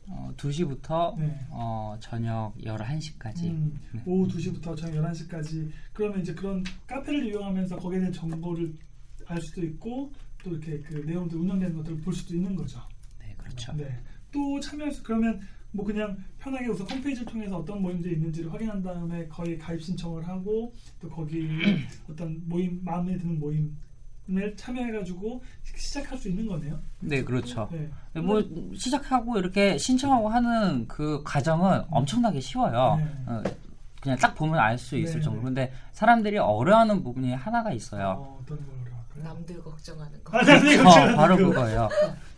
어, 0.07 0.33
2시부터 0.35 1.17
네. 1.17 1.39
어, 1.49 1.95
저녁 1.99 2.53
11시까지 2.57 3.43
음, 3.45 3.79
네. 3.93 4.01
오후 4.05 4.27
2시부터 4.27 4.75
저녁 4.75 5.03
11시까지 5.03 5.69
그러면 5.93 6.21
이제 6.21 6.33
그런 6.33 6.63
카페를 6.87 7.25
이용하면서 7.27 7.77
거기에 7.77 7.99
대한 7.99 8.13
정보를 8.13 8.73
알 9.25 9.41
수도 9.41 9.63
있고 9.63 10.11
또 10.43 10.51
이렇게 10.51 10.79
그 10.81 10.95
내용들 10.95 11.37
운영되는 11.37 11.75
것들을 11.77 12.01
볼 12.01 12.13
수도 12.13 12.35
있는 12.35 12.55
거죠. 12.55 12.81
네, 13.19 13.33
그렇죠. 13.37 13.73
네. 13.73 13.99
또 14.31 14.59
참여할 14.59 14.91
수 14.91 15.03
그러면 15.03 15.39
뭐 15.71 15.85
그냥 15.85 16.17
편하게 16.39 16.67
우선 16.67 16.89
홈페이지를 16.89 17.31
통해서 17.31 17.57
어떤 17.57 17.81
모임들이 17.81 18.15
있는지를 18.15 18.51
확인한 18.51 18.81
다음에 18.81 19.27
거기 19.27 19.57
가입 19.57 19.81
신청을 19.81 20.27
하고 20.27 20.73
또 20.99 21.09
거기 21.09 21.47
어떤 22.09 22.41
모임 22.47 22.83
마음에 22.83 23.17
드는 23.17 23.39
모임 23.39 23.75
을 24.37 24.55
참여해가지고 24.55 25.43
시작할 25.75 26.17
수 26.17 26.29
있는 26.29 26.47
거네요. 26.47 26.79
네, 27.01 27.21
그렇죠. 27.23 27.67
네. 27.71 27.89
네, 28.13 28.21
뭐 28.21 28.41
시작하고 28.77 29.37
이렇게 29.37 29.77
신청하고 29.77 30.29
하는 30.29 30.87
그 30.87 31.21
과정은 31.23 31.81
엄청나게 31.89 32.39
쉬워요. 32.39 32.95
네. 32.99 33.05
어, 33.27 33.43
그냥 34.01 34.17
딱 34.17 34.33
보면 34.35 34.57
알 34.57 34.77
수 34.77 34.97
있을 34.97 35.15
네. 35.19 35.21
정도. 35.21 35.41
근데 35.41 35.71
사람들이 35.93 36.37
어려워하는 36.37 37.03
부분이 37.03 37.33
하나가 37.33 37.71
있어요. 37.73 38.15
어, 38.17 38.39
어떤 38.41 38.57
걸 38.57 38.65
어려워할까요? 38.85 39.23
남들 39.23 39.61
걱정하는 39.63 40.23
거. 40.23 40.37
아, 40.37 40.43
그렇죠. 40.43 41.15
바로 41.15 41.35
그- 41.37 41.43
그거예요. 41.49 41.89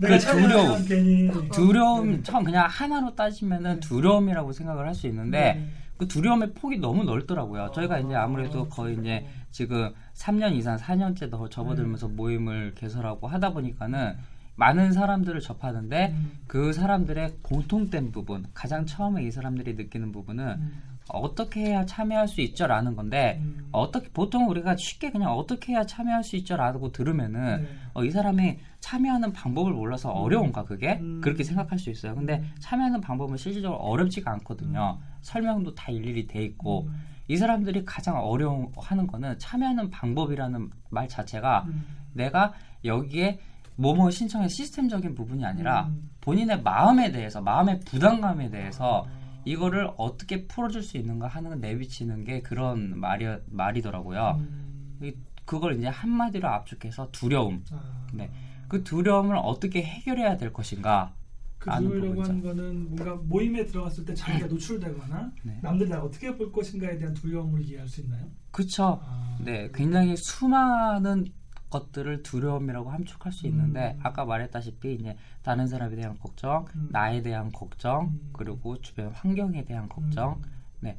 그 0.01 0.19
두려움. 0.19 0.85
괜히 0.85 1.31
두려움, 1.51 2.11
네. 2.11 2.23
처음 2.23 2.43
그냥 2.43 2.67
하나로 2.69 3.13
따지면은 3.15 3.75
네. 3.75 3.79
두려움이라고 3.81 4.51
생각을 4.51 4.87
할 4.87 4.95
수 4.95 5.07
있는데 5.07 5.53
네. 5.53 5.69
그 6.03 6.07
두려움의 6.07 6.53
폭이 6.53 6.77
너무 6.77 7.03
넓더라고요. 7.03 7.71
저희가 7.73 7.99
이제 7.99 8.13
아무래도 8.13 8.67
거의 8.67 8.97
이제 8.99 9.25
지금 9.51 9.89
3년 10.15 10.53
이상 10.53 10.75
4년째 10.75 11.31
더 11.31 11.47
접어들면서 11.47 12.07
네. 12.07 12.13
모임을 12.13 12.73
개설하고 12.75 13.27
하다 13.27 13.51
보니까는 13.53 14.15
많은 14.55 14.91
사람들을 14.91 15.39
접하는데 15.39 16.11
음, 16.11 16.31
그 16.45 16.73
사람들의 16.73 17.37
공통된 17.41 18.11
부분, 18.11 18.45
가장 18.53 18.85
처음에 18.85 19.23
이 19.23 19.31
사람들이 19.31 19.73
느끼는 19.75 20.11
부분은 20.11 20.45
음, 20.45 20.81
어떻게 21.09 21.65
해야 21.65 21.85
참여할 21.85 22.27
수 22.27 22.41
있죠라는 22.41 22.95
건데 22.95 23.39
음. 23.41 23.67
어떻게 23.71 24.09
보통 24.09 24.49
우리가 24.49 24.75
쉽게 24.77 25.11
그냥 25.11 25.33
어떻게 25.33 25.73
해야 25.73 25.85
참여할 25.85 26.23
수 26.23 26.35
있죠라고 26.37 26.91
들으면은 26.91 27.63
네. 27.63 27.67
어, 27.93 28.03
이 28.03 28.11
사람이 28.11 28.59
참여하는 28.79 29.33
방법을 29.33 29.73
몰라서 29.73 30.11
어려운가 30.11 30.63
그게 30.63 30.99
음. 31.01 31.21
그렇게 31.21 31.43
생각할 31.43 31.79
수 31.79 31.89
있어요. 31.89 32.15
근데 32.15 32.39
음. 32.39 32.51
참여하는 32.59 33.01
방법은 33.01 33.37
실질적으로 33.37 33.79
어렵지가 33.79 34.31
않거든요. 34.31 34.99
설명도 35.21 35.75
다 35.75 35.91
일일이 35.91 36.27
돼 36.27 36.43
있고 36.43 36.87
음, 36.87 37.01
이 37.27 37.37
사람들이 37.37 37.85
가장 37.85 38.17
어려워하는 38.17 39.07
거는 39.07 39.39
참여하는 39.39 39.89
방법이라는 39.89 40.69
말 40.89 41.07
자체가 41.07 41.63
음, 41.67 41.85
내가 42.13 42.53
여기에 42.83 43.39
뭐뭐 43.75 44.11
신청의 44.11 44.49
시스템적인 44.49 45.15
부분이 45.15 45.45
아니라 45.45 45.85
음. 45.87 46.09
본인의 46.21 46.61
마음에 46.61 47.11
대해서 47.11 47.41
마음의 47.41 47.81
부담감에 47.81 48.49
대해서 48.49 49.05
아. 49.07 49.22
이거를 49.45 49.89
어떻게 49.97 50.47
풀어줄 50.47 50.83
수 50.83 50.97
있는가 50.97 51.27
하는 51.27 51.49
걸 51.51 51.59
내비치는 51.59 52.23
게 52.23 52.41
그런 52.41 52.97
말이 52.99 53.25
말이더라고요. 53.47 54.37
음. 54.39 54.97
이- 55.01 55.13
그걸 55.45 55.77
이제 55.77 55.87
한마디로 55.87 56.47
압축해서 56.47 57.09
두려움. 57.11 57.63
아. 57.71 58.07
네. 58.13 58.31
그 58.69 58.83
두려움을 58.83 59.35
어떻게 59.37 59.83
해결해야 59.83 60.37
될 60.37 60.53
것인가. 60.53 61.13
그 61.59 61.69
두려움이라고. 61.69 62.23
하는 62.23 62.41
거는 62.43 62.95
뭔가 62.95 63.15
모임에 63.15 63.65
들어갔을 63.65 64.05
때 64.05 64.13
자기가 64.13 64.47
노출되거나 64.47 65.31
네. 65.43 65.59
남들이 65.61 65.89
나 65.89 66.01
어떻게 66.01 66.35
볼 66.35 66.51
것인가에 66.51 66.97
대한 66.97 67.13
두려움으로 67.13 67.61
이해할 67.61 67.87
수 67.87 68.01
있나요? 68.01 68.25
그쵸. 68.51 68.99
아. 69.03 69.37
네, 69.41 69.69
굉장히 69.73 70.15
수많은 70.17 71.25
것들을 71.74 72.21
두려움이라고 72.24 72.91
함축할 72.91 73.32
수 73.32 73.47
있는데 73.47 73.95
음. 73.97 73.99
아까 74.03 74.26
말했다시피 74.26 74.93
이제 74.93 75.17
다른 75.41 75.67
사람에 75.67 75.95
대한 75.95 76.17
걱정, 76.19 76.65
음. 76.76 76.89
나에 76.91 77.21
대한 77.24 77.51
걱정, 77.51 78.05
음. 78.05 78.30
그리고 78.32 78.80
주변 78.82 79.09
환경에 79.09 79.65
대한 79.65 79.89
걱정. 79.89 80.41
음. 80.84 80.93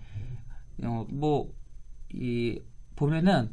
어, 0.83 1.07
뭐, 1.09 1.53
이, 2.13 2.61
보면은, 2.97 3.51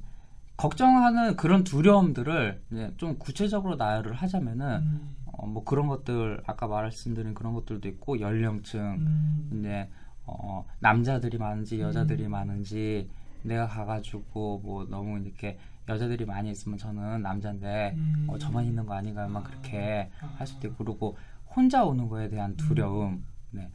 걱정하는 0.57 1.35
그런 1.35 1.63
두려움들을 1.63 2.61
이제 2.71 2.93
좀 2.97 3.17
구체적으로 3.19 3.75
나열을 3.75 4.13
하자면은, 4.13 4.81
음. 4.81 5.15
어, 5.25 5.45
뭐 5.45 5.63
그런 5.63 5.87
것들, 5.87 6.41
아까 6.47 6.67
말씀드린 6.67 7.33
그런 7.35 7.53
것들도 7.53 7.87
있고, 7.89 8.19
연령층, 8.19 8.79
음. 8.81 9.49
이제, 9.53 9.87
어, 10.25 10.65
남자들이 10.79 11.37
많은지 11.37 11.79
여자들이 11.79 12.25
음. 12.25 12.31
많은지, 12.31 13.09
내가 13.43 13.67
가가지고 13.67 14.61
뭐 14.63 14.85
너무 14.85 15.19
이렇게 15.19 15.57
여자들이 15.91 16.25
많이 16.25 16.51
있으면 16.51 16.77
저는 16.77 17.21
남자인데, 17.21 17.93
음. 17.95 18.27
어, 18.29 18.37
저만 18.37 18.65
있는 18.65 18.85
거 18.85 18.93
아닌가, 18.93 19.27
막 19.27 19.45
아. 19.45 19.49
그렇게 19.49 20.09
아. 20.21 20.33
할 20.37 20.47
수도 20.47 20.67
있고, 20.67 20.83
그리고 20.83 21.17
혼자 21.55 21.83
오는 21.83 22.07
거에 22.07 22.29
대한 22.29 22.55
두려움, 22.55 23.23
네. 23.51 23.69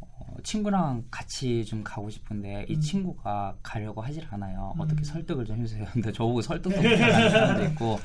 어, 0.00 0.36
친구랑 0.42 1.04
같이 1.10 1.64
좀 1.64 1.82
가고 1.82 2.08
싶은데 2.10 2.66
이 2.68 2.74
음. 2.74 2.80
친구가 2.80 3.56
가려고 3.62 4.00
하질 4.00 4.26
않아요. 4.30 4.72
음. 4.76 4.80
어떻게 4.80 5.04
설득을 5.04 5.44
좀 5.44 5.58
해주세요. 5.58 5.86
근데 5.92 6.12
저보고 6.12 6.40
설득도 6.40 6.76
못하는 6.76 7.30
사람도 7.30 7.64
있고 7.64 7.98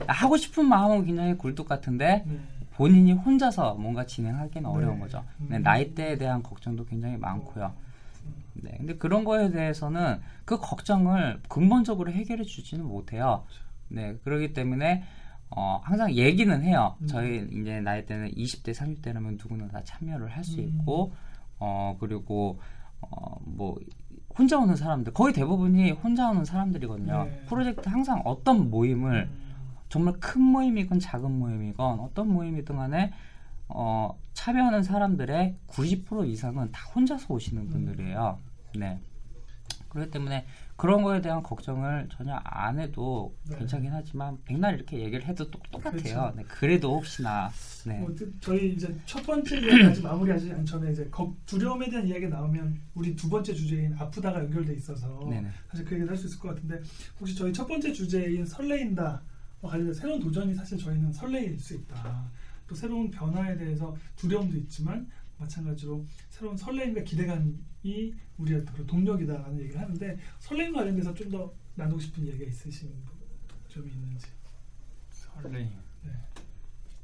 네. 0.00 0.06
하고 0.06 0.36
싶은 0.36 0.64
마음은 0.66 1.04
굉장히 1.04 1.36
굴뚝 1.36 1.68
같은데 1.68 2.24
네. 2.26 2.40
본인이 2.72 3.12
혼자서 3.12 3.74
뭔가 3.74 4.06
진행하기는 4.06 4.68
어려운 4.68 4.94
네. 4.94 5.00
거죠. 5.00 5.24
음. 5.40 5.46
네, 5.50 5.58
나이대에 5.58 6.16
대한 6.16 6.42
걱정도 6.42 6.84
굉장히 6.84 7.16
많고요. 7.16 7.72
네, 8.54 8.74
근데 8.76 8.96
그런 8.96 9.24
거에 9.24 9.50
대해서는 9.50 10.20
그 10.44 10.58
걱정을 10.58 11.40
근본적으로 11.48 12.12
해결해 12.12 12.44
주지는 12.44 12.84
못해요. 12.84 13.44
네, 13.88 14.16
그렇기 14.24 14.52
때문에 14.52 15.04
어, 15.54 15.80
항상 15.84 16.12
얘기는 16.14 16.62
해요. 16.62 16.96
음. 17.02 17.06
저희 17.06 17.46
이제 17.52 17.80
나이 17.80 18.06
때는 18.06 18.30
20대, 18.30 18.72
30대라면 18.74 19.38
누구나 19.42 19.68
다 19.68 19.82
참여를 19.84 20.28
할수 20.28 20.60
음. 20.60 20.64
있고, 20.64 21.12
어, 21.58 21.96
그리고, 22.00 22.58
어, 23.02 23.36
뭐, 23.44 23.78
혼자 24.36 24.58
오는 24.58 24.74
사람들, 24.74 25.12
거의 25.12 25.34
대부분이 25.34 25.90
혼자 25.90 26.30
오는 26.30 26.44
사람들이거든요. 26.46 27.24
네. 27.24 27.42
프로젝트 27.46 27.86
항상 27.86 28.22
어떤 28.24 28.70
모임을 28.70 29.28
음. 29.30 29.42
정말 29.90 30.14
큰 30.20 30.40
모임이건 30.40 31.00
작은 31.00 31.30
모임이건 31.30 32.00
어떤 32.00 32.32
모임이든 32.32 32.76
간에 32.76 33.12
어, 33.74 34.18
참여하는 34.34 34.82
사람들의 34.82 35.56
90% 35.68 36.28
이상은 36.28 36.70
다 36.72 36.86
혼자서 36.94 37.32
오시는 37.34 37.68
분들이에요. 37.70 38.38
네. 38.76 38.98
그렇기 39.88 40.10
때문에 40.10 40.46
그런 40.76 41.02
거에 41.02 41.20
대한 41.20 41.42
걱정을 41.42 42.08
전혀 42.10 42.34
안 42.44 42.78
해도 42.80 43.34
네. 43.48 43.58
괜찮긴 43.58 43.92
하지만 43.92 44.38
백날 44.44 44.74
이렇게 44.74 44.98
얘기를 45.00 45.24
해도 45.26 45.50
똑, 45.50 45.70
똑같아요. 45.70 46.00
그렇죠. 46.02 46.32
네, 46.34 46.42
그래도 46.44 46.94
혹시나 46.96 47.50
네. 47.84 47.98
뭐, 48.00 48.08
그- 48.16 48.32
저희 48.40 48.72
이제 48.72 48.94
첫 49.04 49.22
번째 49.24 49.56
아직 49.86 50.02
마무리하지 50.02 50.50
않기 50.50 50.64
전에 50.64 50.92
이제 50.92 51.06
걱- 51.10 51.36
두려움에 51.44 51.90
대한 51.90 52.08
이야기 52.08 52.26
나오면 52.26 52.80
우리 52.94 53.14
두 53.14 53.28
번째 53.28 53.52
주제인 53.52 53.94
아프다가 53.98 54.40
연결돼 54.40 54.72
있어서 54.74 55.20
네네. 55.28 55.48
사실 55.70 55.84
그 55.84 55.92
얘기를 55.94 56.08
할 56.10 56.16
수 56.16 56.26
있을 56.26 56.38
것 56.38 56.48
같은데 56.54 56.80
혹시 57.20 57.34
저희 57.36 57.52
첫 57.52 57.66
번째 57.66 57.92
주제인 57.92 58.46
설레인다와 58.46 59.20
관련된 59.60 59.92
새로운 59.92 60.20
도전이 60.20 60.54
사실 60.54 60.78
저희는 60.78 61.12
설레일 61.12 61.58
수 61.60 61.74
있다. 61.74 62.24
또 62.72 62.76
새로운 62.76 63.10
변화에 63.10 63.54
대해서 63.58 63.94
두려움도 64.16 64.56
있지만 64.56 65.06
마찬가지로 65.36 66.06
새로운 66.30 66.56
설레임과 66.56 67.02
기대감이 67.02 67.54
우리의 68.38 68.64
그런 68.64 68.86
동력이다라는 68.86 69.60
얘기를 69.60 69.78
하는데 69.78 70.18
설레임 70.38 70.72
관련돼서 70.72 71.12
좀 71.12 71.30
더 71.30 71.52
나누고 71.74 72.00
싶은 72.00 72.26
얘기가 72.26 72.46
있으신 72.46 72.92
점이 73.68 73.90
있는지 73.90 74.26
설레임. 75.10 75.70
네. 76.04 76.10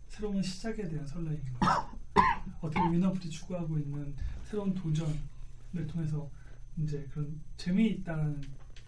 새로운 0.08 0.42
시작에 0.42 0.88
대한 0.88 1.06
설레임 1.06 1.40
어떻게 2.60 2.80
위너프리 2.90 3.28
추구하고 3.30 3.78
있는 3.78 4.14
새로운 4.44 4.74
도전을 4.74 5.86
통해서 5.86 6.30
이제 6.78 7.06
그런 7.10 7.38
재미있다는 7.58 8.40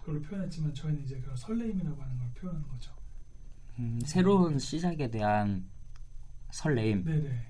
걸로 0.02 0.20
표현했지만 0.22 0.72
저희는 0.74 1.04
이제 1.04 1.18
그런 1.20 1.36
설레임이라고 1.36 2.02
하는 2.02 2.18
걸 2.18 2.28
표현하는 2.34 2.66
거죠. 2.68 2.92
음, 3.78 3.98
새로운 4.04 4.58
시작에 4.58 5.10
대한 5.10 5.69
설레임. 6.52 7.04
네네. 7.04 7.46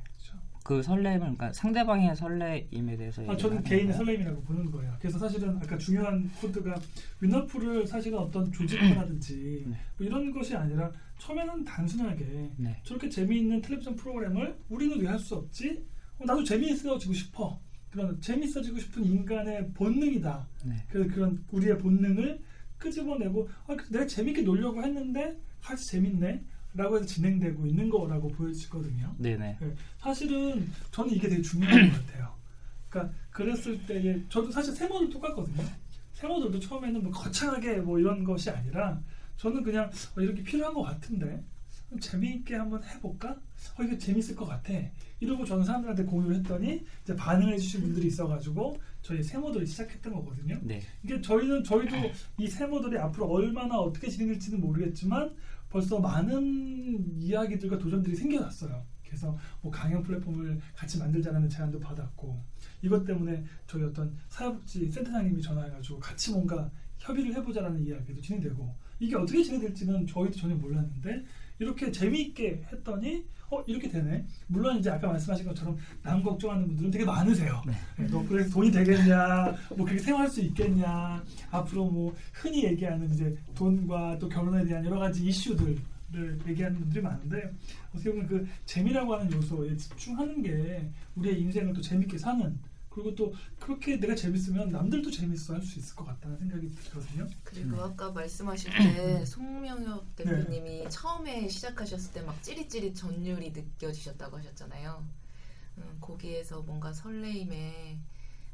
그 0.62 0.82
설레임을 0.82 1.20
그러니까 1.20 1.52
상대방의 1.52 2.14
설레임에 2.14 2.96
대해서 2.96 3.22
아, 3.28 3.36
저는 3.36 3.62
개인의? 3.64 3.92
설레임이라고 3.94 4.42
보는 4.42 4.70
거예요. 4.70 4.94
그래서 5.00 5.18
사실은 5.18 5.56
아까 5.56 5.76
중요한 5.76 6.30
코드가 6.40 6.78
위너풀을 7.20 7.86
사실은 7.86 8.18
어떤 8.18 8.52
조직화라든지 8.52 9.64
네. 9.66 9.76
뭐 9.96 10.06
이런 10.06 10.30
것이 10.30 10.54
아니라 10.54 10.92
처음에는 11.18 11.64
단순하게 11.64 12.50
네. 12.56 12.76
저렇게 12.84 13.08
재미있는 13.08 13.60
텔레비전 13.62 13.96
프로그램을 13.96 14.56
우리는 14.68 15.00
왜 15.00 15.08
할 15.08 15.18
수 15.18 15.34
없지? 15.36 15.84
어, 16.18 16.24
나도 16.24 16.44
재미있어지고 16.44 17.14
싶어. 17.14 17.58
그런 17.90 18.20
재밌어지고 18.20 18.78
싶은 18.78 19.04
인간의 19.04 19.72
본능이다. 19.72 20.46
네. 20.66 20.84
그 20.88 21.08
그런 21.08 21.42
우리의 21.50 21.78
본능을 21.78 22.38
끄집어내고 22.78 23.48
아, 23.66 23.74
그 23.74 23.90
내가 23.90 24.06
재밌게 24.06 24.42
놀려고 24.42 24.82
했는데 24.84 25.36
같이 25.60 25.88
재밌네. 25.88 26.44
라고 26.74 26.96
해서 26.96 27.06
진행되고 27.06 27.66
있는 27.66 27.88
거라고 27.90 28.28
보여지거든요. 28.28 29.14
네네. 29.18 29.58
네, 29.60 29.74
사실은 29.98 30.70
저는 30.92 31.12
이게 31.12 31.28
되게 31.28 31.42
중요한 31.42 31.90
것 31.90 32.06
같아요. 32.06 32.34
그러니까 32.88 33.14
그랬을 33.30 33.84
때에 33.86 34.22
저도 34.28 34.50
사실 34.50 34.74
세모도 34.74 35.10
똑같거든요. 35.10 35.64
세모들도 36.12 36.60
처음에는 36.60 37.02
뭐 37.02 37.12
거창하게 37.12 37.76
뭐 37.78 37.98
이런 37.98 38.22
것이 38.24 38.50
아니라 38.50 39.00
저는 39.36 39.62
그냥 39.62 39.90
어, 40.16 40.20
이렇게 40.20 40.42
필요한 40.42 40.74
것 40.74 40.82
같은데 40.82 41.42
좀 41.88 41.98
재미있게 41.98 42.54
한번 42.54 42.82
해볼까? 42.84 43.30
어 43.30 43.82
이게 43.82 43.98
재밌을 43.98 44.36
것 44.36 44.44
같아. 44.46 44.72
이러고 45.18 45.44
저는 45.44 45.64
사람들한테 45.64 46.04
공유를 46.04 46.36
했더니 46.36 46.84
이제 47.02 47.16
반응해 47.16 47.58
주신 47.58 47.80
분들이 47.80 48.06
있어가지고 48.08 48.78
저희 49.02 49.22
세모들이 49.22 49.66
시작했던 49.66 50.12
거거든요. 50.12 50.58
네. 50.62 50.80
이게 51.02 51.20
저희는 51.20 51.64
저희도 51.64 51.96
이 52.38 52.46
세모들이 52.46 52.98
앞으로 52.98 53.26
얼마나 53.26 53.76
어떻게 53.78 54.08
진행될지는 54.08 54.60
모르겠지만 54.60 55.34
벌써 55.70 55.98
많은 55.98 57.20
이야기들과 57.20 57.78
도전들이 57.78 58.14
생겨났어요. 58.16 58.84
그래서 59.06 59.36
뭐 59.60 59.72
강연 59.72 60.02
플랫폼을 60.02 60.60
같이 60.74 60.98
만들자라는 60.98 61.48
제안도 61.48 61.80
받았고 61.80 62.40
이것 62.82 63.04
때문에 63.04 63.44
저희 63.66 63.82
어떤 63.82 64.16
사회복지 64.28 64.90
센터장님이 64.90 65.42
전화해가지고 65.42 65.98
같이 65.98 66.30
뭔가 66.32 66.70
협의를 66.98 67.34
해보자라는 67.34 67.84
이야기도 67.84 68.20
진행되고 68.20 68.74
이게 69.00 69.16
어떻게 69.16 69.42
진행될지는 69.42 70.06
저희도 70.06 70.36
전혀 70.36 70.54
몰랐는데 70.54 71.24
이렇게 71.58 71.90
재미있게 71.90 72.66
했더니 72.72 73.24
어 73.50 73.62
이렇게 73.66 73.88
되네. 73.88 74.24
물론 74.46 74.78
이제 74.78 74.90
아까 74.90 75.08
말씀하신 75.08 75.46
것처럼 75.46 75.76
남 76.02 76.22
걱정하는 76.22 76.68
분들은 76.68 76.90
되게 76.90 77.04
많으세요. 77.04 77.62
네, 77.66 78.06
너 78.08 78.24
그래서 78.26 78.48
돈이 78.50 78.70
되겠냐, 78.70 79.54
뭐 79.76 79.84
그렇게 79.84 79.98
생활할 79.98 80.30
수 80.30 80.40
있겠냐, 80.40 81.22
앞으로 81.50 81.86
뭐 81.86 82.14
흔히 82.32 82.64
얘기하는 82.64 83.10
이제 83.10 83.36
돈과 83.56 84.18
또 84.20 84.28
결혼에 84.28 84.64
대한 84.64 84.84
여러 84.84 85.00
가지 85.00 85.26
이슈들을 85.26 85.76
얘기하는 86.46 86.78
분들이 86.78 87.02
많은데 87.02 87.50
어떻게 87.92 88.10
보면 88.10 88.26
그 88.28 88.46
재미라고 88.66 89.14
하는 89.14 89.32
요소에 89.32 89.76
집중하는 89.76 90.42
게 90.42 90.88
우리의 91.16 91.40
인생을 91.40 91.72
또 91.72 91.80
재밌게 91.80 92.18
사는 92.18 92.56
그리고 92.90 93.14
또 93.14 93.32
그렇게 93.60 93.98
내가 94.00 94.14
재밌으면 94.14 94.70
남들도 94.70 95.10
재밌어 95.10 95.54
할 95.54 95.62
수 95.62 95.78
있을 95.78 95.94
것 95.96 96.04
같다는 96.06 96.36
생각이 96.38 96.70
들거든요. 96.70 97.26
그리고 97.44 97.76
음. 97.76 97.80
아까 97.80 98.10
말씀하실 98.10 98.70
때 98.82 99.24
송명엽 99.24 100.16
대표님이 100.16 100.88
처음에 100.90 101.48
시작하셨을 101.48 102.12
때 102.12 102.22
막 102.22 102.42
찌릿찌릿 102.42 102.96
전율이 102.96 103.52
느껴지셨다고 103.52 104.38
하셨잖아요. 104.38 105.04
음, 105.78 105.98
거기에서 106.00 106.62
뭔가 106.62 106.92
설레임에 106.92 107.98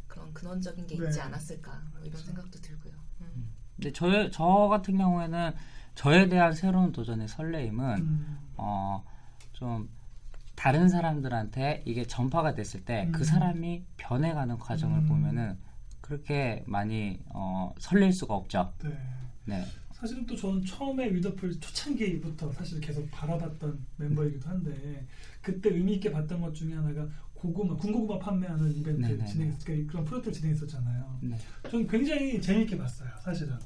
그런 0.08 0.32
근원적인 0.34 0.86
게 0.86 0.96
있지 0.96 1.18
네. 1.18 1.20
않았을까 1.20 1.72
뭐 1.92 2.00
이런 2.00 2.10
그렇죠. 2.12 2.26
생각도 2.26 2.60
들고요. 2.60 2.94
음. 3.22 3.50
근데 3.76 3.92
저, 3.92 4.30
저 4.30 4.44
같은 4.70 4.96
경우에는 4.98 5.52
저에 5.94 6.28
대한 6.28 6.52
새로운 6.54 6.92
도전의 6.92 7.28
설레임은 7.28 7.96
음, 7.98 8.38
어, 8.56 9.04
좀 9.52 9.88
다른 10.56 10.88
사람들한테 10.88 11.82
이게 11.84 12.04
전파가 12.04 12.54
됐을 12.54 12.84
때그 12.84 13.18
음. 13.20 13.24
사람이 13.24 13.84
변해가는 13.98 14.58
과정을 14.58 15.00
음. 15.00 15.06
보면은 15.06 15.58
그렇게 16.00 16.64
많이 16.66 17.20
어, 17.26 17.72
설렐 17.78 18.12
수가 18.12 18.34
없죠. 18.34 18.72
네. 18.82 18.98
네. 19.44 19.64
사실은 19.92 20.26
또 20.26 20.36
저는 20.36 20.64
처음에 20.64 21.12
위더풀 21.12 21.58
초창기부터 21.58 22.52
사실 22.52 22.80
계속 22.80 23.10
바라봤던 23.10 23.86
멤버이기도 23.96 24.48
한데 24.48 25.06
그때 25.40 25.70
의미 25.70 25.94
있게 25.94 26.10
봤던 26.10 26.40
것 26.40 26.54
중에 26.54 26.74
하나가 26.74 27.08
고구마, 27.34 27.76
군고구마 27.76 28.18
판매하는 28.18 28.74
이벤트 28.74 29.00
네네네. 29.00 29.24
진행, 29.24 29.56
그러니까 29.64 29.92
그런 29.92 30.04
프로젝트를 30.04 30.34
진행했었잖아요. 30.34 31.18
네. 31.22 31.36
저는 31.70 31.86
굉장히 31.86 32.40
재미있게 32.40 32.76
봤어요, 32.76 33.10
사실은. 33.22 33.56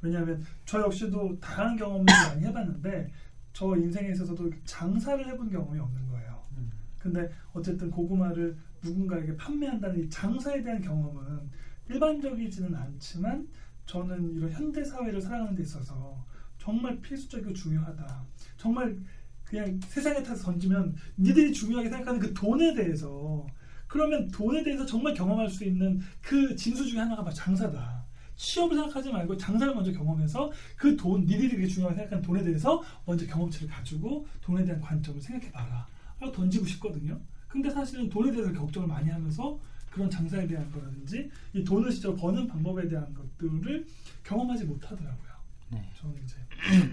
왜냐하면 0.00 0.44
저 0.64 0.80
역시도 0.80 1.38
다양한 1.40 1.76
경험을 1.76 2.04
많이 2.04 2.44
해봤는데 2.44 3.10
저 3.56 3.74
인생에 3.74 4.10
있어서도 4.10 4.50
장사를 4.66 5.26
해본 5.26 5.48
경험이 5.48 5.80
없는 5.80 6.08
거예요. 6.10 6.44
음. 6.58 6.70
근데 6.98 7.26
어쨌든 7.54 7.90
고구마를 7.90 8.54
누군가에게 8.82 9.34
판매한다는 9.34 9.98
이 9.98 10.10
장사에 10.10 10.62
대한 10.62 10.78
경험은 10.82 11.48
일반적이지는 11.88 12.74
않지만 12.74 13.48
저는 13.86 14.34
이런 14.34 14.52
현대 14.52 14.84
사회를 14.84 15.22
살아가는 15.22 15.54
데 15.54 15.62
있어서 15.62 16.22
정말 16.58 17.00
필수적이고 17.00 17.54
중요하다. 17.54 18.26
정말 18.58 18.94
그냥 19.42 19.80
세상에 19.88 20.22
타서 20.22 20.52
던지면 20.52 20.94
니들이 21.16 21.50
중요하게 21.50 21.88
생각하는 21.88 22.20
그 22.20 22.34
돈에 22.34 22.74
대해서 22.74 23.46
그러면 23.86 24.28
돈에 24.28 24.62
대해서 24.64 24.84
정말 24.84 25.14
경험할 25.14 25.48
수 25.48 25.64
있는 25.64 25.98
그 26.20 26.54
진수 26.54 26.84
중에 26.84 27.00
하나가 27.00 27.22
바로 27.24 27.34
장사다. 27.34 28.05
취업을 28.36 28.76
생각하지 28.76 29.10
말고 29.10 29.36
장사를 29.36 29.74
먼저 29.74 29.92
경험해서 29.92 30.52
그 30.76 30.96
돈, 30.96 31.22
니들이 31.22 31.50
그게 31.50 31.66
중요하게 31.66 31.96
생각하는 31.96 32.22
돈에 32.22 32.42
대해서 32.42 32.82
먼저 33.04 33.26
경험치를 33.26 33.68
가지고 33.68 34.26
돈에 34.42 34.64
대한 34.64 34.80
관점을 34.80 35.20
생각해봐라. 35.20 35.86
라고 36.20 36.32
던지고 36.32 36.66
싶거든요. 36.66 37.20
근데 37.48 37.70
사실은 37.70 38.08
돈에 38.08 38.32
대해서 38.32 38.52
걱정을 38.52 38.88
많이 38.88 39.10
하면서 39.10 39.58
그런 39.90 40.10
장사에 40.10 40.46
대한 40.46 40.70
거라든지 40.70 41.30
이 41.54 41.64
돈을 41.64 41.90
직접 41.90 42.14
버는 42.16 42.46
방법에 42.46 42.86
대한 42.88 43.14
것들을 43.14 43.86
경험하지 44.24 44.64
못하더라고요. 44.64 45.26
네. 45.70 45.90
저는 45.98 46.16
이제 46.24 46.36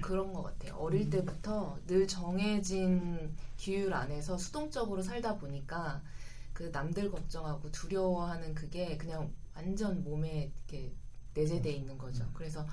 그런 0.02 0.34
것 0.34 0.44
같아요. 0.44 0.76
음. 0.76 0.82
어릴 0.82 1.10
때부터 1.10 1.78
늘 1.86 2.08
정해진 2.08 3.34
기율 3.58 3.94
안에서 3.94 4.38
수동적으로 4.38 5.02
살다 5.02 5.38
보니까 5.38 6.02
그 6.54 6.70
남들 6.72 7.12
걱정하고 7.12 7.72
두려워하는 7.72 8.54
그게 8.54 8.98
그냥 8.98 9.32
완전 9.56 10.04
몸에 10.04 10.52
이렇게 10.68 10.94
내재돼 11.34 11.72
있는 11.72 11.98
거죠. 11.98 12.30
그래서 12.34 12.66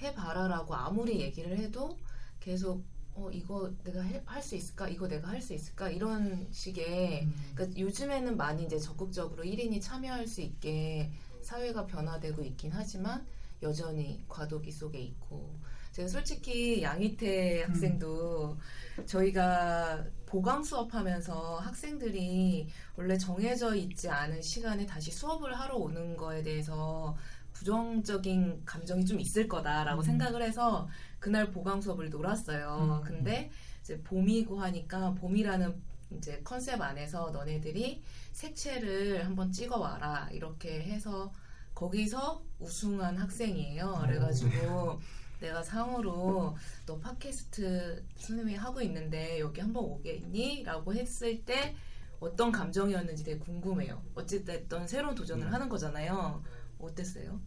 해봐라라고 0.00 0.74
아무리 0.74 1.20
얘기를 1.20 1.56
해도 1.58 1.98
계속 2.40 2.84
어 3.14 3.30
이거 3.30 3.72
내가 3.84 4.02
할 4.26 4.42
수 4.42 4.56
있을까? 4.56 4.88
이거 4.88 5.06
내가 5.08 5.28
할 5.28 5.40
수 5.40 5.54
있을까? 5.54 5.88
이런 5.88 6.48
식의 6.50 7.22
음, 7.24 7.34
그러니까 7.54 7.78
요즘에는 7.80 8.36
많이 8.36 8.64
이제 8.64 8.78
적극적으로 8.78 9.44
1인이 9.44 9.80
참여할 9.80 10.26
수 10.26 10.40
있게 10.40 11.10
사회가 11.42 11.86
변화되고 11.86 12.42
있긴 12.42 12.72
하지만 12.72 13.24
여전히 13.62 14.24
과도기 14.28 14.72
속에 14.72 14.98
있고 15.00 15.54
제가 15.92 16.08
솔직히 16.08 16.82
양희태 16.82 17.64
음. 17.64 17.70
학생도 17.70 18.58
저희가 19.06 20.04
보강 20.26 20.64
수업하면서 20.64 21.58
학생들이 21.60 22.68
원래 22.96 23.16
정해져 23.16 23.74
있지 23.76 24.08
않은 24.08 24.42
시간에 24.42 24.84
다시 24.86 25.12
수업을 25.12 25.54
하러 25.58 25.76
오는 25.76 26.16
거에 26.16 26.42
대해서 26.42 27.16
부정적인 27.54 28.62
감정이 28.66 29.06
좀 29.06 29.18
있을 29.18 29.48
거다라고 29.48 30.02
음. 30.02 30.04
생각을 30.04 30.42
해서 30.42 30.88
그날 31.18 31.50
보강 31.50 31.80
수업을 31.80 32.10
놀았어요. 32.10 33.00
음. 33.02 33.04
근데 33.04 33.50
이제 33.80 33.98
봄이고 34.02 34.60
하니까 34.60 35.14
봄이라는 35.14 35.74
이제 36.16 36.40
컨셉 36.44 36.80
안에서 36.80 37.30
너네들이 37.30 38.02
색채를 38.32 39.24
한번 39.24 39.50
찍어 39.50 39.78
와라 39.78 40.28
이렇게 40.32 40.82
해서 40.82 41.32
거기서 41.74 42.42
우승한 42.60 43.16
학생이에요. 43.16 44.02
그래가지고 44.06 45.00
내가 45.40 45.62
상으로 45.62 46.56
너 46.86 46.98
팟캐스트 46.98 48.04
선생님이 48.16 48.56
하고 48.56 48.80
있는데 48.82 49.40
여기 49.40 49.60
한번 49.60 49.84
오겠니? 49.84 50.62
라고 50.64 50.94
했을 50.94 51.44
때 51.44 51.74
어떤 52.20 52.52
감정이었는지 52.52 53.24
되게 53.24 53.38
궁금해요. 53.38 54.00
어쨌든 54.14 54.86
새로운 54.86 55.14
도전을 55.14 55.52
하는 55.52 55.68
거잖아요. 55.68 56.42
어땠어요? 56.84 57.40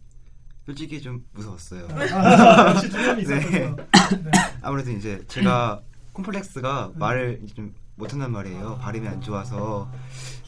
솔직히 0.66 1.00
좀 1.00 1.24
무서웠어요. 1.32 1.88
아, 2.12 2.70
역시 2.70 2.88
두려움이 2.90 3.22
있었군요. 3.24 3.76
네. 3.76 4.30
아무래도 4.60 4.90
이제 4.90 5.24
제가 5.26 5.80
콤플렉스가 6.12 6.88
음. 6.94 6.98
말을 6.98 7.40
좀 7.54 7.74
못한단 7.94 8.32
말이에요. 8.32 8.68
아. 8.70 8.78
발음이 8.78 9.08
안 9.08 9.20
좋아서 9.20 9.90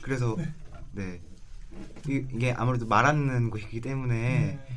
그래서 0.02 0.36
네. 0.36 0.52
네, 0.92 1.20
이- 2.08 2.26
이게 2.34 2.52
아무래도 2.52 2.86
말하는 2.86 3.48
곳이기 3.50 3.80
때문에 3.80 4.14
네. 4.14 4.76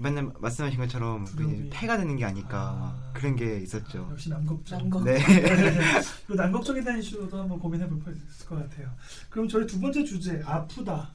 맨날 0.00 0.30
말씀하신 0.40 0.78
것처럼 0.80 1.24
폐가 1.70 1.96
되는 1.96 2.16
게 2.16 2.24
아닐까 2.24 2.72
아. 2.98 3.12
그런 3.14 3.36
게 3.36 3.58
있었죠. 3.60 4.08
역시 4.10 4.28
남걱정. 4.28 4.78
남걱정. 4.90 5.04
네. 5.04 5.18
그 6.26 6.32
남걱정에 6.34 6.82
대한 6.82 6.98
이슈도 6.98 7.40
한번 7.40 7.58
고민해 7.58 7.88
볼 7.88 8.02
수 8.02 8.10
있을 8.10 8.46
것 8.48 8.56
같아요. 8.56 8.90
그럼 9.30 9.48
저희 9.48 9.66
두 9.66 9.80
번째 9.80 10.04
주제 10.04 10.42
아프다. 10.44 11.10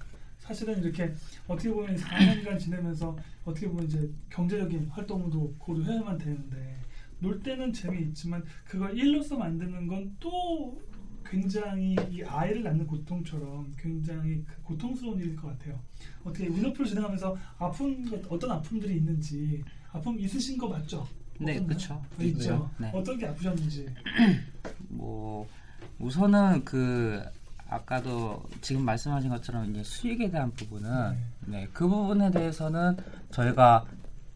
사실은 0.50 0.82
이렇게 0.82 1.14
어떻게 1.48 1.70
보면 1.70 1.96
4년간 1.96 2.58
지내면서 2.58 3.16
어떻게 3.46 3.68
보면 3.68 3.86
이제 3.86 4.10
경제적인 4.32 4.88
활동도 4.88 5.54
고려해야만 5.60 6.18
되는데 6.18 6.76
놀 7.20 7.40
때는 7.44 7.72
재미있지만 7.72 8.44
그걸 8.66 8.98
일로서 8.98 9.38
만드는 9.38 9.86
건 9.86 10.12
또 10.20 10.82
굉장히 11.24 11.96
이 12.10 12.24
아이를 12.24 12.64
낳는 12.64 12.88
고통처럼 12.88 13.76
굉장히 13.78 14.44
그 14.44 14.64
고통스러운 14.64 15.20
일일 15.20 15.36
것 15.36 15.50
같아요. 15.50 15.80
어떻게 16.24 16.48
위너프를 16.48 16.88
진행하면서 16.88 17.38
아픈 17.60 18.10
것 18.10 18.20
어떤 18.32 18.50
아픔들이 18.50 18.96
있는지 18.96 19.64
아픔 19.92 20.20
있으신 20.20 20.58
거 20.58 20.68
맞죠? 20.68 21.08
네? 21.40 21.64
그렇죠. 21.64 21.94
어, 21.94 22.24
있죠. 22.24 22.72
네. 22.80 22.90
어떤 22.92 23.20
게 23.20 23.28
아프셨는지. 23.28 23.86
뭐 24.90 25.48
우선은 26.00 26.66
그 26.66 27.22
아까도 27.70 28.44
지금 28.62 28.84
말씀하신 28.84 29.30
것처럼 29.30 29.70
이제 29.70 29.84
수익에 29.84 30.30
대한 30.30 30.52
부분은 30.52 31.18
네, 31.48 31.68
그 31.72 31.88
부분에 31.88 32.32
대해서는 32.32 32.98
저희가 33.32 33.86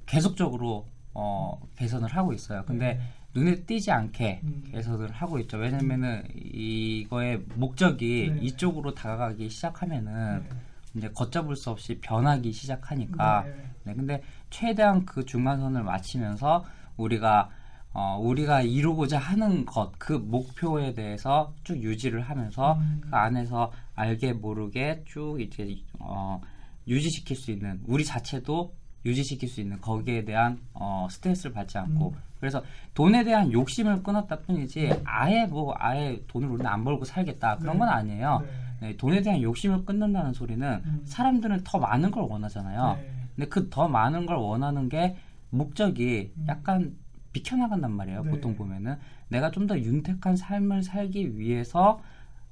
계속적으로 0.05 0.88
어, 1.13 1.59
개선을 1.75 2.09
하고 2.09 2.34
있어요. 2.34 2.63
근데 2.65 2.99
눈에 3.34 3.55
띄지 3.63 3.91
않게 3.91 4.41
음. 4.43 4.63
개선을 4.71 5.11
하고 5.11 5.39
있죠. 5.39 5.57
왜냐면은 5.57 6.23
이거의 6.36 7.43
목적이 7.55 8.31
네. 8.36 8.41
이쪽으로 8.41 8.93
다가가기 8.93 9.49
시작하면은 9.49 10.43
네. 10.43 10.55
이제 10.95 11.09
걷잡을 11.09 11.55
수 11.55 11.71
없이 11.71 11.99
변하기 11.99 12.51
시작하니까 12.51 13.43
네. 13.43 13.63
네, 13.86 13.93
근데 13.95 14.21
최대한 14.51 15.05
그 15.05 15.25
중간선을 15.25 15.84
맞추면서 15.84 16.63
우리가 16.97 17.49
어, 17.94 18.18
우리가 18.20 18.62
이루고자 18.62 19.20
하는 19.20 19.66
것, 19.66 19.91
그 20.00 20.14
목표에 20.14 20.94
대해서 20.94 21.54
쭉 21.64 21.78
유지를 21.82 22.22
하면서 22.22 22.74
음. 22.74 23.02
그 23.02 23.16
안에서 23.16 23.72
알게 23.96 24.34
모르게 24.34 25.04
쭉 25.06 25.39
이제 25.39 25.78
어, 26.00 26.41
유지시킬 26.88 27.38
수 27.38 27.52
있는 27.52 27.80
우리 27.86 28.04
자체도 28.04 28.74
유지시킬 29.06 29.48
수 29.48 29.62
있는 29.62 29.80
거기에 29.80 30.26
대한 30.26 30.60
어, 30.74 31.08
스트레스를 31.10 31.54
받지 31.54 31.78
않고 31.78 32.10
음. 32.10 32.20
그래서 32.39 32.64
돈에 32.94 33.24
대한 33.24 33.52
욕심을 33.52 34.02
끊었다 34.04 34.39
뿐이지 34.39 35.02
아예 35.06 35.46
뭐 35.46 35.74
아예 35.78 36.22
돈을 36.28 36.50
우리는 36.50 36.66
안 36.70 36.84
벌고 36.84 37.06
살겠다 37.06 37.58
그런 37.58 37.76
네. 37.76 37.80
건 37.80 37.89
아니에요. 37.89 38.39
네. 38.41 38.88
네, 38.88 38.98
돈에 38.98 39.22
대한 39.22 39.41
욕심을 39.41 39.86
끊는다는 39.86 40.34
소리는 40.34 40.82
음. 40.86 41.02
사람들은 41.06 41.62
더 41.64 41.78
많은 41.80 42.12
걸 42.12 42.24
원하잖아요. 42.24 42.98
네. 43.00 43.14
근데 43.36 43.50
그 43.50 43.70
더 43.70 43.88
많은 43.88 44.26
걸 44.26 44.38
원하는 44.38 44.89
게 44.89 45.16
목적이 45.52 46.34
음. 46.38 46.46
약간 46.50 46.96
비켜나간단 47.34 47.91
말이에요. 47.91 48.23
네. 48.23 48.29
보통 48.29 48.55
보면은 48.55 48.95
내가 49.27 49.51
좀 49.51 49.67
더 49.67 49.77
윤택한 49.77 50.36
삶을 50.36 50.84
살기 50.84 51.38
위해서 51.38 52.01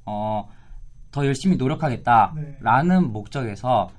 어, 0.05 0.49
더 1.11 1.25
열심히 1.25 1.57
노력하겠다라는 1.57 3.01
네. 3.01 3.07
목적에서 3.07 3.89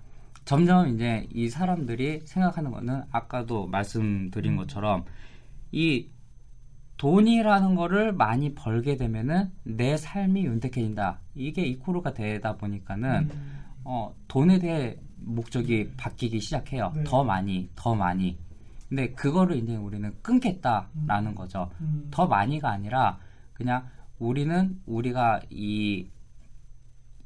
점점 0.44 0.88
이제 0.88 1.28
이 1.32 1.48
사람들이 1.48 2.22
생각하는 2.24 2.70
거는 2.70 3.02
아까도 3.12 3.66
말씀드린 3.66 4.52
음. 4.52 4.56
것처럼 4.56 5.04
이 5.70 6.08
돈이라는 6.96 7.74
거를 7.74 8.12
많이 8.12 8.54
벌게 8.54 8.96
되면은 8.96 9.50
내 9.64 9.96
삶이 9.96 10.44
윤택해진다. 10.44 11.20
이게 11.34 11.62
이코르가 11.62 12.14
되다 12.14 12.56
보니까는 12.56 13.30
음. 13.30 13.62
어, 13.84 14.14
돈에 14.28 14.58
대해 14.58 14.96
목적이 15.16 15.90
바뀌기 15.96 16.40
시작해요. 16.40 16.92
네. 16.94 17.04
더 17.04 17.24
많이, 17.24 17.68
더 17.74 17.94
많이. 17.94 18.38
근데 18.93 19.11
그거를 19.12 19.57
이제 19.57 19.74
우리는 19.74 20.12
끊겠다라는 20.20 21.34
거죠. 21.34 21.70
음. 21.80 22.09
더 22.11 22.26
많이가 22.26 22.68
아니라 22.68 23.18
그냥 23.55 23.86
우리는 24.18 24.78
우리가 24.84 25.40
이 25.49 26.11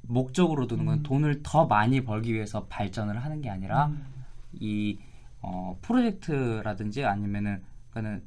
목적으로 0.03 0.69
두는 0.69 0.85
건 0.85 0.99
음. 0.99 1.03
돈을 1.03 1.43
더 1.43 1.67
많이 1.67 2.05
벌기 2.05 2.33
위해서 2.33 2.67
발전을 2.67 3.19
하는 3.19 3.43
게 3.43 3.51
아니라 3.51 3.87
음. 3.87 4.07
이 4.53 5.01
어, 5.43 5.77
프로젝트라든지 5.83 7.05
아니면은 7.05 7.64
그는 7.91 8.23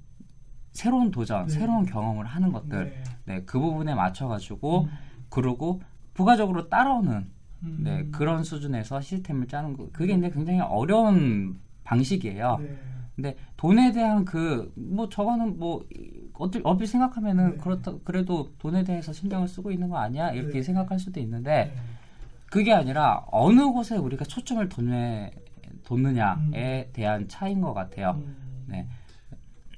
새로운 0.73 1.09
도전, 1.09 1.47
네. 1.47 1.53
새로운 1.53 1.85
경험을 1.85 2.25
하는 2.25 2.51
것들, 2.51 2.89
네. 2.89 3.03
네, 3.23 3.43
그 3.45 3.57
부분에 3.57 3.95
맞춰가지고 3.95 4.81
음. 4.81 4.89
그러고 5.29 5.81
부가적으로 6.13 6.67
따라오는 6.67 7.29
음. 7.63 7.77
네, 7.85 8.05
그런 8.11 8.43
수준에서 8.43 8.99
시스템을 8.99 9.47
짜는 9.47 9.77
거 9.77 9.87
그게 9.93 10.13
이제 10.13 10.29
굉장히 10.29 10.59
어려운 10.59 11.57
방식이에요. 11.85 12.57
네. 12.61 12.89
근데 13.19 13.35
돈에 13.57 13.91
대한 13.91 14.23
그 14.23 14.71
뭐 14.75 15.09
저거는 15.09 15.59
뭐 15.59 15.85
어떻게 16.33 16.61
어떻게 16.63 16.85
생각하면은 16.85 17.51
네. 17.51 17.57
그렇다 17.57 17.97
그래도 18.05 18.53
돈에 18.59 18.83
대해서 18.85 19.11
신경을 19.11 19.47
쓰고 19.49 19.71
있는 19.71 19.89
거 19.89 19.97
아니야 19.97 20.31
이렇게 20.31 20.53
네. 20.53 20.63
생각할 20.63 20.99
수도 20.99 21.19
있는데 21.19 21.65
네. 21.65 21.81
그게 22.49 22.71
아니라 22.73 23.25
어느 23.31 23.61
곳에 23.71 23.97
우리가 23.97 24.23
초점을 24.23 24.67
뒀느냐에 24.69 25.31
뒀느냐에 25.83 26.35
음. 26.85 26.89
대한 26.93 27.27
차이인 27.27 27.59
것 27.61 27.73
같아요. 27.73 28.21
음. 28.23 28.63
네. 28.67 28.87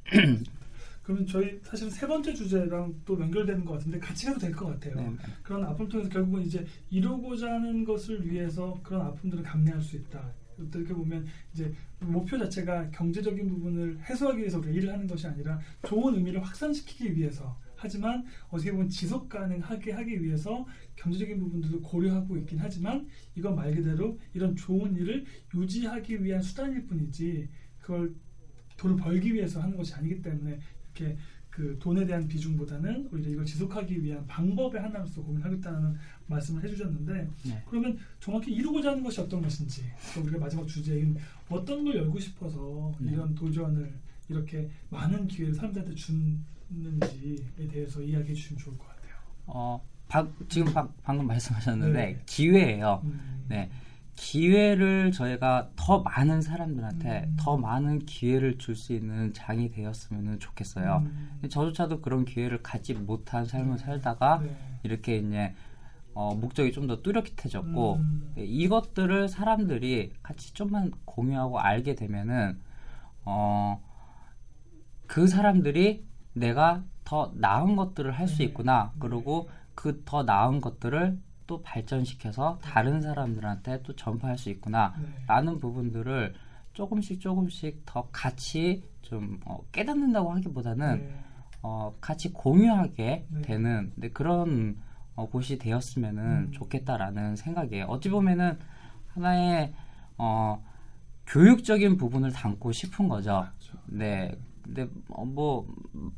그러면 1.04 1.26
저희 1.26 1.60
사실 1.64 1.90
세 1.90 2.06
번째 2.06 2.34
주제랑 2.34 2.94
또 3.06 3.20
연결되는 3.20 3.66
것 3.66 3.74
같은데 3.74 3.98
같이 4.00 4.28
해도 4.28 4.38
될 4.40 4.52
것 4.52 4.68
같아요. 4.68 4.96
네. 4.96 5.16
그런 5.42 5.64
아픔을 5.66 5.90
통해서 5.90 6.10
결국은 6.10 6.44
이제 6.44 6.64
이루고자 6.92 7.52
하는 7.54 7.84
것을 7.84 8.30
위해서 8.30 8.78
그런 8.84 9.02
아픔들을 9.08 9.44
감내할 9.44 9.82
수 9.82 9.96
있다. 9.98 10.22
어떻게 10.68 10.94
보면 10.94 11.26
이제 11.54 11.74
목표 12.00 12.38
자체가 12.38 12.90
경제적인 12.92 13.48
부분을 13.48 14.00
해소하기 14.10 14.40
위해서 14.40 14.60
우리가 14.60 14.74
일을 14.74 14.94
하는 14.94 15.08
것이 15.08 15.28
아니라 15.28 15.60
좋은 15.88 16.16
의미를 16.16 16.44
확산시키기 16.44 17.16
위해서. 17.16 17.60
하지만 17.76 18.24
어떻게 18.50 18.72
보면 18.72 18.90
지속 18.90 19.28
가능하게 19.28 19.92
하기 19.94 20.24
위해서 20.24 20.66
경제적인 20.96 21.40
부분들도 21.40 21.82
고려하고 21.82 22.38
있긴 22.38 22.60
하지만 22.60 23.08
이건 23.36 23.56
말 23.56 23.74
그대로 23.74 24.20
이런 24.36 24.56
좋은 24.56 24.96
일을 24.96 25.26
유지하기 25.56 26.24
위한 26.24 26.44
수단일 26.44 26.86
뿐이지 26.86 27.50
그걸 27.80 28.14
돈을 28.78 28.98
벌기 28.98 29.34
위해서 29.34 29.62
하는 29.62 29.76
것이 29.76 29.96
아니기 29.96 30.22
때문에 30.22 30.60
이렇게 30.96 31.18
그 31.50 31.78
돈에 31.80 32.06
대한 32.06 32.28
비중보다는 32.28 33.10
오히려 33.12 33.30
이걸 33.30 33.46
지속하기 33.46 34.04
위한 34.04 34.26
방법의 34.26 34.80
하나로서 34.82 35.22
고민하겠다는 35.22 35.96
말씀을 36.32 36.64
해주셨는데 36.64 37.30
네. 37.46 37.64
그러면 37.70 37.98
정확히 38.20 38.52
이루고자 38.54 38.92
하는 38.92 39.04
것이 39.04 39.22
어떤 39.22 39.42
것인지 39.42 39.84
또 40.16 40.22
우리가 40.22 40.40
마지막 40.40 40.68
주제인 40.68 41.16
어떤 41.50 41.84
걸 41.84 41.96
열고 41.98 42.20
싶어서 42.20 42.92
네. 43.00 43.12
이런 43.12 43.36
도전을 43.36 43.94
이렇게 44.30 44.70
많은 44.90 45.28
기회를 45.28 45.54
사람들한테 45.54 45.94
주는지에 45.96 47.68
대해서 47.70 48.02
이야기해 48.02 48.34
주시면 48.34 48.60
좋을 48.60 48.78
것 48.78 48.88
같아요. 48.88 49.14
어, 49.48 49.82
바- 50.08 50.28
지금 50.50 50.74
방, 50.74 50.92
방금 51.04 51.28
말씀하셨는데 51.28 51.94
네. 51.94 52.22
기회예요. 52.26 53.02
음, 53.04 53.46
네. 53.50 53.70
기회를 54.16 55.12
저희가 55.12 55.72
더 55.76 56.00
많은 56.02 56.42
사람들한테 56.42 57.24
음. 57.28 57.36
더 57.40 57.58
많은 57.58 58.00
기회를 58.06 58.58
줄 58.60 58.76
수 58.76 58.94
있는 58.94 59.34
장이 59.34 59.72
되었으면 59.72 60.38
좋겠어요. 60.40 61.04
음, 61.06 61.40
저조차도 61.50 62.02
그런 62.02 62.24
기회를 62.26 62.62
갖지 62.62 62.94
못한 62.94 63.46
삶을 63.46 63.80
살다가 63.80 64.40
네. 64.40 64.56
이렇게 64.84 65.18
이제 65.18 65.54
어, 66.14 66.36
목적이 66.36 66.72
좀 66.72 66.88
더 66.88 67.02
뚜렷해졌고 67.02 67.96
음, 67.96 68.32
네, 68.36 68.44
이것들을 68.44 69.30
사람들이 69.30 70.14
같이 70.24 70.54
좀만 70.54 70.92
공유하고 71.06 71.60
알게 71.60 71.96
되면은 71.96 72.60
어, 73.26 73.82
그 75.08 75.28
사람들이 75.28 76.06
내가 76.34 76.84
더 77.04 77.32
나은 77.36 77.76
것들을 77.76 78.12
할수 78.12 78.38
네. 78.40 78.46
있구나. 78.46 78.94
그리고 79.00 79.50
그 79.76 80.04
더 80.06 80.24
나은 80.24 80.62
것들을 80.62 81.20
또 81.48 81.62
발전시켜서 81.62 82.60
다른 82.62 83.02
사람들한테 83.02 83.84
또 83.84 83.96
전파할 83.96 84.38
수 84.38 84.50
있구나. 84.50 84.94
네. 85.02 85.08
라는 85.28 85.60
부분들을 85.60 86.34
조금씩 86.74 87.20
조금씩 87.20 87.82
더 87.86 88.08
같이 88.12 88.84
좀 89.02 89.40
어, 89.46 89.60
깨닫는다고 89.72 90.32
하기보다는 90.32 91.00
네. 91.00 91.24
어, 91.62 91.94
같이 92.00 92.32
공유하게 92.32 93.26
네. 93.30 93.42
되는 93.42 93.92
네, 93.96 94.10
그런 94.10 94.78
어, 95.16 95.28
곳이 95.30 95.58
되었으면은 95.58 96.24
음. 96.24 96.52
좋겠다라는 96.52 97.36
생각이에요. 97.36 97.86
어찌 97.86 98.10
보면은 98.10 98.58
하나의 99.10 99.74
어, 100.18 100.64
교육적인 101.28 101.98
부분을 101.98 102.32
담고 102.32 102.72
싶은 102.72 103.08
거죠. 103.08 103.48
그렇죠. 103.60 103.78
네. 103.88 104.38
근데 104.64 104.88
어, 105.10 105.26
뭐 105.26 105.68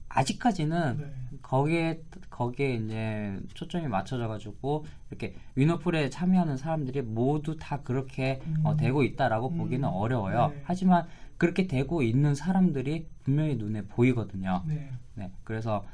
아직까지는 0.10 0.98
네. 0.98 1.14
거기에 1.42 2.02
거기에 2.30 2.76
이제 2.76 3.40
초점이 3.54 3.88
맞춰져 3.88 4.28
가지고 4.28 4.86
이렇게 5.10 5.36
위너풀에 5.56 6.10
참여하는 6.10 6.58
사람들이 6.58 7.02
모두 7.02 7.58
다 7.58 7.82
그렇게 7.82 8.42
어, 8.64 8.72
음. 8.72 8.78
되고 8.78 9.04
있다라고 9.04 9.50
음. 9.50 9.58
보기는 9.58 9.88
어려워요. 9.88 10.50
네. 10.50 10.62
하지만 10.66 11.08
그렇게 11.38 11.68
되고 11.68 12.02
있는 12.02 12.36
사람들이 12.36 13.08
분명히 13.24 13.56
눈에 13.56 13.84
보이거든요. 13.84 14.64
네. 14.68 14.92
네, 15.16 15.32
그래서 15.44 15.86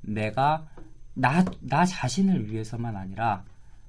내가 0.00 0.66
나, 1.18 1.44
나 1.60 1.84
자신을 1.84 2.50
위해서만 2.50 2.96
아니라, 2.96 3.44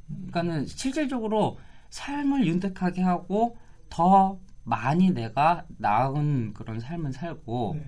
그러니까는 0.07 0.65
실질적으로 0.65 1.59
삶을 1.91 2.47
윤택하게 2.47 3.03
하고 3.03 3.55
더 3.89 4.39
많이 4.63 5.11
내가 5.11 5.65
나은 5.77 6.53
그런 6.53 6.79
삶을 6.79 7.13
살고 7.13 7.75
네. 7.75 7.85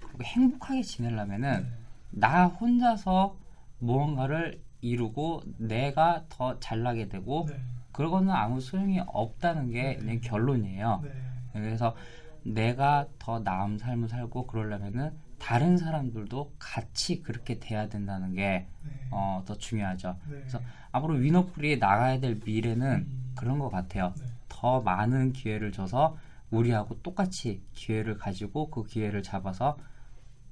그리고 0.00 0.24
행복하게 0.24 0.82
지내려면은 0.82 1.62
네. 1.62 1.72
나 2.10 2.46
혼자서 2.46 3.36
무언가를 3.78 4.60
이루고 4.80 5.42
내가 5.58 6.24
더 6.28 6.58
잘나게 6.58 7.08
되고 7.08 7.46
네. 7.48 7.60
그러고는 7.92 8.30
아무 8.30 8.60
소용이 8.60 9.00
없다는 9.06 9.70
게 9.70 9.98
네. 10.02 10.20
결론이에요. 10.20 11.00
네. 11.04 11.10
그래서 11.52 11.94
내가 12.42 13.06
더 13.18 13.38
나은 13.40 13.78
삶을 13.78 14.08
살고 14.08 14.46
그러려면은 14.46 15.12
다른 15.40 15.78
사람들도 15.78 16.54
같이 16.58 17.22
그렇게 17.22 17.58
돼야 17.58 17.88
된다는 17.88 18.34
게 18.34 18.66
네. 18.84 19.08
어, 19.10 19.42
더 19.46 19.56
중요하죠. 19.56 20.16
네. 20.28 20.36
그래서 20.36 20.60
앞으로 20.92 21.14
위너풀이 21.14 21.78
나가야 21.78 22.20
될 22.20 22.40
미래는 22.44 22.86
음. 22.86 23.32
그런 23.34 23.58
것 23.58 23.70
같아요. 23.70 24.14
네. 24.20 24.26
더 24.48 24.80
많은 24.82 25.32
기회를 25.32 25.72
줘서 25.72 26.16
우리하고 26.50 27.00
똑같이 27.02 27.62
기회를 27.74 28.18
가지고 28.18 28.70
그 28.70 28.84
기회를 28.84 29.22
잡아서 29.22 29.78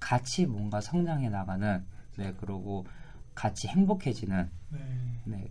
같이 0.01 0.47
뭔가 0.47 0.81
성장해 0.81 1.29
나가는 1.29 1.85
네 2.17 2.33
그리고 2.41 2.87
같이 3.35 3.69
행복해지는 3.69 4.49
네. 4.71 4.79
네 5.25 5.51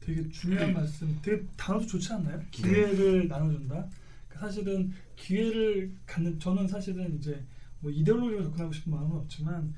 되게 0.00 0.28
중요한 0.30 0.72
말씀. 0.72 1.18
되게 1.22 1.44
단어도 1.56 1.86
좋지 1.86 2.12
않나요? 2.14 2.38
네. 2.38 2.46
기회를 2.50 3.28
나눠준다. 3.28 3.86
그러니까 4.28 4.46
사실은 4.46 4.92
기회를 5.16 5.94
갖는 6.06 6.38
저는 6.40 6.66
사실은 6.66 7.16
이제 7.16 7.44
뭐 7.80 7.90
이데올로기로 7.90 8.44
접근하고 8.44 8.72
싶은 8.72 8.92
마음은 8.92 9.16
없지만 9.16 9.74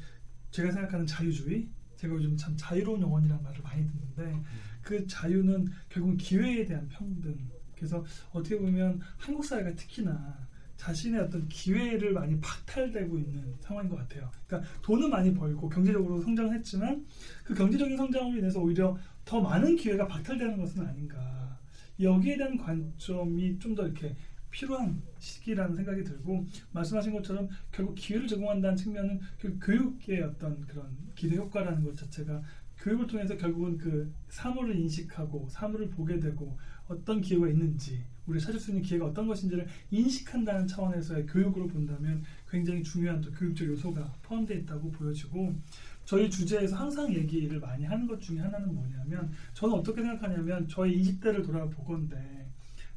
제가 0.51 0.71
생각하는 0.71 1.07
자유주의, 1.07 1.69
제가 1.97 2.15
요즘 2.15 2.37
참 2.37 2.55
자유로운 2.57 3.01
영혼이라는 3.01 3.43
말을 3.43 3.63
많이 3.63 3.87
듣는데 3.87 4.43
그 4.83 5.07
자유는 5.07 5.69
결국 5.89 6.17
기회에 6.17 6.65
대한 6.65 6.89
평등. 6.89 7.37
그래서 7.77 8.05
어떻게 8.31 8.59
보면 8.59 9.01
한국 9.17 9.45
사회가 9.45 9.75
특히나 9.75 10.49
자신의 10.77 11.21
어떤 11.21 11.49
기회를 11.49 12.13
많이 12.13 12.41
박탈되고 12.41 13.17
있는 13.19 13.55
상황인 13.61 13.89
것 13.89 13.97
같아요. 13.97 14.29
그러니까 14.47 14.69
돈은 14.83 15.11
많이 15.11 15.33
벌고 15.33 15.69
경제적으로 15.69 16.21
성장을 16.21 16.53
했지만 16.57 17.07
그 17.45 17.55
경제적인 17.55 17.97
성장으로 17.97 18.39
인해서 18.39 18.61
오히려 18.61 18.97
더 19.25 19.41
많은 19.41 19.77
기회가 19.77 20.07
박탈되는 20.09 20.57
것은 20.57 20.85
아닌가. 20.85 21.59
여기에 22.01 22.37
대한 22.37 22.59
관점이 22.59 23.59
좀 23.61 23.77
더 23.77 23.87
이렇게 23.87 24.17
필요한 24.53 25.03
시기라는 25.19 25.75
생각이 25.75 26.05
들고 26.05 26.47
말씀하신 26.71 27.13
것처럼 27.15 27.49
결국 27.73 27.95
기회를 27.97 28.29
제공한다는 28.29 28.77
측면은 28.77 29.21
그 29.41 29.59
교육의 29.61 30.23
어떤 30.23 30.65
그런 30.67 30.97
기대 31.17 31.37
효과라는 31.37 31.83
것 31.83 31.97
자체가 31.97 32.43
교육을 32.79 33.07
통해서 33.07 33.37
결국은 33.37 33.79
그 33.79 34.13
사물을 34.29 34.77
인식하고 34.77 35.49
사물을 35.49 35.91
보게 35.91 36.21
되고 36.21 36.57
어떤 36.87 37.21
기회가 37.21 37.49
있는지 37.49 38.05
우리가 38.27 38.45
찾을 38.45 38.61
수 38.61 38.71
있는 38.71 38.83
기회가 38.83 39.07
어떤 39.07 39.27
것인지를 39.27 39.67
인식한다는 39.91 40.67
차원에서의 40.67 41.27
교육으로 41.27 41.67
본다면 41.69 42.23
굉장히 42.49 42.83
중요한 42.83 43.21
또 43.21 43.33
교육적 43.33 43.67
요소가 43.67 44.15
포함되어 44.23 44.59
있다고 44.59 44.91
보여지고 44.93 45.55
저희 46.05 46.29
주제에서 46.29 46.77
항상 46.77 47.13
얘기를 47.13 47.59
많이 47.59 47.85
하는 47.85 48.07
것 48.07 48.21
중에 48.21 48.39
하나는 48.41 48.75
뭐냐면 48.75 49.33
저는 49.55 49.75
어떻게 49.75 50.03
생각하냐면 50.03 50.69
저희 50.69 51.01
20대를 51.01 51.45
돌아보건데 51.45 52.42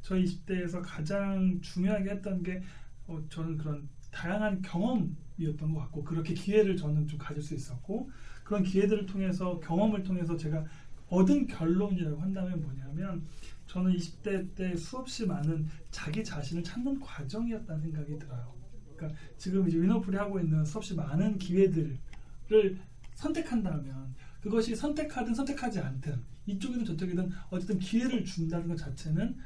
저희 0.06 0.24
20대에서 0.24 0.80
가장 0.84 1.60
중요하게 1.60 2.10
했던 2.10 2.40
게 2.40 2.62
어, 3.08 3.20
저는 3.28 3.56
그런 3.56 3.88
다양한 4.12 4.62
경험이었던 4.62 5.74
것 5.74 5.80
같고 5.80 6.04
그렇게 6.04 6.32
기회를 6.32 6.76
저는 6.76 7.08
좀 7.08 7.18
가질 7.18 7.42
수 7.42 7.54
있었고 7.54 8.08
그런 8.44 8.62
기회들을 8.62 9.04
통해서 9.06 9.58
경험을 9.58 10.04
통해서 10.04 10.36
제가 10.36 10.64
얻은 11.08 11.48
결론이라고 11.48 12.20
한다면 12.20 12.62
뭐냐면 12.62 13.26
저는 13.66 13.96
20대 13.96 14.54
때 14.54 14.76
수없이 14.76 15.26
많은 15.26 15.66
자기 15.90 16.22
자신을 16.22 16.62
찾는 16.62 17.00
과정이었다는 17.00 17.82
생각이 17.82 18.16
들어요. 18.16 18.54
그러니까 18.94 19.20
지금 19.36 19.66
이제 19.66 19.76
위너풀이 19.76 20.16
하고 20.16 20.38
있는 20.38 20.64
수없이 20.64 20.94
많은 20.94 21.36
기회들을 21.38 21.98
선택한다면 23.16 24.14
그것이 24.40 24.76
선택하든 24.76 25.34
선택하지 25.34 25.80
않든 25.80 26.22
이쪽이든 26.46 26.84
저쪽이든 26.84 27.28
어쨌든 27.50 27.80
기회를 27.80 28.24
준다는 28.24 28.68
것 28.68 28.76
자체는 28.76 29.36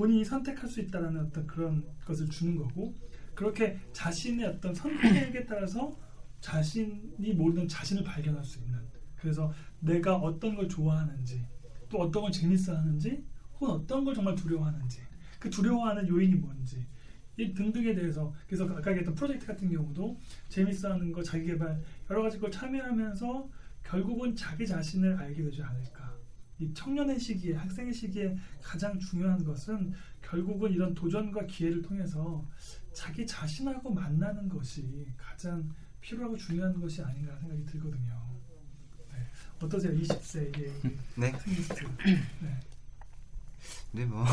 본인이 0.00 0.24
선택할 0.24 0.66
수 0.66 0.80
있다는 0.80 1.14
어떤 1.20 1.46
그런 1.46 1.84
것을 2.06 2.26
주는 2.30 2.56
거고 2.56 2.94
그렇게 3.34 3.78
자신의 3.92 4.46
어떤 4.46 4.74
선택에 4.74 5.44
따라서 5.44 5.94
자신이 6.40 7.34
모르는 7.34 7.68
자신을 7.68 8.02
발견할 8.02 8.42
수 8.42 8.60
있는 8.60 8.80
그래서 9.14 9.52
내가 9.78 10.16
어떤 10.16 10.56
걸 10.56 10.66
좋아하는지 10.66 11.44
또 11.90 11.98
어떤 11.98 12.22
걸 12.22 12.32
재밌어 12.32 12.78
하는지 12.78 13.26
혹은 13.52 13.74
어떤 13.74 14.02
걸 14.02 14.14
정말 14.14 14.34
두려워하는지 14.34 15.02
그 15.38 15.50
두려워하는 15.50 16.08
요인이 16.08 16.36
뭔지 16.36 16.86
이 17.36 17.52
등등에 17.52 17.94
대해서 17.94 18.32
그래서 18.46 18.64
아까 18.64 18.92
얘기했던 18.92 19.14
프로젝트 19.14 19.46
같은 19.48 19.70
경우도 19.70 20.18
재밌어하는 20.48 21.12
거 21.12 21.22
자기 21.22 21.44
개발 21.44 21.78
여러 22.08 22.22
가지 22.22 22.38
걸 22.38 22.50
참여하면서 22.50 23.50
결국은 23.82 24.34
자기 24.34 24.66
자신을 24.66 25.18
알게 25.18 25.42
되지 25.42 25.62
않을까 25.62 26.09
이 26.60 26.72
청년의 26.74 27.18
시기에 27.18 27.54
학생의 27.54 27.92
시기에 27.92 28.36
가장 28.62 28.98
중요한 28.98 29.42
것은 29.42 29.94
결국은 30.20 30.70
이런 30.70 30.94
도전과 30.94 31.46
기회를 31.46 31.80
통해서 31.80 32.44
자기 32.92 33.26
자신하고 33.26 33.92
만나는 33.92 34.46
것이 34.48 35.06
가장 35.16 35.66
필요하고 36.02 36.36
중요한 36.36 36.78
것이 36.78 37.02
아닌가 37.02 37.34
생각이 37.38 37.64
들거든요. 37.64 38.12
네. 39.10 39.26
어떠세요? 39.58 39.92
20세의 39.92 40.92
네. 41.16 41.30
학생리스트. 41.30 41.84
네. 42.40 42.60
네, 43.92 44.04
뭐뭐 44.04 44.26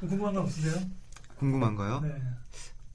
궁금한 0.00 0.34
거 0.34 0.40
없으세요? 0.40 0.90
궁금한 1.36 1.74
거요? 1.74 2.00
네. 2.00 2.14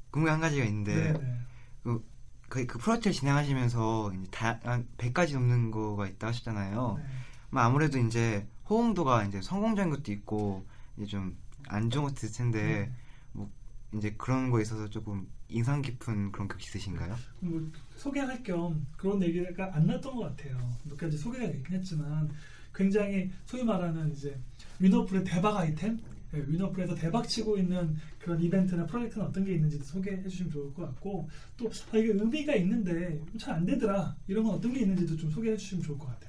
궁금한 0.09 0.35
한 0.35 0.41
가지가 0.41 0.65
있는데 0.65 1.13
네. 1.13 1.13
네. 1.13 1.39
그, 1.83 2.03
그, 2.49 2.65
그 2.65 2.79
프로젝트를 2.79 3.13
진행하시면서 3.13 4.13
이제 4.15 4.27
다, 4.31 4.59
한 4.63 4.87
100가지 4.97 5.33
넘는 5.33 5.69
거가 5.69 6.07
있다 6.07 6.27
하셨잖아요. 6.27 6.95
네. 6.97 7.19
뭐 7.49 7.61
아무래도 7.61 7.97
이제 7.99 8.45
호응도가 8.69 9.25
이제 9.25 9.41
성공적인 9.41 9.91
것도 9.91 10.11
있고 10.11 10.65
이제 10.97 11.07
좀 11.07 11.35
안 11.69 11.89
좋은 11.89 12.05
것도 12.05 12.15
있을 12.25 12.31
텐데 12.31 12.61
네. 12.61 12.91
뭐 13.31 13.49
이제 13.93 14.13
그런 14.17 14.49
거에 14.49 14.63
있어서 14.63 14.89
조금 14.89 15.27
인상 15.47 15.81
깊은 15.81 16.31
그런 16.31 16.47
격 16.47 16.61
있으신가요? 16.61 17.15
뭐 17.39 17.61
소개할 17.95 18.41
겸 18.43 18.85
그런 18.97 19.21
얘기가 19.21 19.75
안 19.75 19.85
났던 19.87 20.15
것 20.15 20.35
같아요. 20.35 20.57
몇 20.83 20.97
가지 20.97 21.17
소개가 21.17 21.47
되긴 21.47 21.65
했지만 21.77 22.29
굉장히 22.73 23.31
소위 23.45 23.63
말하는 23.63 24.11
이제 24.11 24.37
위너풀의 24.79 25.23
대박 25.23 25.57
아이템, 25.57 25.99
예, 26.33 26.43
위너풀에서 26.47 26.95
대박 26.95 27.27
치고 27.27 27.57
있는 27.57 27.97
그런 28.19 28.39
이벤트나 28.41 28.85
프로젝트는 28.85 29.25
어떤 29.27 29.43
게 29.43 29.53
있는지 29.55 29.77
소개해 29.79 30.21
주시면 30.23 30.51
좋을 30.51 30.73
것 30.73 30.83
같고 30.83 31.27
또 31.57 31.67
아, 31.91 31.97
이게 31.97 32.11
의미가 32.13 32.55
있는데 32.55 33.21
잘 33.39 33.55
안 33.55 33.65
되더라 33.65 34.15
이런 34.27 34.43
건 34.43 34.55
어떤 34.55 34.71
게 34.73 34.81
있는지도 34.81 35.17
좀 35.17 35.31
소개해 35.31 35.57
주시면 35.57 35.83
좋을 35.83 35.97
것 35.97 36.07
같아요. 36.07 36.28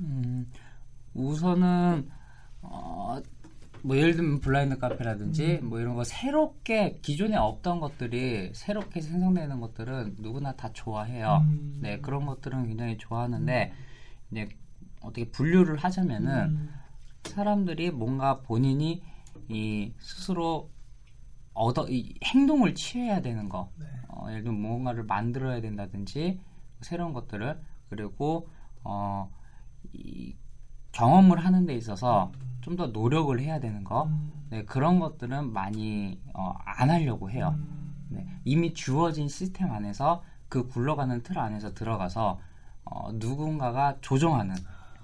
음, 0.00 0.50
우선은 1.14 2.08
어, 2.62 3.20
뭐 3.82 3.96
예를 3.96 4.14
들면 4.14 4.40
블라인드 4.40 4.78
카페라든지 4.78 5.60
음. 5.62 5.70
뭐 5.70 5.80
이런 5.80 5.94
거 5.94 6.04
새롭게 6.04 6.98
기존에 7.02 7.36
없던 7.36 7.80
것들이 7.80 8.50
새롭게 8.54 9.00
생성되는 9.00 9.60
것들은 9.60 10.16
누구나 10.18 10.52
다 10.52 10.70
좋아해요. 10.72 11.44
음. 11.44 11.78
네 11.80 11.98
그런 12.00 12.26
것들은 12.26 12.66
굉장히 12.66 12.98
좋아하는데 12.98 13.72
이제 14.30 14.48
어떻게 15.00 15.30
분류를 15.30 15.76
하자면은 15.76 16.50
음. 16.50 16.74
사람들이 17.24 17.90
뭔가 17.90 18.40
본인이 18.40 19.02
이 19.48 19.92
스스로 19.98 20.70
얻어 21.54 21.88
이 21.88 22.14
행동을 22.24 22.74
취해야 22.74 23.20
되는 23.20 23.48
거 23.48 23.70
네. 23.78 23.86
어, 24.08 24.26
예를 24.28 24.44
들면 24.44 24.60
뭔가를 24.60 25.04
만들어야 25.04 25.60
된다든지 25.60 26.40
새로운 26.82 27.12
것들을 27.12 27.60
그리고 27.88 28.48
어, 28.84 29.30
이 29.92 30.34
경험을 30.92 31.44
하는 31.44 31.66
데 31.66 31.74
있어서 31.74 32.32
좀 32.60 32.76
더 32.76 32.88
노력을 32.88 33.38
해야 33.40 33.58
되는 33.58 33.84
거 33.84 34.04
음. 34.04 34.32
네, 34.50 34.64
그런 34.64 35.00
것들은 35.00 35.52
많이 35.52 36.20
어, 36.34 36.54
안 36.64 36.90
하려고 36.90 37.30
해요. 37.30 37.54
음. 37.56 37.94
네, 38.08 38.26
이미 38.44 38.74
주어진 38.74 39.28
시스템 39.28 39.72
안에서 39.72 40.22
그 40.48 40.66
굴러가는 40.68 41.22
틀 41.22 41.38
안에서 41.38 41.74
들어가서 41.74 42.40
어, 42.84 43.12
누군가가 43.14 43.96
조정하는 44.00 44.54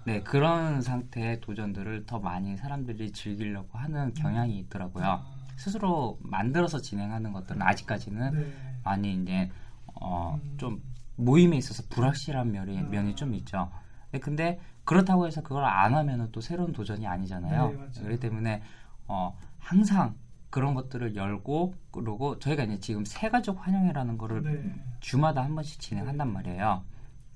네, 0.05 0.23
그런 0.23 0.81
상태의 0.83 1.41
도전들을 1.41 2.07
더 2.07 2.19
많이 2.19 2.57
사람들이 2.57 3.13
즐기려고 3.13 3.79
하는 3.79 4.15
경향이 4.15 4.59
있더라고요. 4.61 5.25
스스로 5.57 6.19
만들어서 6.23 6.81
진행하는 6.81 7.33
것들은 7.33 7.63
아직까지는 7.63 8.33
네. 8.33 8.53
많이 8.85 9.15
이제 9.15 9.51
어, 9.95 10.39
음. 10.43 10.55
좀 10.59 10.83
모임에 11.17 11.57
있어서 11.57 11.83
불확실한 11.89 12.53
면이, 12.53 12.79
아. 12.79 12.83
면이 12.83 13.17
좀 13.17 13.35
있죠. 13.35 13.71
네, 14.13 14.21
근데 14.21 14.61
그렇다고 14.87 15.27
해서 15.27 15.43
그걸 15.43 15.65
안 15.65 15.95
하면은 15.95 16.31
또 16.33 16.41
새로운 16.41 16.73
도전이 16.73 17.07
아니잖아요. 17.07 17.69
네. 17.71 18.01
그렇기 18.01 18.21
때문에 18.21 18.63
어, 19.09 19.37
항상 19.59 20.15
그런 20.49 20.75
것들을 20.75 21.15
열고 21.17 21.75
그러고 21.91 22.39
저희가 22.39 22.65
이제 22.65 22.79
지금 22.81 23.05
새가족 23.05 23.67
환영회라는 23.67 24.17
거를 24.17 24.43
네. 24.43 24.75
주마다 25.01 25.45
한 25.45 25.55
번씩 25.55 25.81
진행한단 25.81 26.33
말이에요. 26.33 26.83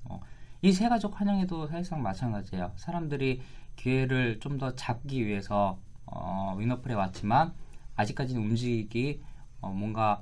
어, 0.05 0.19
이 0.63 0.71
새가족 0.71 1.19
환영회도 1.19 1.67
사실상 1.67 2.01
마찬가지예요. 2.01 2.71
사람들이 2.77 3.41
기회를 3.75 4.39
좀 4.39 4.57
더 4.57 4.75
잡기 4.75 5.25
위해서 5.25 5.77
어, 6.05 6.55
위너플에 6.57 6.93
왔지만 6.93 7.53
아직까지는 7.95 8.41
움직이기 8.41 9.21
어, 9.61 9.69
뭔가 9.69 10.21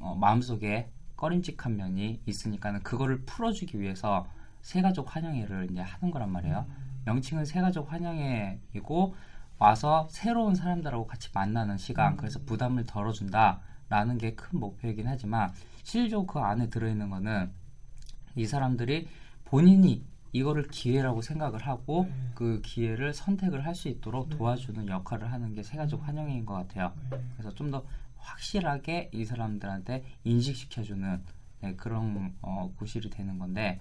어, 0.00 0.16
마음속에 0.18 0.90
꺼림직한 1.16 1.76
면이 1.76 2.20
있으니까는 2.26 2.82
그거를 2.82 3.22
풀어주기 3.24 3.80
위해서 3.80 4.26
새가족 4.64 5.14
환영회를 5.14 5.68
이제 5.70 5.80
하는 5.80 6.10
거란 6.10 6.30
말이에요. 6.32 6.66
명칭은 7.04 7.44
새가족 7.44 7.92
환영회이고 7.92 9.14
와서 9.58 10.08
새로운 10.10 10.54
사람들하고 10.54 11.06
같이 11.06 11.28
만나는 11.34 11.76
시간, 11.76 12.14
음. 12.14 12.16
그래서 12.16 12.40
부담을 12.44 12.84
덜어준다라는 12.84 14.18
게 14.18 14.34
큰 14.34 14.58
목표이긴 14.58 15.06
하지만 15.06 15.52
실제로 15.82 16.26
그 16.26 16.38
안에 16.40 16.68
들어있는 16.70 17.10
거는 17.10 17.52
이 18.36 18.46
사람들이 18.46 19.06
본인이 19.44 20.02
이거를 20.32 20.66
기회라고 20.66 21.20
생각을 21.22 21.64
하고 21.66 22.06
네. 22.08 22.30
그 22.34 22.60
기회를 22.64 23.12
선택을 23.12 23.64
할 23.66 23.74
수 23.74 23.88
있도록 23.88 24.30
네. 24.30 24.36
도와주는 24.36 24.88
역할을 24.88 25.30
하는 25.30 25.54
게 25.54 25.62
새가족 25.62 26.08
환영회인 26.08 26.44
것 26.46 26.54
같아요. 26.54 26.92
네. 27.10 27.22
그래서 27.36 27.54
좀 27.54 27.70
더 27.70 27.84
확실하게 28.16 29.10
이 29.12 29.26
사람들한테 29.26 30.02
인식시켜주는 30.24 31.22
네, 31.60 31.74
그런 31.76 32.34
어, 32.40 32.72
구실이 32.78 33.10
되는 33.10 33.38
건데 33.38 33.78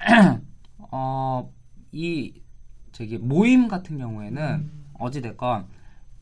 어, 0.92 1.52
이 1.92 2.40
저기 2.92 3.18
모임 3.18 3.68
같은 3.68 3.98
경우에는 3.98 4.42
음. 4.42 4.86
어찌 4.98 5.20
됐건 5.20 5.66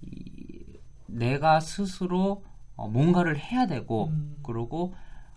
이, 0.02 0.64
내가 1.06 1.60
스스로 1.60 2.44
어, 2.76 2.88
뭔가를 2.88 3.38
해야 3.38 3.66
되고 3.66 4.08
음. 4.08 4.36
그리고 4.42 4.94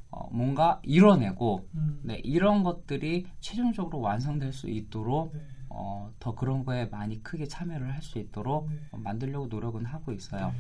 어, 0.10 0.30
뭔가 0.32 0.80
이뤄내고 0.84 1.68
음. 1.76 2.00
네, 2.04 2.16
이런 2.24 2.64
것들이 2.64 3.28
최종적으로 3.40 4.02
완성될 4.02 4.54
수 4.54 4.70
있도록 4.70 5.34
네. 5.34 5.42
어, 5.70 6.12
더 6.20 6.36
그런 6.36 6.66
거에 6.66 6.86
많이 6.88 7.24
크게 7.24 7.48
참여를 7.48 7.94
할 7.94 8.02
수 8.02 8.20
있도록 8.20 8.70
네. 8.70 8.76
어, 8.92 8.98
만들려고 8.98 9.48
노력은 9.48 9.86
하고 9.86 10.12
있어요. 10.12 10.54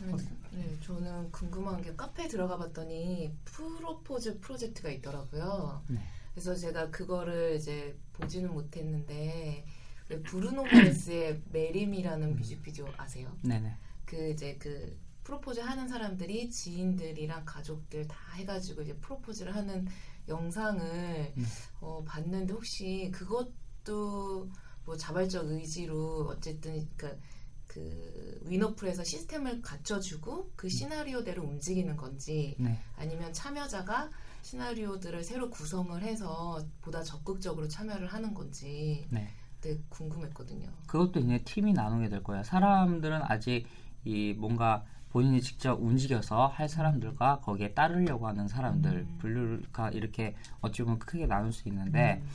네, 0.00 0.12
네, 0.50 0.78
저는 0.80 1.30
궁금한 1.30 1.80
게 1.80 1.94
카페에 1.94 2.26
들어가 2.26 2.56
봤더니 2.58 3.32
프로포즈 3.44 4.40
프로젝트가 4.40 4.90
있더라고요. 4.90 5.84
네. 6.32 6.42
그래서 6.42 6.54
제가 6.54 6.90
그거를 6.90 7.56
이제 7.56 7.96
보지는 8.14 8.52
못했는데 8.52 9.64
왜 10.08 10.22
브루노 10.22 10.64
마르스의 10.64 11.42
메림이라는 11.50 12.36
뮤직비디오 12.36 12.88
아세요? 12.96 13.36
네네. 13.42 13.76
그 14.04 14.30
이제 14.30 14.56
그 14.58 14.98
프로포즈 15.24 15.60
하는 15.60 15.88
사람들이 15.88 16.50
지인들이랑 16.50 17.44
가족들 17.44 18.08
다 18.08 18.16
해가지고 18.34 18.82
이제 18.82 18.94
프로포즈를 18.96 19.54
하는 19.54 19.86
영상을 20.28 21.32
음. 21.36 21.46
어, 21.80 22.02
봤는데 22.06 22.52
혹시 22.52 23.10
그것도 23.14 24.50
뭐 24.84 24.96
자발적 24.96 25.48
의지로 25.48 26.26
어쨌든 26.28 26.88
그, 26.96 27.18
그 27.66 28.40
위너풀에서 28.44 29.04
시스템을 29.04 29.62
갖춰주고 29.62 30.52
그 30.56 30.68
시나리오대로 30.68 31.42
움직이는 31.42 31.96
건지 31.96 32.56
네. 32.58 32.80
아니면 32.96 33.32
참여자가 33.32 34.10
시나리오들을 34.42 35.22
새로 35.24 35.48
구성을 35.50 36.00
해서 36.02 36.60
보다 36.82 37.02
적극적으로 37.02 37.68
참여를 37.68 38.06
하는 38.08 38.34
건지 38.34 39.06
네. 39.10 39.28
되게 39.60 39.80
궁금했거든요. 39.88 40.68
그것도 40.86 41.20
이제 41.20 41.38
팀이 41.44 41.72
나누게 41.72 42.08
될 42.08 42.22
거예요. 42.22 42.42
사람들은 42.42 43.22
아직 43.24 43.66
이 44.04 44.34
뭔가 44.36 44.84
본인이 45.10 45.40
직접 45.40 45.74
움직여서 45.80 46.46
할 46.48 46.68
사람들과 46.68 47.40
거기에 47.40 47.74
따르려고 47.74 48.26
하는 48.26 48.48
사람들 48.48 48.90
음. 48.90 49.18
분류가 49.18 49.90
이렇게 49.90 50.34
어찌 50.60 50.82
보면 50.82 50.98
크게 50.98 51.26
나눌 51.26 51.52
수 51.52 51.68
있는데 51.68 52.20
음. 52.22 52.28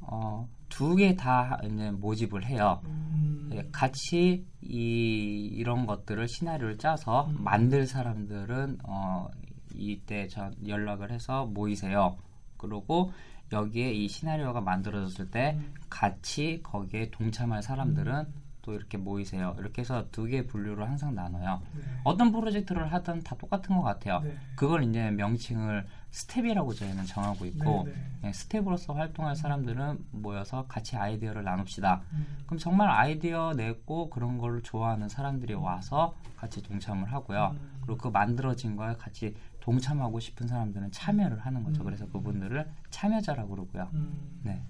어, 0.00 0.48
두 0.68 0.96
개 0.96 1.14
다 1.14 1.60
모집을 1.98 2.46
해요. 2.46 2.80
음. 2.86 3.50
예, 3.52 3.68
같이 3.70 4.46
이 4.62 5.50
이런 5.52 5.86
것들을 5.86 6.26
시나리오를 6.26 6.78
짜서 6.78 7.26
음. 7.26 7.36
만들 7.44 7.86
사람들은 7.86 8.78
어 8.84 9.28
이때 9.74 10.28
저 10.28 10.50
연락을 10.66 11.10
해서 11.10 11.46
모이세요. 11.46 12.16
그리고 12.56 13.12
여기에 13.52 13.92
이 13.92 14.08
시나리오가 14.08 14.60
만들어졌을 14.60 15.30
때 15.30 15.56
음. 15.58 15.74
같이 15.90 16.60
거기에 16.62 17.10
동참할 17.10 17.62
사람들은 17.62 18.26
또 18.62 18.74
이렇게 18.74 18.96
모이세요. 18.96 19.56
이렇게 19.58 19.82
해서 19.82 20.06
두 20.12 20.24
개의 20.24 20.46
분류를 20.46 20.88
항상 20.88 21.14
나눠요. 21.14 21.60
네. 21.74 21.82
어떤 22.04 22.30
프로젝트를 22.32 22.92
하든 22.92 23.22
다 23.24 23.36
똑같은 23.36 23.76
것 23.76 23.82
같아요. 23.82 24.20
네. 24.20 24.36
그걸 24.54 24.84
이제 24.84 25.10
명칭을 25.10 25.84
스텝이라고 26.12 26.72
저희는 26.74 27.04
정하고 27.06 27.44
있고. 27.46 27.88
예, 28.24 28.32
스텝으로서 28.32 28.94
활동할 28.94 29.34
사람들은 29.34 29.98
모여서 30.12 30.66
같이 30.68 30.96
아이디어를 30.96 31.42
나눕시다. 31.42 32.02
음. 32.12 32.26
그럼 32.46 32.58
정말 32.58 32.88
아이디어 32.88 33.52
내고 33.54 34.10
그런 34.10 34.38
걸 34.38 34.62
좋아하는 34.62 35.08
사람들이 35.08 35.54
와서 35.54 36.14
같이 36.36 36.62
동참을 36.62 37.12
하고요. 37.12 37.56
음. 37.58 37.80
그리고 37.80 37.98
그 37.98 38.08
만들어진 38.08 38.76
거에 38.76 38.94
같이 38.94 39.34
동참하고 39.60 40.20
싶은 40.20 40.46
사람들은 40.46 40.92
참여를 40.92 41.40
하는 41.40 41.64
거죠. 41.64 41.82
음. 41.82 41.84
그래서 41.86 42.06
그분들을 42.10 42.70
참여자라고 42.90 43.50
그러고요. 43.50 43.90
음. 43.94 44.40
네. 44.44 44.62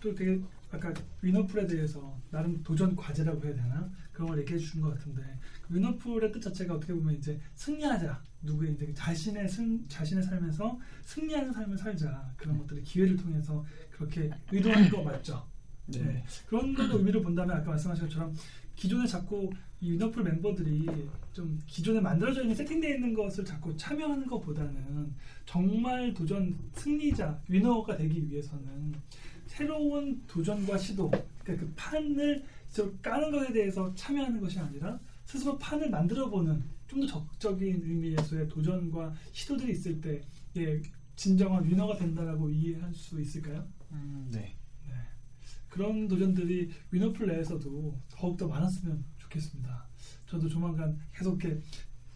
또 0.00 0.12
되게 0.14 0.40
아까 0.72 0.92
위너풀에 1.22 1.68
대해서 1.68 2.18
나름 2.30 2.60
도전 2.64 2.96
과제라고 2.96 3.44
해야 3.44 3.54
되나 3.54 3.88
그런 4.12 4.28
걸 4.28 4.40
얘기해 4.40 4.58
주신 4.58 4.80
것 4.80 4.90
같은데 4.90 5.22
그 5.62 5.74
위너풀의 5.74 6.32
뜻 6.32 6.40
자체가 6.40 6.74
어떻게 6.74 6.92
보면 6.92 7.14
이제 7.14 7.40
승리하자 7.54 8.20
누구의 8.44 8.74
이제 8.74 8.92
자신의 8.94 9.48
승 9.48 9.86
자신의 9.88 10.22
삶에서 10.22 10.78
승리하는 11.02 11.52
삶을 11.52 11.76
살자 11.76 12.32
그런 12.36 12.58
것들을 12.58 12.82
기회를 12.82 13.16
통해서 13.16 13.64
그렇게 13.90 14.30
의도한 14.52 14.88
거 14.90 15.02
맞죠? 15.02 15.46
네. 15.86 16.24
그런 16.46 16.74
걸로 16.74 16.98
의미를 16.98 17.22
본다면 17.22 17.56
아까 17.56 17.70
말씀하신 17.70 18.04
것처럼 18.04 18.34
기존에 18.74 19.06
자꾸 19.06 19.50
이 19.80 19.92
위너풀 19.92 20.22
멤버들이 20.22 20.86
좀 21.32 21.60
기존에 21.66 22.00
만들어져 22.00 22.42
있는 22.42 22.54
세팅되어 22.56 22.94
있는 22.94 23.14
것을 23.14 23.44
자꾸 23.44 23.76
참여하는 23.76 24.26
것보다는 24.26 25.12
정말 25.44 26.12
도전 26.14 26.56
승리자 26.74 27.40
위너가 27.48 27.96
되기 27.96 28.28
위해서는 28.30 28.94
새로운 29.46 30.22
도전과 30.26 30.78
시도 30.78 31.10
그러니까 31.42 31.66
그 31.66 31.72
판을 31.76 32.42
저 32.70 32.90
까는 33.02 33.30
것에 33.30 33.52
대해서 33.52 33.94
참여하는 33.94 34.40
것이 34.40 34.58
아니라 34.58 34.98
스스로 35.26 35.56
판을 35.58 35.90
만들어보는 35.90 36.62
좀 36.94 37.06
더 37.06 37.06
적극적인 37.06 37.82
의미에서의 37.82 38.48
도전과 38.48 39.14
시도들이 39.32 39.72
있을 39.72 40.00
때 40.00 40.22
예, 40.56 40.80
진정한 41.16 41.64
위너가 41.64 41.96
된다라고 41.96 42.48
이해할 42.50 42.92
수 42.94 43.20
있을까요? 43.20 43.66
음, 43.92 44.28
네. 44.32 44.56
그런 45.68 46.06
도전들이 46.06 46.70
위너풀 46.92 47.26
내에서도 47.26 48.00
더욱더 48.08 48.46
많았으면 48.46 49.04
좋겠습니다. 49.18 49.88
저도 50.26 50.48
조만간 50.48 50.96
계속 51.12 51.42
이렇게 51.42 51.60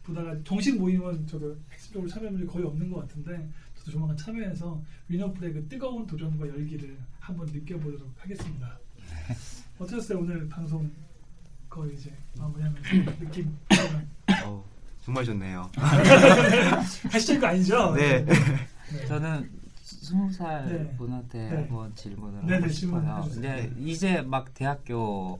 보다가 0.04 0.40
정식 0.44 0.78
모임은 0.78 1.26
저도 1.26 1.58
핵심적으로 1.72 2.08
참여율이 2.08 2.46
거의 2.46 2.64
없는 2.64 2.88
것 2.88 3.00
같은데 3.00 3.50
저도 3.74 3.90
조만간 3.90 4.16
참여해서 4.16 4.80
위너풀의 5.08 5.52
그 5.54 5.68
뜨거운 5.68 6.06
도전과 6.06 6.48
열기를 6.48 6.96
한번 7.18 7.46
느껴보도록 7.48 8.14
하겠습니다. 8.16 8.78
어떠셨어요 9.78 10.20
오늘 10.20 10.48
방송 10.48 10.88
거의 11.68 11.94
이제 11.94 12.16
마무리하면서 12.36 13.18
느낌 13.18 13.56
어, 14.44 14.64
정말 15.02 15.24
좋네요. 15.24 15.70
하시는 17.10 17.40
거 17.40 17.46
아니죠? 17.48 17.92
네. 17.94 18.24
네. 18.24 19.06
저는 19.06 19.50
스무 19.82 20.32
살 20.32 20.66
네. 20.66 20.96
분한테 20.96 21.38
네. 21.50 21.56
한번 21.56 21.94
질문을 21.94 22.46
네, 22.46 22.54
하고 22.54 22.66
네, 22.66 22.72
질문 22.72 23.00
싶어요. 23.02 23.24
이제 23.28 23.40
네. 23.40 23.72
이제 23.78 24.22
막 24.22 24.52
대학교에 24.54 25.38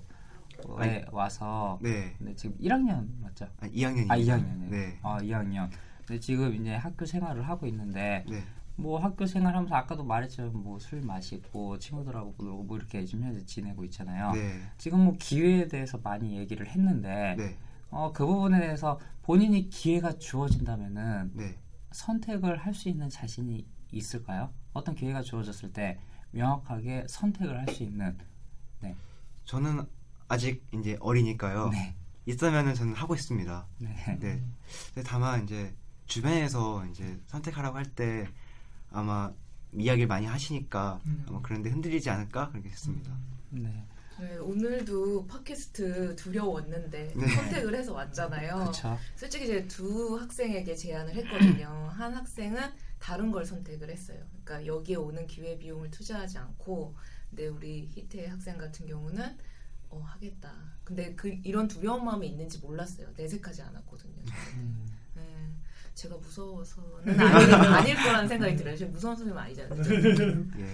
아니, 0.78 1.02
와서 1.10 1.78
네. 1.82 2.14
근데 2.18 2.34
지금 2.34 2.56
1학년 2.58 3.06
맞죠? 3.22 3.46
아, 3.60 3.66
2학년입니다. 3.68 4.10
아 4.10 4.16
2학년이요. 4.18 4.70
네. 4.70 4.98
아 5.02 5.18
2학년. 5.20 5.70
근데 6.06 6.20
지금 6.20 6.54
이제 6.54 6.74
학교 6.74 7.04
생활을 7.06 7.46
하고 7.48 7.66
있는데 7.66 8.24
네. 8.28 8.42
뭐 8.76 8.98
학교 9.00 9.26
생활하면서 9.26 9.74
아까도 9.74 10.04
말했지만 10.04 10.52
뭐 10.54 10.78
술 10.78 11.00
마시고 11.02 11.78
친구들하고 11.78 12.34
놀고 12.38 12.62
뭐 12.64 12.76
이렇게 12.76 13.04
지금 13.04 13.24
현재 13.24 13.44
지내고 13.44 13.84
있잖아요. 13.84 14.32
네. 14.32 14.60
지금 14.78 15.00
뭐 15.04 15.16
기회에 15.18 15.66
대해서 15.68 15.98
많이 16.02 16.38
얘기를 16.38 16.66
했는데 16.66 17.34
네. 17.36 17.56
어, 17.90 18.12
그 18.12 18.26
부분에 18.26 18.58
대해서 18.60 18.98
본인이 19.22 19.68
기회가 19.68 20.12
주어진다면은 20.18 21.32
네. 21.34 21.58
선택을 21.92 22.58
할 22.58 22.74
수 22.74 22.88
있는 22.88 23.08
자신이 23.08 23.66
있을까요? 23.92 24.52
어떤 24.72 24.94
기회가 24.94 25.22
주어졌을 25.22 25.72
때 25.72 25.98
명확하게 26.32 27.06
선택을 27.08 27.58
할 27.58 27.68
수 27.74 27.82
있는 27.82 28.16
저는 29.44 29.86
아직 30.28 30.62
이제 30.74 30.98
어리니까요. 31.00 31.70
네. 31.70 31.94
있으면은 32.26 32.74
저는 32.74 32.92
하고 32.92 33.14
있습니다. 33.14 33.66
네. 33.78 34.18
네. 34.20 35.02
다만 35.06 35.44
이제 35.44 35.74
주변에서 36.04 36.84
이제 36.86 37.18
선택하라고 37.28 37.78
할 37.78 37.86
때 37.94 38.28
아마 38.90 39.32
이야기를 39.72 40.06
많이 40.06 40.26
하시니까 40.26 41.00
음. 41.06 41.24
아마 41.28 41.40
그런데 41.42 41.70
흔들리지 41.70 42.10
않을까 42.10 42.50
그렇게 42.50 42.68
했습니다. 42.68 43.10
네. 43.50 43.86
네, 44.20 44.36
오늘도 44.36 45.28
팟캐스트 45.28 46.16
두려웠는데 46.16 47.12
네. 47.14 47.26
선택을 47.36 47.74
해서 47.74 47.92
왔잖아요. 47.92 48.54
그렇죠. 48.56 48.98
솔직히 49.14 49.44
이제 49.44 49.66
두 49.68 50.18
학생에게 50.18 50.74
제안을 50.74 51.14
했거든요. 51.14 51.68
한 51.94 52.14
학생은 52.14 52.60
다른 52.98 53.30
걸 53.30 53.44
선택을 53.44 53.90
했어요. 53.90 54.18
그러니까 54.44 54.66
여기에 54.66 54.96
오는 54.96 55.26
기회 55.28 55.56
비용을 55.56 55.92
투자하지 55.92 56.38
않고, 56.38 56.96
근데 57.30 57.46
우리 57.46 57.88
히태 57.94 58.26
학생 58.26 58.58
같은 58.58 58.86
경우는 58.86 59.36
어 59.90 60.00
하겠다. 60.00 60.52
근데 60.82 61.14
그 61.14 61.28
이런 61.44 61.68
두려운 61.68 62.04
마음이 62.04 62.26
있는지 62.26 62.58
몰랐어요. 62.58 63.08
내색하지 63.16 63.62
않았거든요. 63.62 64.22
음, 64.56 64.86
네, 64.86 64.97
제가 65.98 66.16
무서워서는 66.16 67.10
아닐, 67.20 67.54
아닐 67.54 67.94
거라는 67.96 68.28
생각이 68.28 68.54
들어요. 68.54 68.76
제가 68.76 68.92
무서운 68.92 69.16
선생님 69.16 69.36
아니잖아요. 69.36 69.82
저는. 69.82 70.52
예. 70.56 70.62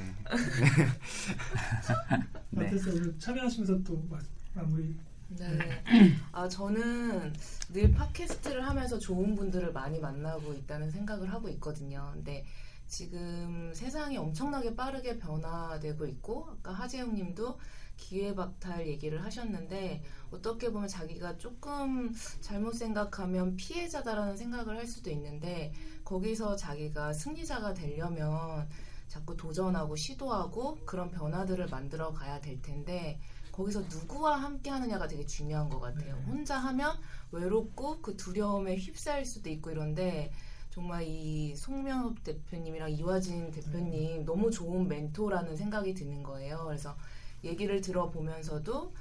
네. 2.51 2.66
어땠어요? 2.66 2.97
오늘 2.97 3.18
참여하시면서 3.18 3.83
또 3.85 4.05
마, 4.11 4.18
마무리 4.53 4.95
네. 5.29 5.83
아, 6.31 6.47
저는 6.47 7.33
늘 7.72 7.91
팟캐스트를 7.93 8.68
하면서 8.68 8.99
좋은 8.99 9.35
분들을 9.35 9.72
많이 9.72 9.99
만나고 9.99 10.53
있다는 10.53 10.91
생각을 10.91 11.33
하고 11.33 11.49
있거든요. 11.49 12.11
근데 12.12 12.45
지금 12.87 13.72
세상이 13.72 14.18
엄청나게 14.18 14.77
빠르게 14.77 15.18
변화되고 15.18 16.05
있고, 16.07 16.51
아까 16.51 16.72
하재영 16.72 17.14
님도 17.14 17.59
기회박탈 17.97 18.86
얘기를 18.86 19.24
하셨는데, 19.24 20.03
어떻게 20.30 20.70
보면 20.70 20.88
자기가 20.88 21.38
조금 21.38 22.12
잘못 22.40 22.74
생각하면 22.74 23.57
피해자다라는 23.57 24.36
생각을 24.36 24.76
할 24.76 24.86
수도 24.86 25.11
있는데, 25.11 25.72
거기서 26.05 26.57
자기가 26.57 27.12
승리자가 27.12 27.74
되려면 27.74 28.68
자꾸 29.09 29.36
도전하고 29.36 29.97
시도하고 29.97 30.78
그런 30.84 31.11
변화들을 31.11 31.68
만들어 31.68 32.12
가야 32.12 32.40
될 32.40 32.61
텐데 32.61 33.20
거기서 33.53 33.82
누구와 33.82 34.36
함께 34.36 34.70
하느냐가 34.70 35.07
되게 35.07 35.24
중요한 35.24 35.68
것 35.68 35.78
같아요. 35.78 36.16
네. 36.16 36.22
혼자 36.24 36.59
하면 36.59 36.99
외롭고 37.30 38.01
그 38.03 38.16
두려움에 38.16 38.76
휩싸일 38.76 39.24
수도 39.24 39.51
있고 39.51 39.70
이런데 39.70 40.32
정말 40.70 41.05
이 41.05 41.55
송명업 41.55 42.24
대표님이랑 42.24 42.90
이화진 42.90 43.53
대표님 43.53 44.24
너무 44.24 44.51
좋은 44.51 44.88
멘토라는 44.88 45.57
생각이 45.57 45.95
드는 45.95 46.24
거예요. 46.24 46.64
그래서 46.66 46.97
얘기를 47.45 47.80
들어보면서도 47.80 48.95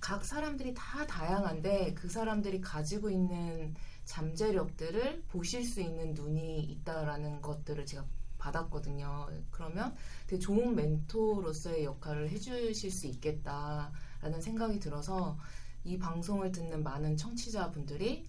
각 0.00 0.24
사람들이 0.24 0.74
다 0.74 1.06
다양한데 1.06 1.94
그 1.94 2.08
사람들이 2.08 2.60
가지고 2.60 3.10
있는 3.10 3.74
잠재력들을 4.04 5.24
보실 5.28 5.64
수 5.64 5.80
있는 5.80 6.14
눈이 6.14 6.60
있다라는 6.64 7.40
것들을 7.42 7.84
제가 7.86 8.04
받았거든요. 8.38 9.28
그러면 9.50 9.94
되게 10.26 10.38
좋은 10.38 10.76
멘토로서의 10.76 11.84
역할을 11.84 12.30
해주실 12.30 12.90
수 12.90 13.06
있겠다라는 13.06 14.40
생각이 14.40 14.78
들어서 14.78 15.36
이 15.84 15.98
방송을 15.98 16.52
듣는 16.52 16.82
많은 16.82 17.16
청취자분들이 17.16 18.28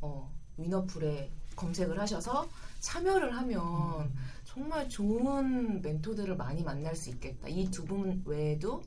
어, 0.00 0.30
위너풀에 0.58 1.30
검색을 1.56 1.98
하셔서 2.00 2.48
참여를 2.80 3.34
하면 3.36 4.12
정말 4.44 4.88
좋은 4.88 5.80
멘토들을 5.82 6.36
많이 6.36 6.62
만날 6.62 6.94
수 6.96 7.10
있겠다. 7.10 7.48
이 7.48 7.70
두 7.70 7.84
분 7.86 8.22
외에도 8.26 8.82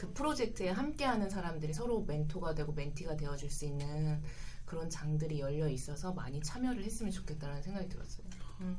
그 0.00 0.10
프로젝트에 0.14 0.70
함께하는 0.70 1.28
사람들이 1.28 1.74
서로 1.74 2.02
멘토가 2.06 2.54
되고 2.54 2.72
멘티가 2.72 3.18
되어줄 3.18 3.50
수 3.50 3.66
있는 3.66 4.22
그런 4.64 4.88
장들이 4.88 5.40
열려 5.40 5.68
있어서 5.68 6.10
많이 6.14 6.40
참여를 6.40 6.82
했으면 6.82 7.12
좋겠다는 7.12 7.60
생각이 7.60 7.86
들었어요. 7.90 8.26
음. 8.62 8.78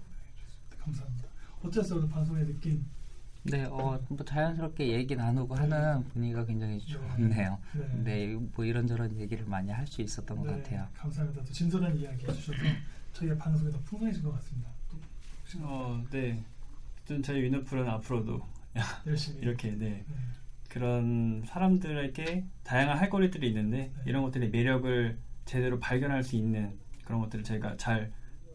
감사합니다. 0.80 1.28
어땠어요 1.62 2.00
오늘 2.00 2.10
방송의 2.10 2.48
느낌? 2.48 2.84
네, 3.44 3.66
어, 3.66 4.04
뭐 4.10 4.26
자연스럽게 4.26 4.88
얘기 4.88 5.16
나누고 5.16 5.54
하는 5.54 6.04
분위기가 6.06 6.44
굉장히 6.44 6.80
좋네요. 6.80 7.60
네. 7.76 8.02
네, 8.04 8.36
뭐 8.56 8.66
이런저런 8.66 9.16
얘기를 9.20 9.46
많이 9.46 9.70
할 9.70 9.86
수 9.86 10.02
있었던 10.02 10.36
것 10.40 10.48
네, 10.48 10.54
같아요. 10.54 10.88
감사합니다. 10.96 11.44
또 11.44 11.54
진솔한 11.54 11.96
이야기 12.00 12.26
해주셔서 12.26 12.58
저희가 13.14 13.38
방송이 13.38 13.72
더 13.72 13.80
풍성해진 13.82 14.24
것 14.24 14.32
같습니다. 14.32 14.72
또 14.90 14.98
어, 15.62 16.04
네. 16.10 16.44
저희 17.24 17.44
위너풀은 17.44 17.88
앞으로도 17.88 18.42
열심히 19.06 19.42
이렇게 19.42 19.70
네. 19.78 20.04
네. 20.72 20.80
그런 20.80 21.44
사람들에게 21.46 22.46
다양한 22.64 22.98
할 22.98 23.10
거리들이 23.10 23.48
있는데 23.50 23.78
네. 23.78 24.04
이런 24.06 24.24
것들의 24.24 24.50
매력을 24.50 25.18
제대로 25.46 25.80
발견할 25.80 26.24
수 26.24 26.36
있는 26.36 26.78
그런 27.04 27.20
것들을 27.22 27.44
저희가 27.44 27.78
잘 27.78 28.12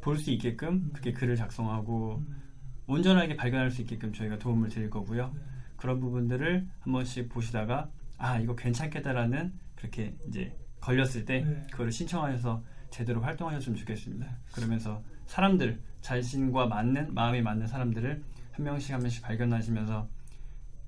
볼 0.06 0.18
수 0.18 0.30
있게끔 0.30 0.68
음. 0.68 0.90
그렇게 0.92 1.12
글을 1.12 1.34
작성하고 1.34 2.22
음, 2.28 2.42
온전하게 2.86 3.34
발견할 3.34 3.72
수 3.72 3.82
있게끔 3.82 4.12
저희가 4.12 4.38
도움을 4.38 4.68
드릴 4.68 4.88
거고요. 4.88 5.32
네. 5.34 5.40
그런 5.76 5.98
부분들을 5.98 6.64
한 6.78 6.92
번씩 6.92 7.28
보시다가 7.28 7.90
아 8.16 8.38
이거 8.38 8.54
괜찮겠다라는 8.54 9.52
그렇게 9.74 10.14
이제 10.28 10.56
걸렸을 10.80 11.24
때 11.24 11.40
네. 11.40 11.66
그거를 11.72 11.90
신청하셔서 11.90 12.62
제대로 12.90 13.20
활동하셨으면 13.20 13.76
좋겠습니다. 13.76 14.38
그러면서 14.52 15.02
사람들 15.26 15.80
자신과 16.02 16.66
맞는 16.68 17.12
마음이 17.12 17.42
맞는 17.42 17.66
사람들을 17.66 18.22
한 18.52 18.64
명씩 18.64 18.94
한 18.94 19.00
명씩 19.00 19.24
발견하시면서 19.24 20.08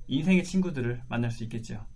인생의 0.09 0.43
친구들을 0.45 1.03
만날 1.09 1.31
수 1.31 1.45
있겠죠. 1.45 1.87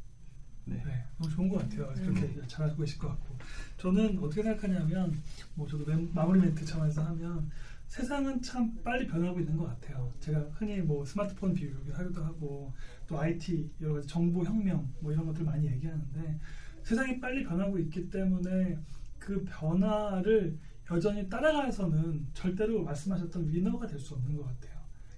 네. 0.64 0.80
네, 0.84 1.04
너무 1.18 1.30
좋은 1.34 1.48
것 1.48 1.58
같아요. 1.58 1.92
그렇게 1.94 2.40
잘하고 2.46 2.76
계실 2.80 2.98
것 2.98 3.08
같고. 3.08 3.36
저는 3.78 4.18
어떻게 4.18 4.42
생각하냐면, 4.42 5.12
뭐 5.54 5.66
저도 5.66 5.84
멘- 5.86 6.10
마무리 6.14 6.40
멘트 6.40 6.64
차원에서 6.64 7.02
하면 7.02 7.50
세상은 7.88 8.40
참 8.40 8.72
빨리 8.84 9.06
변하고 9.06 9.40
있는 9.40 9.56
것 9.56 9.64
같아요. 9.66 10.12
제가 10.20 10.40
흔히 10.54 10.80
뭐 10.80 11.04
스마트폰 11.04 11.52
비유 11.52 11.74
여기 11.74 11.90
하기도 11.90 12.22
하고 12.24 12.72
또 13.08 13.18
IT 13.18 13.70
여러 13.80 13.94
가지 13.94 14.06
정보 14.06 14.44
혁명 14.44 14.90
뭐 15.00 15.12
이런 15.12 15.26
것들 15.26 15.44
많이 15.44 15.66
얘기하는데 15.66 16.38
세상이 16.84 17.20
빨리 17.20 17.44
변하고 17.44 17.78
있기 17.80 18.08
때문에 18.08 18.78
그 19.18 19.44
변화를 19.44 20.58
여전히 20.90 21.28
따라가서는 21.28 22.26
절대로 22.34 22.82
말씀하셨던 22.82 23.48
위너가 23.48 23.86
될 23.86 23.98
수 23.98 24.14
없는 24.14 24.36
것 24.36 24.44
같아요. 24.46 24.71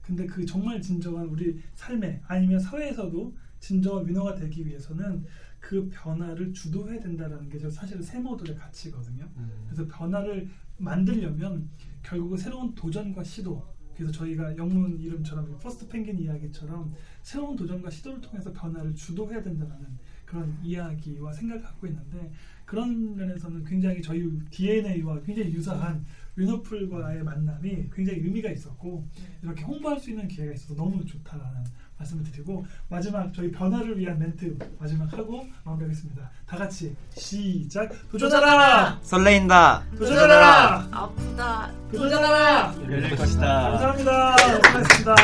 근데 0.04 0.26
그 0.26 0.44
정말 0.44 0.80
진정한 0.80 1.26
우리 1.26 1.60
삶에 1.74 2.20
아니면 2.26 2.60
사회에서도 2.60 3.34
진정한 3.58 4.06
위너가 4.06 4.34
되기 4.34 4.66
위해서는 4.66 5.24
그 5.58 5.88
변화를 5.90 6.52
주도해야 6.52 7.00
된다는 7.00 7.48
게 7.48 7.57
저 7.57 7.70
사실은 7.70 8.02
세모돌의 8.02 8.56
가치거든요. 8.56 9.26
그래서 9.66 9.88
변화를 9.88 10.48
만들려면 10.76 11.70
결국은 12.02 12.36
새로운 12.36 12.74
도전과 12.74 13.24
시도. 13.24 13.66
그래서 13.96 14.12
저희가 14.12 14.56
영문 14.56 14.98
이름처럼 15.00 15.58
First 15.58 15.88
Penguin 15.88 16.18
이야기처럼 16.18 16.92
새로운 17.22 17.56
도전과 17.56 17.88
시도를 17.88 18.20
통해서 18.20 18.52
변화를 18.52 18.94
주도해야 18.94 19.40
된다는 19.42 19.86
그런 20.26 20.58
이야기와 20.62 21.32
생각을 21.32 21.62
갖고 21.62 21.86
있는데 21.86 22.32
그런 22.64 23.14
면에서는 23.14 23.64
굉장히 23.64 24.02
저희 24.02 24.28
DNA와 24.50 25.22
굉장히 25.22 25.52
유사한 25.52 26.04
위너풀과의 26.36 27.22
만남이 27.22 27.90
굉장히 27.94 28.20
의미가 28.20 28.50
있었고 28.50 29.06
이렇게 29.42 29.62
홍보할 29.62 29.98
수 30.00 30.10
있는 30.10 30.26
기회가 30.28 30.52
있어서 30.52 30.74
너무 30.74 31.04
좋다라는 31.04 31.64
말씀을 31.96 32.24
드리고 32.24 32.66
마지막 32.88 33.32
저희 33.32 33.50
변화를 33.52 33.96
위한 33.98 34.18
멘트 34.18 34.58
마지막 34.78 35.12
하고 35.16 35.46
마무리하겠습니다. 35.64 36.28
다 36.46 36.56
같이 36.56 36.94
시작 37.12 37.90
도전하라 38.10 38.98
설레인다. 39.02 39.84
도전하라 39.96 40.88
아프다. 40.90 41.72
도전하라 41.92 42.74
열릴 42.90 43.14
것이다. 43.16 43.70
감사합니다 43.70 44.36
수고하셨습니다. 44.38 45.14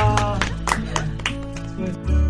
네, 0.78 1.68
수고하셨습니다. 1.68 2.29